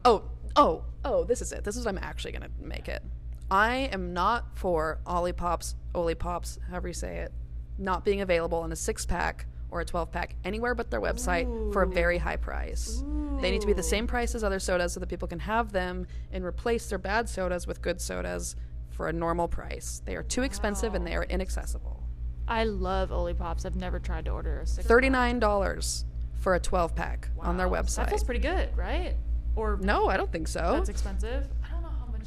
[0.04, 0.24] Oh,
[0.56, 1.64] oh, oh, this is it.
[1.64, 3.02] This is what I'm actually going to make it.
[3.50, 7.32] I am not for Ollipops, Olipops, however you say it,
[7.78, 11.72] not being available in a six pack or a 12 pack anywhere but their website
[11.72, 13.02] for a very high price.
[13.40, 15.72] They need to be the same price as other sodas so that people can have
[15.72, 18.56] them and replace their bad sodas with good sodas
[18.90, 20.02] for a normal price.
[20.04, 22.02] They are too expensive and they are inaccessible.
[22.48, 23.64] I love Pops.
[23.64, 24.86] I've never tried to order a six.
[24.88, 26.04] $39
[26.40, 27.96] for a 12 pack on their website.
[27.96, 29.14] That feels pretty good, right?
[29.56, 30.60] Or No, I don't think so.
[30.76, 31.46] that's expensive.
[31.64, 32.22] I don't know how much.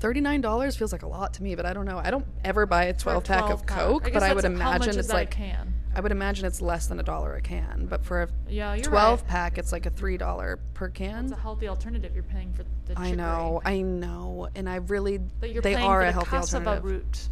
[0.00, 1.98] $39 feels like a lot to me, but I don't know.
[1.98, 3.78] I don't ever buy a for a 12 pack of pack.
[3.78, 5.72] Coke, guess but I would that's- how much imagine it's like can.
[5.94, 9.20] I would imagine it's less than a dollar a can, but for a Yeah, 12
[9.22, 9.28] right.
[9.28, 11.24] pack it's like a $3 per can.
[11.24, 12.12] It's a healthy alternative.
[12.14, 12.98] You're paying for the.
[13.00, 16.84] I know, I know, and I really they are a the healthy alternative.
[16.84, 17.28] root.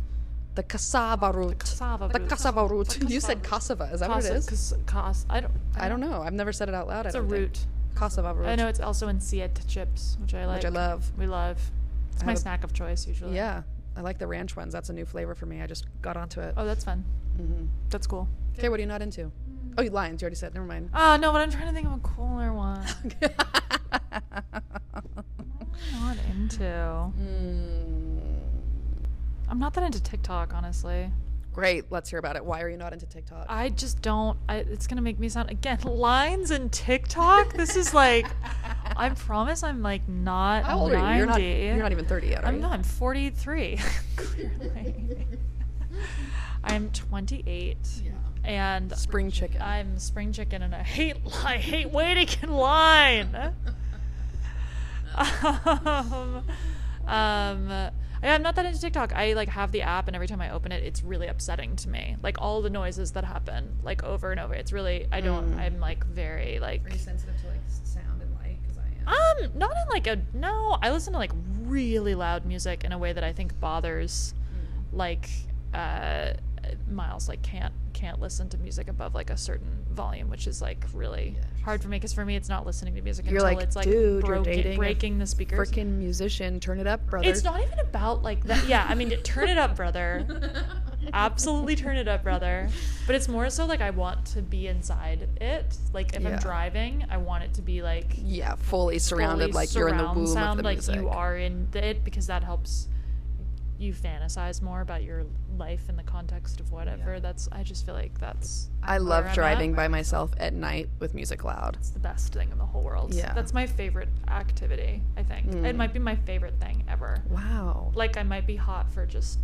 [0.54, 1.48] The cassava root.
[1.50, 2.28] The cassava The root.
[2.30, 2.88] cassava root.
[2.88, 3.10] The cassava root.
[3.10, 3.90] You said cassava.
[3.92, 4.46] Is that what it is?
[4.48, 5.52] cas- cas- I don't.
[5.76, 6.22] I don't know.
[6.22, 7.04] I've never said it out loud.
[7.04, 7.52] It's I a don't think.
[7.94, 7.98] Root.
[8.00, 8.46] Cassava root.
[8.46, 10.56] I know it's also in Siete chips, which I like.
[10.56, 11.10] Which I love.
[11.18, 11.58] We love.
[12.12, 13.34] It's I my have a- snack of choice usually.
[13.36, 13.62] Yeah,
[13.96, 14.72] I like the ranch ones.
[14.72, 15.62] That's a new flavor for me.
[15.62, 16.54] I just got onto it.
[16.56, 17.04] Oh, that's fun.
[17.36, 18.28] hmm That's cool.
[18.58, 19.30] Okay, what are you not into?
[19.76, 20.22] Oh, you lions.
[20.22, 20.54] You already said.
[20.54, 20.90] Never mind.
[20.94, 22.84] Oh no, but I'm trying to think of a cooler one.
[25.92, 26.62] not into.
[26.62, 28.20] Mm,
[29.48, 31.10] I'm not that into TikTok, honestly.
[31.54, 31.90] Great.
[31.90, 32.44] Let's hear about it.
[32.44, 33.46] Why are you not into TikTok?
[33.48, 34.38] I just don't.
[34.48, 37.54] I, it's gonna make me sound again lines and TikTok.
[37.54, 38.26] This is like,
[38.96, 41.02] I promise I'm like not How old 90.
[41.06, 41.18] are you?
[41.18, 41.42] You're not.
[41.42, 42.60] You're not even 30 yet, are I'm you?
[42.60, 42.72] not.
[42.72, 43.78] I'm 43.
[44.16, 45.26] Clearly,
[46.64, 47.76] I'm 28.
[48.04, 48.10] Yeah.
[48.44, 49.62] And Spring chicken.
[49.62, 53.34] I'm spring chicken, and I hate I hate waiting in line.
[55.16, 56.42] um,
[57.06, 57.90] um,
[58.32, 59.12] I'm not that into TikTok.
[59.14, 61.88] I like have the app, and every time I open it, it's really upsetting to
[61.88, 62.16] me.
[62.22, 64.54] Like all the noises that happen, like over and over.
[64.54, 65.54] It's really I don't.
[65.54, 65.58] Mm.
[65.58, 66.86] I'm like very like.
[66.86, 68.58] Are you sensitive to like sound and light?
[68.62, 69.44] Because I am.
[69.46, 70.78] Um, not in like a no.
[70.80, 74.34] I listen to like really loud music in a way that I think bothers,
[74.92, 75.28] like,
[75.72, 76.32] uh,
[76.90, 77.74] Miles like can't
[78.04, 81.34] can't listen to music above like a certain volume, which is like really
[81.64, 83.76] hard for me because for me it's not listening to music You're until like, it's
[83.76, 85.70] like dude, broken, you're dating breaking the speakers.
[85.70, 87.26] Freaking musician, turn it up, brother.
[87.26, 88.68] It's not even about like that.
[88.68, 90.26] Yeah, I mean, turn it up, brother.
[91.14, 92.68] Absolutely turn it up, brother.
[93.06, 95.78] But it's more so like I want to be inside it.
[95.94, 96.28] Like if Yeah.
[96.34, 99.96] I'm driving, I want it to be like Yeah, fully surrounded, fully like you're in
[99.96, 100.96] the surround womb sound, of the like music.
[100.96, 102.88] you are in it because that helps
[103.84, 105.24] you fantasize more about your
[105.56, 107.14] life in the context of whatever.
[107.14, 107.20] Yeah.
[107.20, 109.34] That's I just feel like that's I love I'm at.
[109.34, 111.76] driving by myself at night with music loud.
[111.78, 113.14] It's the best thing in the whole world.
[113.14, 113.32] Yeah.
[113.34, 115.46] That's my favorite activity, I think.
[115.48, 115.76] It Mm.
[115.76, 117.22] might be my favorite thing ever.
[117.28, 117.92] Wow.
[117.94, 119.38] Like I might be hot for just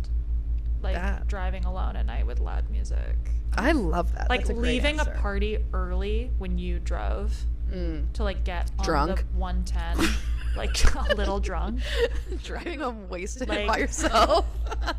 [0.81, 1.27] like That.
[1.27, 3.15] driving alone at night with loud music.
[3.57, 4.29] I love that.
[4.29, 5.11] Like That's a leaving answer.
[5.11, 8.11] a party early when you drove Mm.
[8.13, 9.17] to like get on Drunk?
[9.19, 9.97] the 110,
[10.55, 11.81] like a little drunk.
[12.43, 14.45] Driving home wasted Like- by yourself.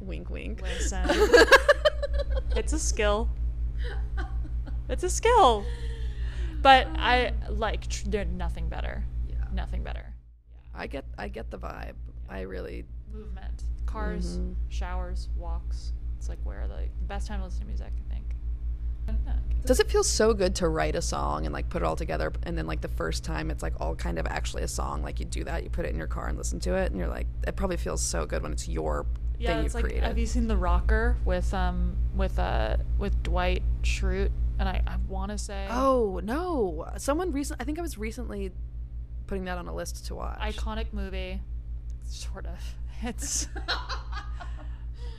[0.00, 0.62] wink, wink.
[0.62, 1.08] Listen.
[2.56, 3.28] It's a skill.
[4.88, 5.64] It's a skill.
[6.62, 9.04] But I like tr- there's nothing better.
[9.28, 9.36] Yeah.
[9.52, 10.14] Nothing better.
[10.74, 11.94] I get, I get the vibe.
[12.28, 12.84] I really.
[13.12, 14.54] Movement, cars, Mhm.
[14.68, 15.92] showers, walks.
[16.18, 17.92] It's like where the best time to listen to music.
[19.08, 19.20] I think.
[19.26, 19.66] Yeah.
[19.66, 22.32] Does it feel so good to write a song and like put it all together,
[22.44, 25.02] and then like the first time it's like all kind of actually a song?
[25.02, 26.98] Like you do that, you put it in your car and listen to it, and
[26.98, 29.04] you're like, it probably feels so good when it's your
[29.38, 30.04] Yeah, thing you've like created.
[30.04, 34.30] have you seen The Rocker with um with uh with Dwight Schrute?
[34.60, 36.88] And I, I want to say Oh no!
[36.96, 37.60] Someone recent.
[37.60, 38.50] I think I was recently
[39.26, 40.38] putting that on a list to watch.
[40.40, 41.40] iconic movie,
[42.04, 42.58] sort of.
[43.02, 43.46] It's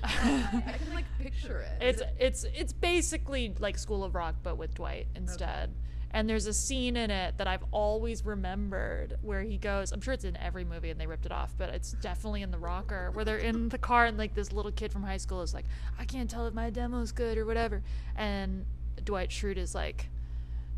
[0.10, 1.84] I can like picture it.
[1.84, 5.72] it's it's it's basically like School of Rock but with Dwight instead.
[6.12, 9.92] And there's a scene in it that I've always remembered where he goes.
[9.92, 12.50] I'm sure it's in every movie and they ripped it off, but it's definitely in
[12.50, 15.44] The Rocker where they're in the car and like this little kid from high school
[15.44, 15.66] is like,
[16.00, 17.84] I can't tell if my demo's good or whatever.
[18.16, 18.66] And
[19.04, 20.10] Dwight Schrute is like,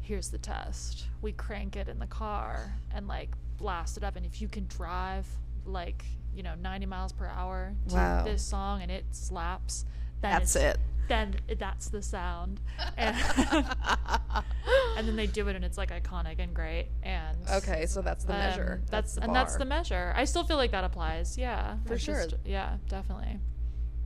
[0.02, 1.06] here's the test.
[1.22, 4.18] We crank it in the car and like blast it up.
[4.18, 5.26] And if you can drive
[5.66, 6.04] like,
[6.36, 8.24] you know, 90 miles per hour to Wow.
[8.24, 9.86] this song and it slaps,
[10.22, 10.78] then That's it.
[11.08, 12.62] Then that's the sound,
[12.96, 13.18] and,
[14.98, 16.88] and then they do it, and it's like iconic and great.
[17.04, 18.82] And Okay, so that's the um, measure.
[18.90, 20.14] That's, the and that's the measure.
[20.16, 21.38] I still feel like that applies.
[21.38, 22.24] Yeah, For sure.
[22.28, 23.40] just- yeah, definitely.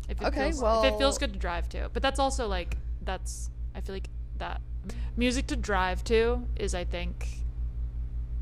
[0.09, 2.47] If it Okay, feels, if well- it feels good to drive to, but that's also
[2.47, 3.51] like that's.
[3.75, 4.61] I feel like that
[5.15, 7.27] music to drive to is, I think,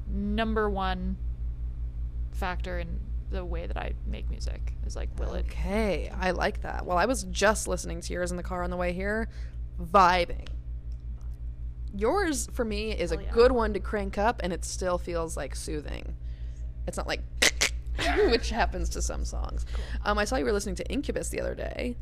[0.07, 1.18] number one
[2.31, 2.99] factor in
[3.34, 4.73] the way that I make music.
[4.85, 5.45] Is like, will it?
[5.47, 6.85] Okay, I like that.
[6.85, 9.27] Well, I was just listening to yours in the car on the way here,
[9.81, 10.47] vibing.
[11.95, 13.31] Yours for me is a yeah.
[13.31, 16.15] good one to crank up, and it still feels like soothing.
[16.88, 17.22] It's not like,
[18.30, 19.65] which happens to some songs.
[20.05, 21.97] Um, I saw you were listening to Incubus the other day.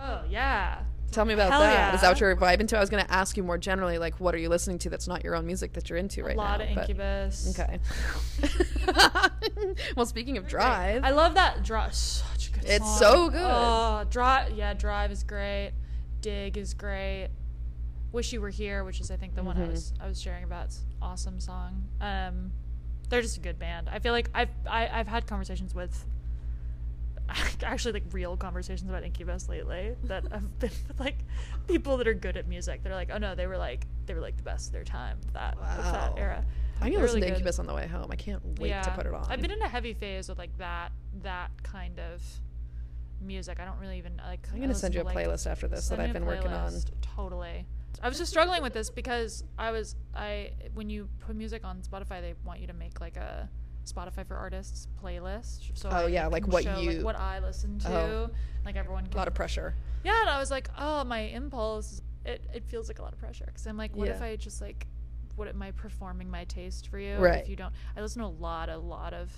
[0.00, 0.82] Oh yeah.
[1.12, 1.94] Tell me about Hell that.
[1.94, 2.76] Is that what you're vibing to?
[2.76, 5.08] I was going to ask you more generally, like, what are you listening to that's
[5.08, 6.42] not your own music that you're into right now?
[6.42, 6.66] a lot now?
[6.66, 7.58] of but- Incubus.
[7.58, 7.80] Okay.
[9.96, 11.94] well, speaking of drive, I love that drive.
[11.94, 12.70] Such a good song.
[12.72, 12.98] It's song.
[12.98, 13.40] so good.
[13.42, 14.52] Oh, drive.
[14.52, 15.72] Yeah, drive is great.
[16.20, 17.28] Dig is great.
[18.12, 19.70] Wish you were here, which is I think the one I Mm-hmm.
[19.72, 20.66] was I was sharing about.
[20.66, 21.84] It's an awesome song.
[22.00, 22.52] Um,
[23.08, 23.88] they're just a good band.
[23.90, 26.04] I feel like I've I, I've had conversations with.
[27.62, 31.18] Actually, like real conversations about Incubus lately that have been with like
[31.66, 32.82] people that are good at music.
[32.82, 35.18] They're like, oh no, they were like they were like the best of their time.
[35.32, 35.92] That Wow.
[35.92, 36.44] that era.
[36.80, 37.32] I'm gonna listen really to good.
[37.38, 38.08] Incubus on the way home.
[38.10, 39.26] I can't wait to put it on.
[39.28, 40.92] I've been in a heavy phase with like that
[41.22, 42.22] that kind of
[43.20, 43.58] music.
[43.60, 44.46] I don't really even like.
[44.52, 46.72] I'm gonna send you a like, playlist after this that I've been working on.
[47.00, 47.66] Totally.
[48.02, 51.80] I was just struggling with this because I was I when you put music on
[51.80, 53.48] Spotify, they want you to make like a
[53.86, 55.70] Spotify for artists playlist.
[55.78, 57.88] So Oh, I yeah, like what show, you- like, what I listen to.
[57.90, 58.30] Oh.
[58.64, 59.06] Like everyone.
[59.12, 59.74] A lot of pressure.
[60.04, 62.02] yeah, and I was like, oh, my impulse.
[62.24, 64.60] It it feels like a lot of pressure because I'm like, what if I just
[64.60, 64.86] like,
[65.36, 67.16] what am I performing my taste for you?
[67.16, 67.42] Right.
[67.44, 69.30] If you don't, I listen to a lot, a lot of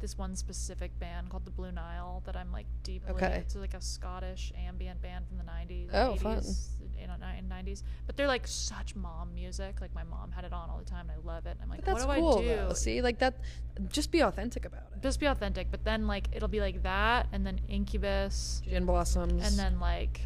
[0.00, 3.10] this one specific band called the Blue Nile that I'm like deeply.
[3.12, 3.36] Okay.
[3.44, 5.90] It's like a Scottish ambient band from the 90s.
[5.92, 6.38] Oh, fun.
[6.38, 6.46] 80s,
[6.79, 9.80] and, and 90s, but they're like such mom music.
[9.80, 11.50] Like my mom had it on all the time, and I love it.
[11.52, 12.48] And I'm like, that's what do cool I do?
[12.48, 12.72] though.
[12.74, 13.34] See, like that.
[13.88, 15.02] Just be authentic about it.
[15.02, 19.46] Just be authentic, but then like it'll be like that, and then Incubus, Gin blossoms.
[19.46, 20.20] and then like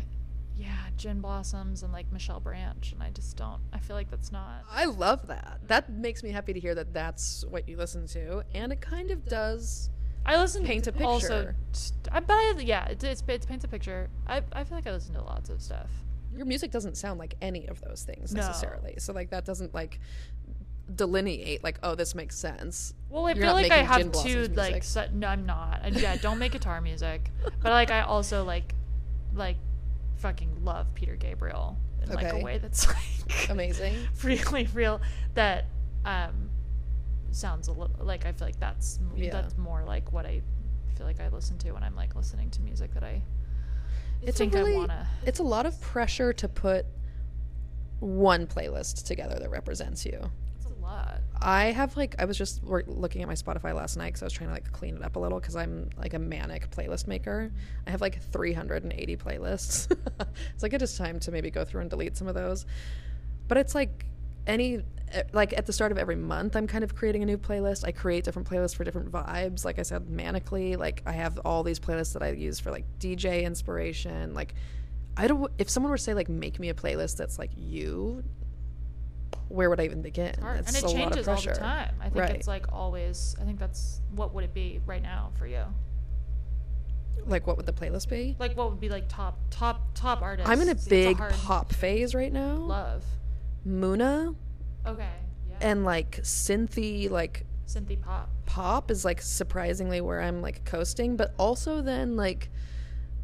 [0.56, 4.30] yeah gin blossoms and like michelle branch and i just don't i feel like that's
[4.30, 5.58] not I love that.
[5.66, 9.10] That makes me happy to hear that that's what you listen to, and it kind
[9.10, 9.90] of does.
[10.24, 11.56] i listen Paint a to also picture.
[11.72, 14.92] st- but I, yeah it, it's, it paints a picture I, I feel like i
[14.92, 15.90] listen to lots of stuff
[16.36, 18.40] Your music doesn't sound like any of those things No.
[18.46, 18.94] necessarily.
[18.98, 20.00] So like that doesn't like
[20.94, 22.92] delineate like oh this makes sense.
[23.08, 24.54] well i You're feel like i have music.
[24.54, 27.30] like se- no i'm not I, yeah don't make guitar music
[27.62, 28.74] but like i also like
[29.34, 29.56] like
[30.16, 32.86] fucking love peter gabriel in like a way that's
[33.26, 33.94] like Amazing.
[34.22, 35.00] really real
[35.32, 35.64] that
[36.04, 36.50] um
[37.30, 39.30] sounds a little like I feel like that's Yeah.
[39.30, 40.40] that's more like what I
[40.96, 43.22] feel like I listen to when I'm like listening to music that I
[44.26, 46.86] It's think a really, I wanna It's a lot of pressure to put
[48.00, 50.30] one playlist together that represents you.
[50.56, 51.20] it's a lot.
[51.40, 54.32] I have like I was just looking at my Spotify last night because I was
[54.32, 57.52] trying to like clean it up a little because I'm like a manic playlist maker.
[57.86, 59.90] I have like 380 playlists.
[60.54, 62.66] it's like it is time to maybe go through and delete some of those.
[63.48, 64.06] But it's like
[64.46, 64.80] any
[65.12, 67.84] eh, like at the start of every month I'm kind of creating a new playlist.
[67.86, 69.64] I create different playlists for different vibes.
[69.64, 70.76] Like I said, manically.
[70.76, 74.34] Like I have all these playlists that I use for like DJ inspiration.
[74.34, 74.54] Like
[75.16, 75.50] I don't.
[75.58, 78.24] If someone were to say like make me a playlist that's like you,
[79.48, 80.34] where would I even begin?
[80.40, 80.58] Hard.
[80.60, 81.94] It's and it a lot of changes all the time.
[82.00, 82.30] I think Right.
[82.34, 85.62] it's like always I think that's what would it be right now for you?
[87.26, 88.36] Like, what would the playlist be?
[88.38, 90.50] Like what would be like top top top artists?
[90.50, 92.56] I'm in a It's big hard pop phase right now.
[92.56, 93.04] love.
[93.66, 94.34] Muna
[94.86, 95.08] Okay.
[95.48, 95.56] Yeah.
[95.60, 98.28] and like synthy, like Synthy pop.
[98.46, 102.50] pop is like surprisingly where I'm like coasting, but also then like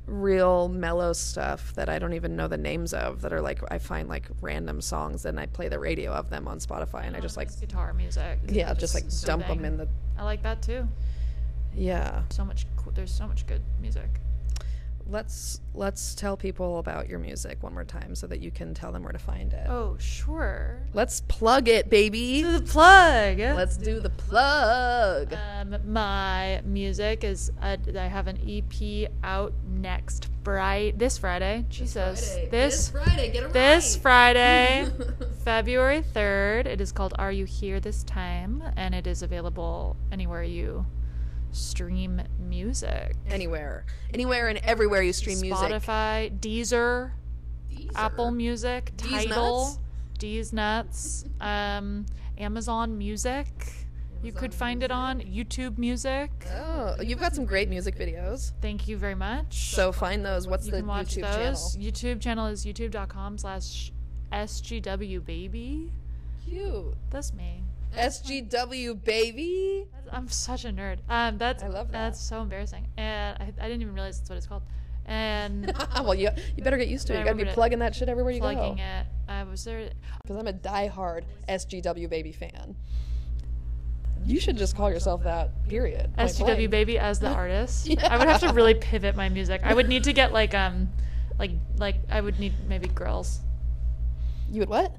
[0.07, 3.79] real mellow stuff that I don't even know the names of that are like I
[3.79, 7.19] find like random songs and I play the radio of them on Spotify and I
[7.19, 8.41] oh, just like guitar music.
[8.49, 9.89] yeah, just like dump them in the
[10.19, 10.89] I like that too.
[11.75, 12.23] yeah.
[12.31, 12.67] So much.
[12.95, 14.09] There's so much good music.
[15.07, 18.93] Let's let's tell people about your music one more time so that you can tell
[18.93, 19.67] them where to find it.
[19.69, 20.83] Oh sure.
[20.95, 22.43] Let's plug it, baby.
[22.43, 23.39] The plug.
[23.39, 25.35] Let's do the plug.
[25.35, 30.93] Um, my music is uh, I have an EP out next Friday.
[30.97, 31.67] This Friday.
[31.69, 32.37] Jesus.
[32.51, 34.89] This Friday, get it this Friday,
[35.45, 36.67] February 3rd.
[36.67, 38.63] It is called Are You Here This Time?
[38.77, 40.87] And it is available anywhere you
[41.53, 43.15] stream music.
[43.29, 45.59] Anywhere, anywhere, and everywhere you stream music.
[45.59, 47.13] Spotify, Deezer,
[47.71, 47.91] Deezer.
[47.95, 49.79] Apple Music, Deez Tidal, Nuts?
[50.19, 52.07] D's Nuts, um,
[52.39, 53.47] Amazon Music.
[54.23, 56.31] You could find it on YouTube Music.
[56.55, 58.53] Oh, you've got some great music videos.
[58.61, 59.71] Thank you very much.
[59.73, 60.47] So find those.
[60.47, 61.75] What's you the can watch YouTube those.
[61.77, 61.91] channel?
[61.93, 63.93] YouTube channel is youtube.com slash
[64.31, 65.91] SGW baby.
[66.45, 66.95] Cute.
[67.11, 67.63] That's me.
[67.97, 69.87] SGW baby.
[70.13, 70.99] I'm such a nerd.
[71.09, 71.93] Um, that's I love that.
[71.93, 74.63] That's so embarrassing, and I, I didn't even realize that's what it's called.
[75.07, 77.19] And well, you you better get used to it.
[77.19, 77.55] You gotta be it.
[77.55, 78.83] plugging that shit everywhere you plugging go.
[78.83, 79.91] it, I was there.
[80.23, 82.77] Because I'm a diehard SGW baby fan.
[84.25, 85.67] You should just call yourself that.
[85.69, 86.13] Period.
[86.19, 87.91] SGW baby as the artist.
[88.03, 89.63] I would have to really pivot my music.
[89.65, 90.89] I would need to get like um,
[91.39, 93.41] like like I would need maybe girls.
[94.51, 94.95] You would what?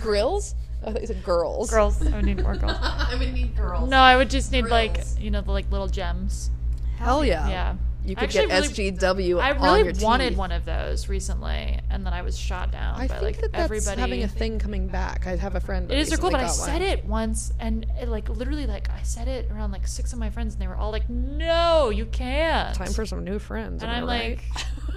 [0.00, 0.54] Grills?
[0.84, 1.70] I thought you said girls.
[1.70, 2.06] Girls.
[2.06, 2.76] I would need more girls.
[2.80, 3.88] I would need girls.
[3.88, 5.18] No, I would just need like Grills.
[5.18, 6.50] you know the like little gems.
[6.96, 7.48] Hell yeah.
[7.48, 7.76] Yeah.
[8.04, 10.38] You could get really- SGW I really wanted teeth.
[10.38, 13.52] one of those recently, and then I was shot down I by think like that
[13.52, 14.00] that's everybody.
[14.00, 15.26] having a thing coming back.
[15.26, 15.86] I have a friend.
[15.88, 16.82] That It is cool, but I said one.
[16.82, 20.30] it once, and it, like literally, like I said it around like six of my
[20.30, 23.82] friends, and they were all like, "No, you can't." Time for some new friends.
[23.82, 24.38] And I'm right?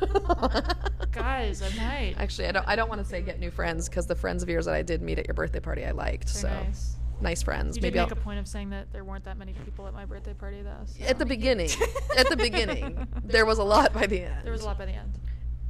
[1.11, 2.15] guys, I might.
[2.17, 2.67] Actually, I don't.
[2.67, 4.81] I don't want to say get new friends because the friends of yours that I
[4.81, 6.33] did meet at your birthday party, I liked.
[6.33, 6.95] They're so nice.
[7.23, 7.77] Nice friends.
[7.77, 9.87] You Maybe did I'll, make a point of saying that there weren't that many people
[9.87, 10.85] at my birthday party, though.
[10.85, 11.69] so- at the beginning.
[12.17, 14.43] at the beginning, there was a lot by the end.
[14.45, 15.17] there was a lot by the end.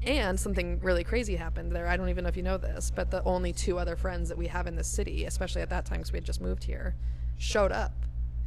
[0.06, 1.88] And something really crazy happened there.
[1.88, 4.38] I don't even know if you know this, but the only two other friends that
[4.38, 6.96] we have in the city, especially at that time because we had just moved here,
[7.38, 7.94] showed up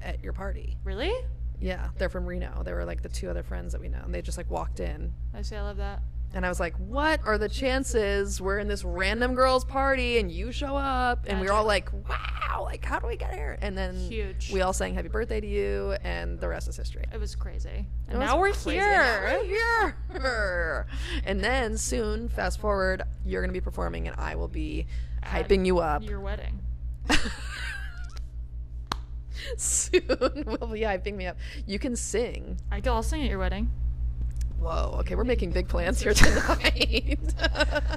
[0.02, 0.76] at your party.
[0.84, 1.12] Really?
[1.58, 2.62] Yeah, they're from Reno.
[2.62, 4.02] They were like the two other friends that we know.
[4.04, 5.14] And they just like walked in.
[5.32, 6.02] I say I love that.
[6.34, 10.30] And I was like, what are the chances we're in this random girl's party and
[10.30, 11.24] you show up?
[11.26, 13.58] And we were all like, wow, like, how do we get here?
[13.62, 14.52] And then Huge.
[14.52, 17.04] we all sang happy birthday to you, and the rest is history.
[17.12, 17.86] It was crazy.
[18.08, 18.72] And was now we're crazy.
[18.72, 18.92] here.
[18.92, 20.86] And now we're here.
[21.24, 24.86] And then soon, fast forward, you're going to be performing, and I will be
[25.22, 26.02] At hyping you up.
[26.02, 26.60] Your wedding.
[29.56, 30.02] soon,
[30.60, 31.38] will be hyping me up.
[31.66, 32.58] You can sing.
[32.70, 33.70] I I'll sing at your wedding.
[34.60, 37.18] Whoa, okay, we're making big plans here tonight.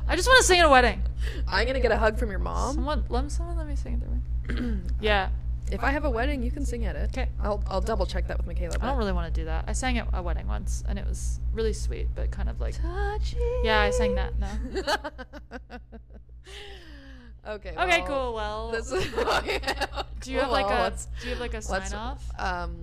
[0.07, 1.01] I just want to sing at a wedding.
[1.47, 2.75] I'm going to get a hug from your mom.
[2.75, 4.81] Someone, let someone let me sing at their wedding.
[5.01, 5.29] yeah,
[5.71, 7.11] If I have a wedding, you can sing at it.
[7.11, 7.27] 'Kay.
[7.41, 8.75] I'll, I'll double check that with Michaela.
[8.81, 9.65] I don't really want to do that.
[9.67, 12.75] I sang at a wedding once, and it was really sweet, but kind of like
[12.81, 13.37] Touchy.
[13.63, 14.47] Yeah, I sang that, no.
[17.47, 17.73] okay.
[17.77, 18.33] okay, well, cool.
[18.33, 19.03] Well, This is,
[20.21, 22.23] do you have like a do you have like a sign off?
[22.37, 22.77] Um,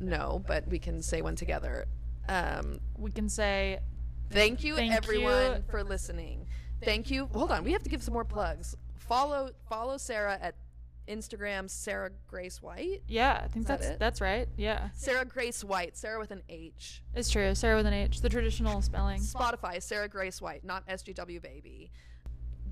[0.00, 1.86] no, but we can say one together.
[2.30, 3.80] Um, We can say
[4.30, 5.64] thank you, Thank everyone, you.
[5.68, 6.46] for listening.
[6.82, 7.26] Thank you.
[7.34, 8.76] Hold on, we have to give some more plugs.
[8.96, 10.54] Follow follow Sarah at
[11.08, 13.02] Instagram, Sarah Grace White.
[13.08, 13.40] yeah.
[13.44, 13.98] I think that that's it?
[13.98, 14.48] that's right.
[14.56, 15.96] Yeah, Sarah Grace White.
[15.96, 17.02] Sarah with an H.
[17.14, 17.54] it's true.
[17.56, 19.20] Sarah with an H, the traditional spelling.
[19.20, 21.90] Spotify, Sarah Grace White, not SGW Baby.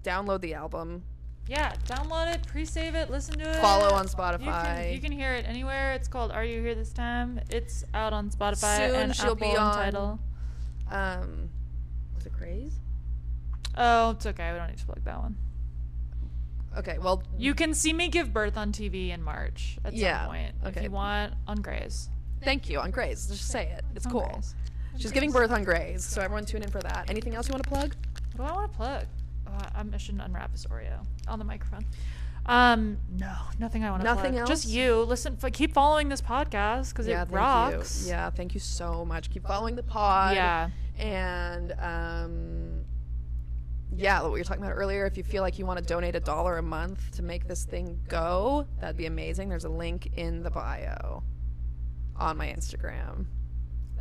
[0.05, 1.03] Download the album.
[1.49, 3.57] Yeah, download it, pre-save it, listen to it.
[3.61, 4.63] Follow on You Spotify.
[4.85, 5.95] can, you can hear it anywhere.
[5.95, 9.51] It's called "Are You Here This Time." It's out on Spotify Soon and she'll Apple
[9.53, 10.19] be on- Tidal.
[10.91, 11.49] Um,
[12.15, 12.79] was it Craze?
[13.77, 14.53] Oh, it's okay.
[14.53, 15.37] We don't need to plug that one.
[16.77, 20.27] Okay, well, You can see me give birth on TV in March at Yeah, some
[20.31, 20.79] point okay.
[20.81, 22.09] if you want on Grey's.
[22.43, 23.27] thank you on Grey's.
[23.27, 23.85] Just say it.
[23.97, 24.29] It's On cool.
[24.31, 24.55] Grey's.
[24.99, 27.09] She's giving birth on Grey's, so everyone tune in for that.
[27.09, 27.95] Anything else you want to plug?
[28.37, 29.05] What do I want to plug?
[29.49, 31.85] Oh, I, I shouldn't unwrap this Oreo on the microphone.
[32.47, 34.47] Um, no, nothing I want to Nothing plug.
[34.47, 35.03] Just you.
[35.03, 38.05] Listen, f- keep following this podcast because yeah, it rocks.
[38.05, 38.11] you.
[38.11, 39.31] Yeah, thank you so much.
[39.31, 40.35] Keep following the pod.
[40.35, 40.71] Yeah.
[40.99, 42.85] And um,
[43.95, 45.05] yeah, what we were talking about earlier.
[45.05, 47.65] If you feel like you want to donate a dollar a month to make this
[47.65, 49.51] thing go, that'd be amazing.
[49.51, 51.23] There's a link in the bio
[52.17, 53.27] on my Instagram.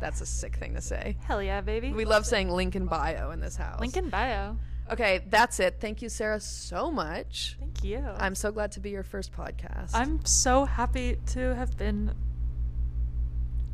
[0.00, 1.16] That's a sick thing to say.
[1.24, 1.92] Hell yeah, baby.
[1.92, 3.80] We love saying link in bio in this house.
[3.80, 4.56] Link in bio.
[4.90, 5.76] Okay, that's it.
[5.80, 7.56] Thank you, Sarah, so much.
[7.60, 8.04] Thank you.
[8.16, 9.90] I'm so glad to be your first podcast.
[9.94, 12.14] I'm so happy to have been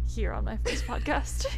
[0.09, 1.47] here on my first podcast.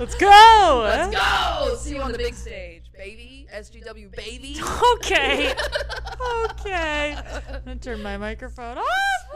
[0.00, 0.80] Let's go.
[0.84, 1.76] Let's go.
[1.76, 3.46] See you on the big stage, baby.
[3.54, 4.56] SGW, baby.
[4.94, 5.52] Okay.
[6.50, 7.16] okay.
[7.48, 8.86] I'm gonna turn my microphone off.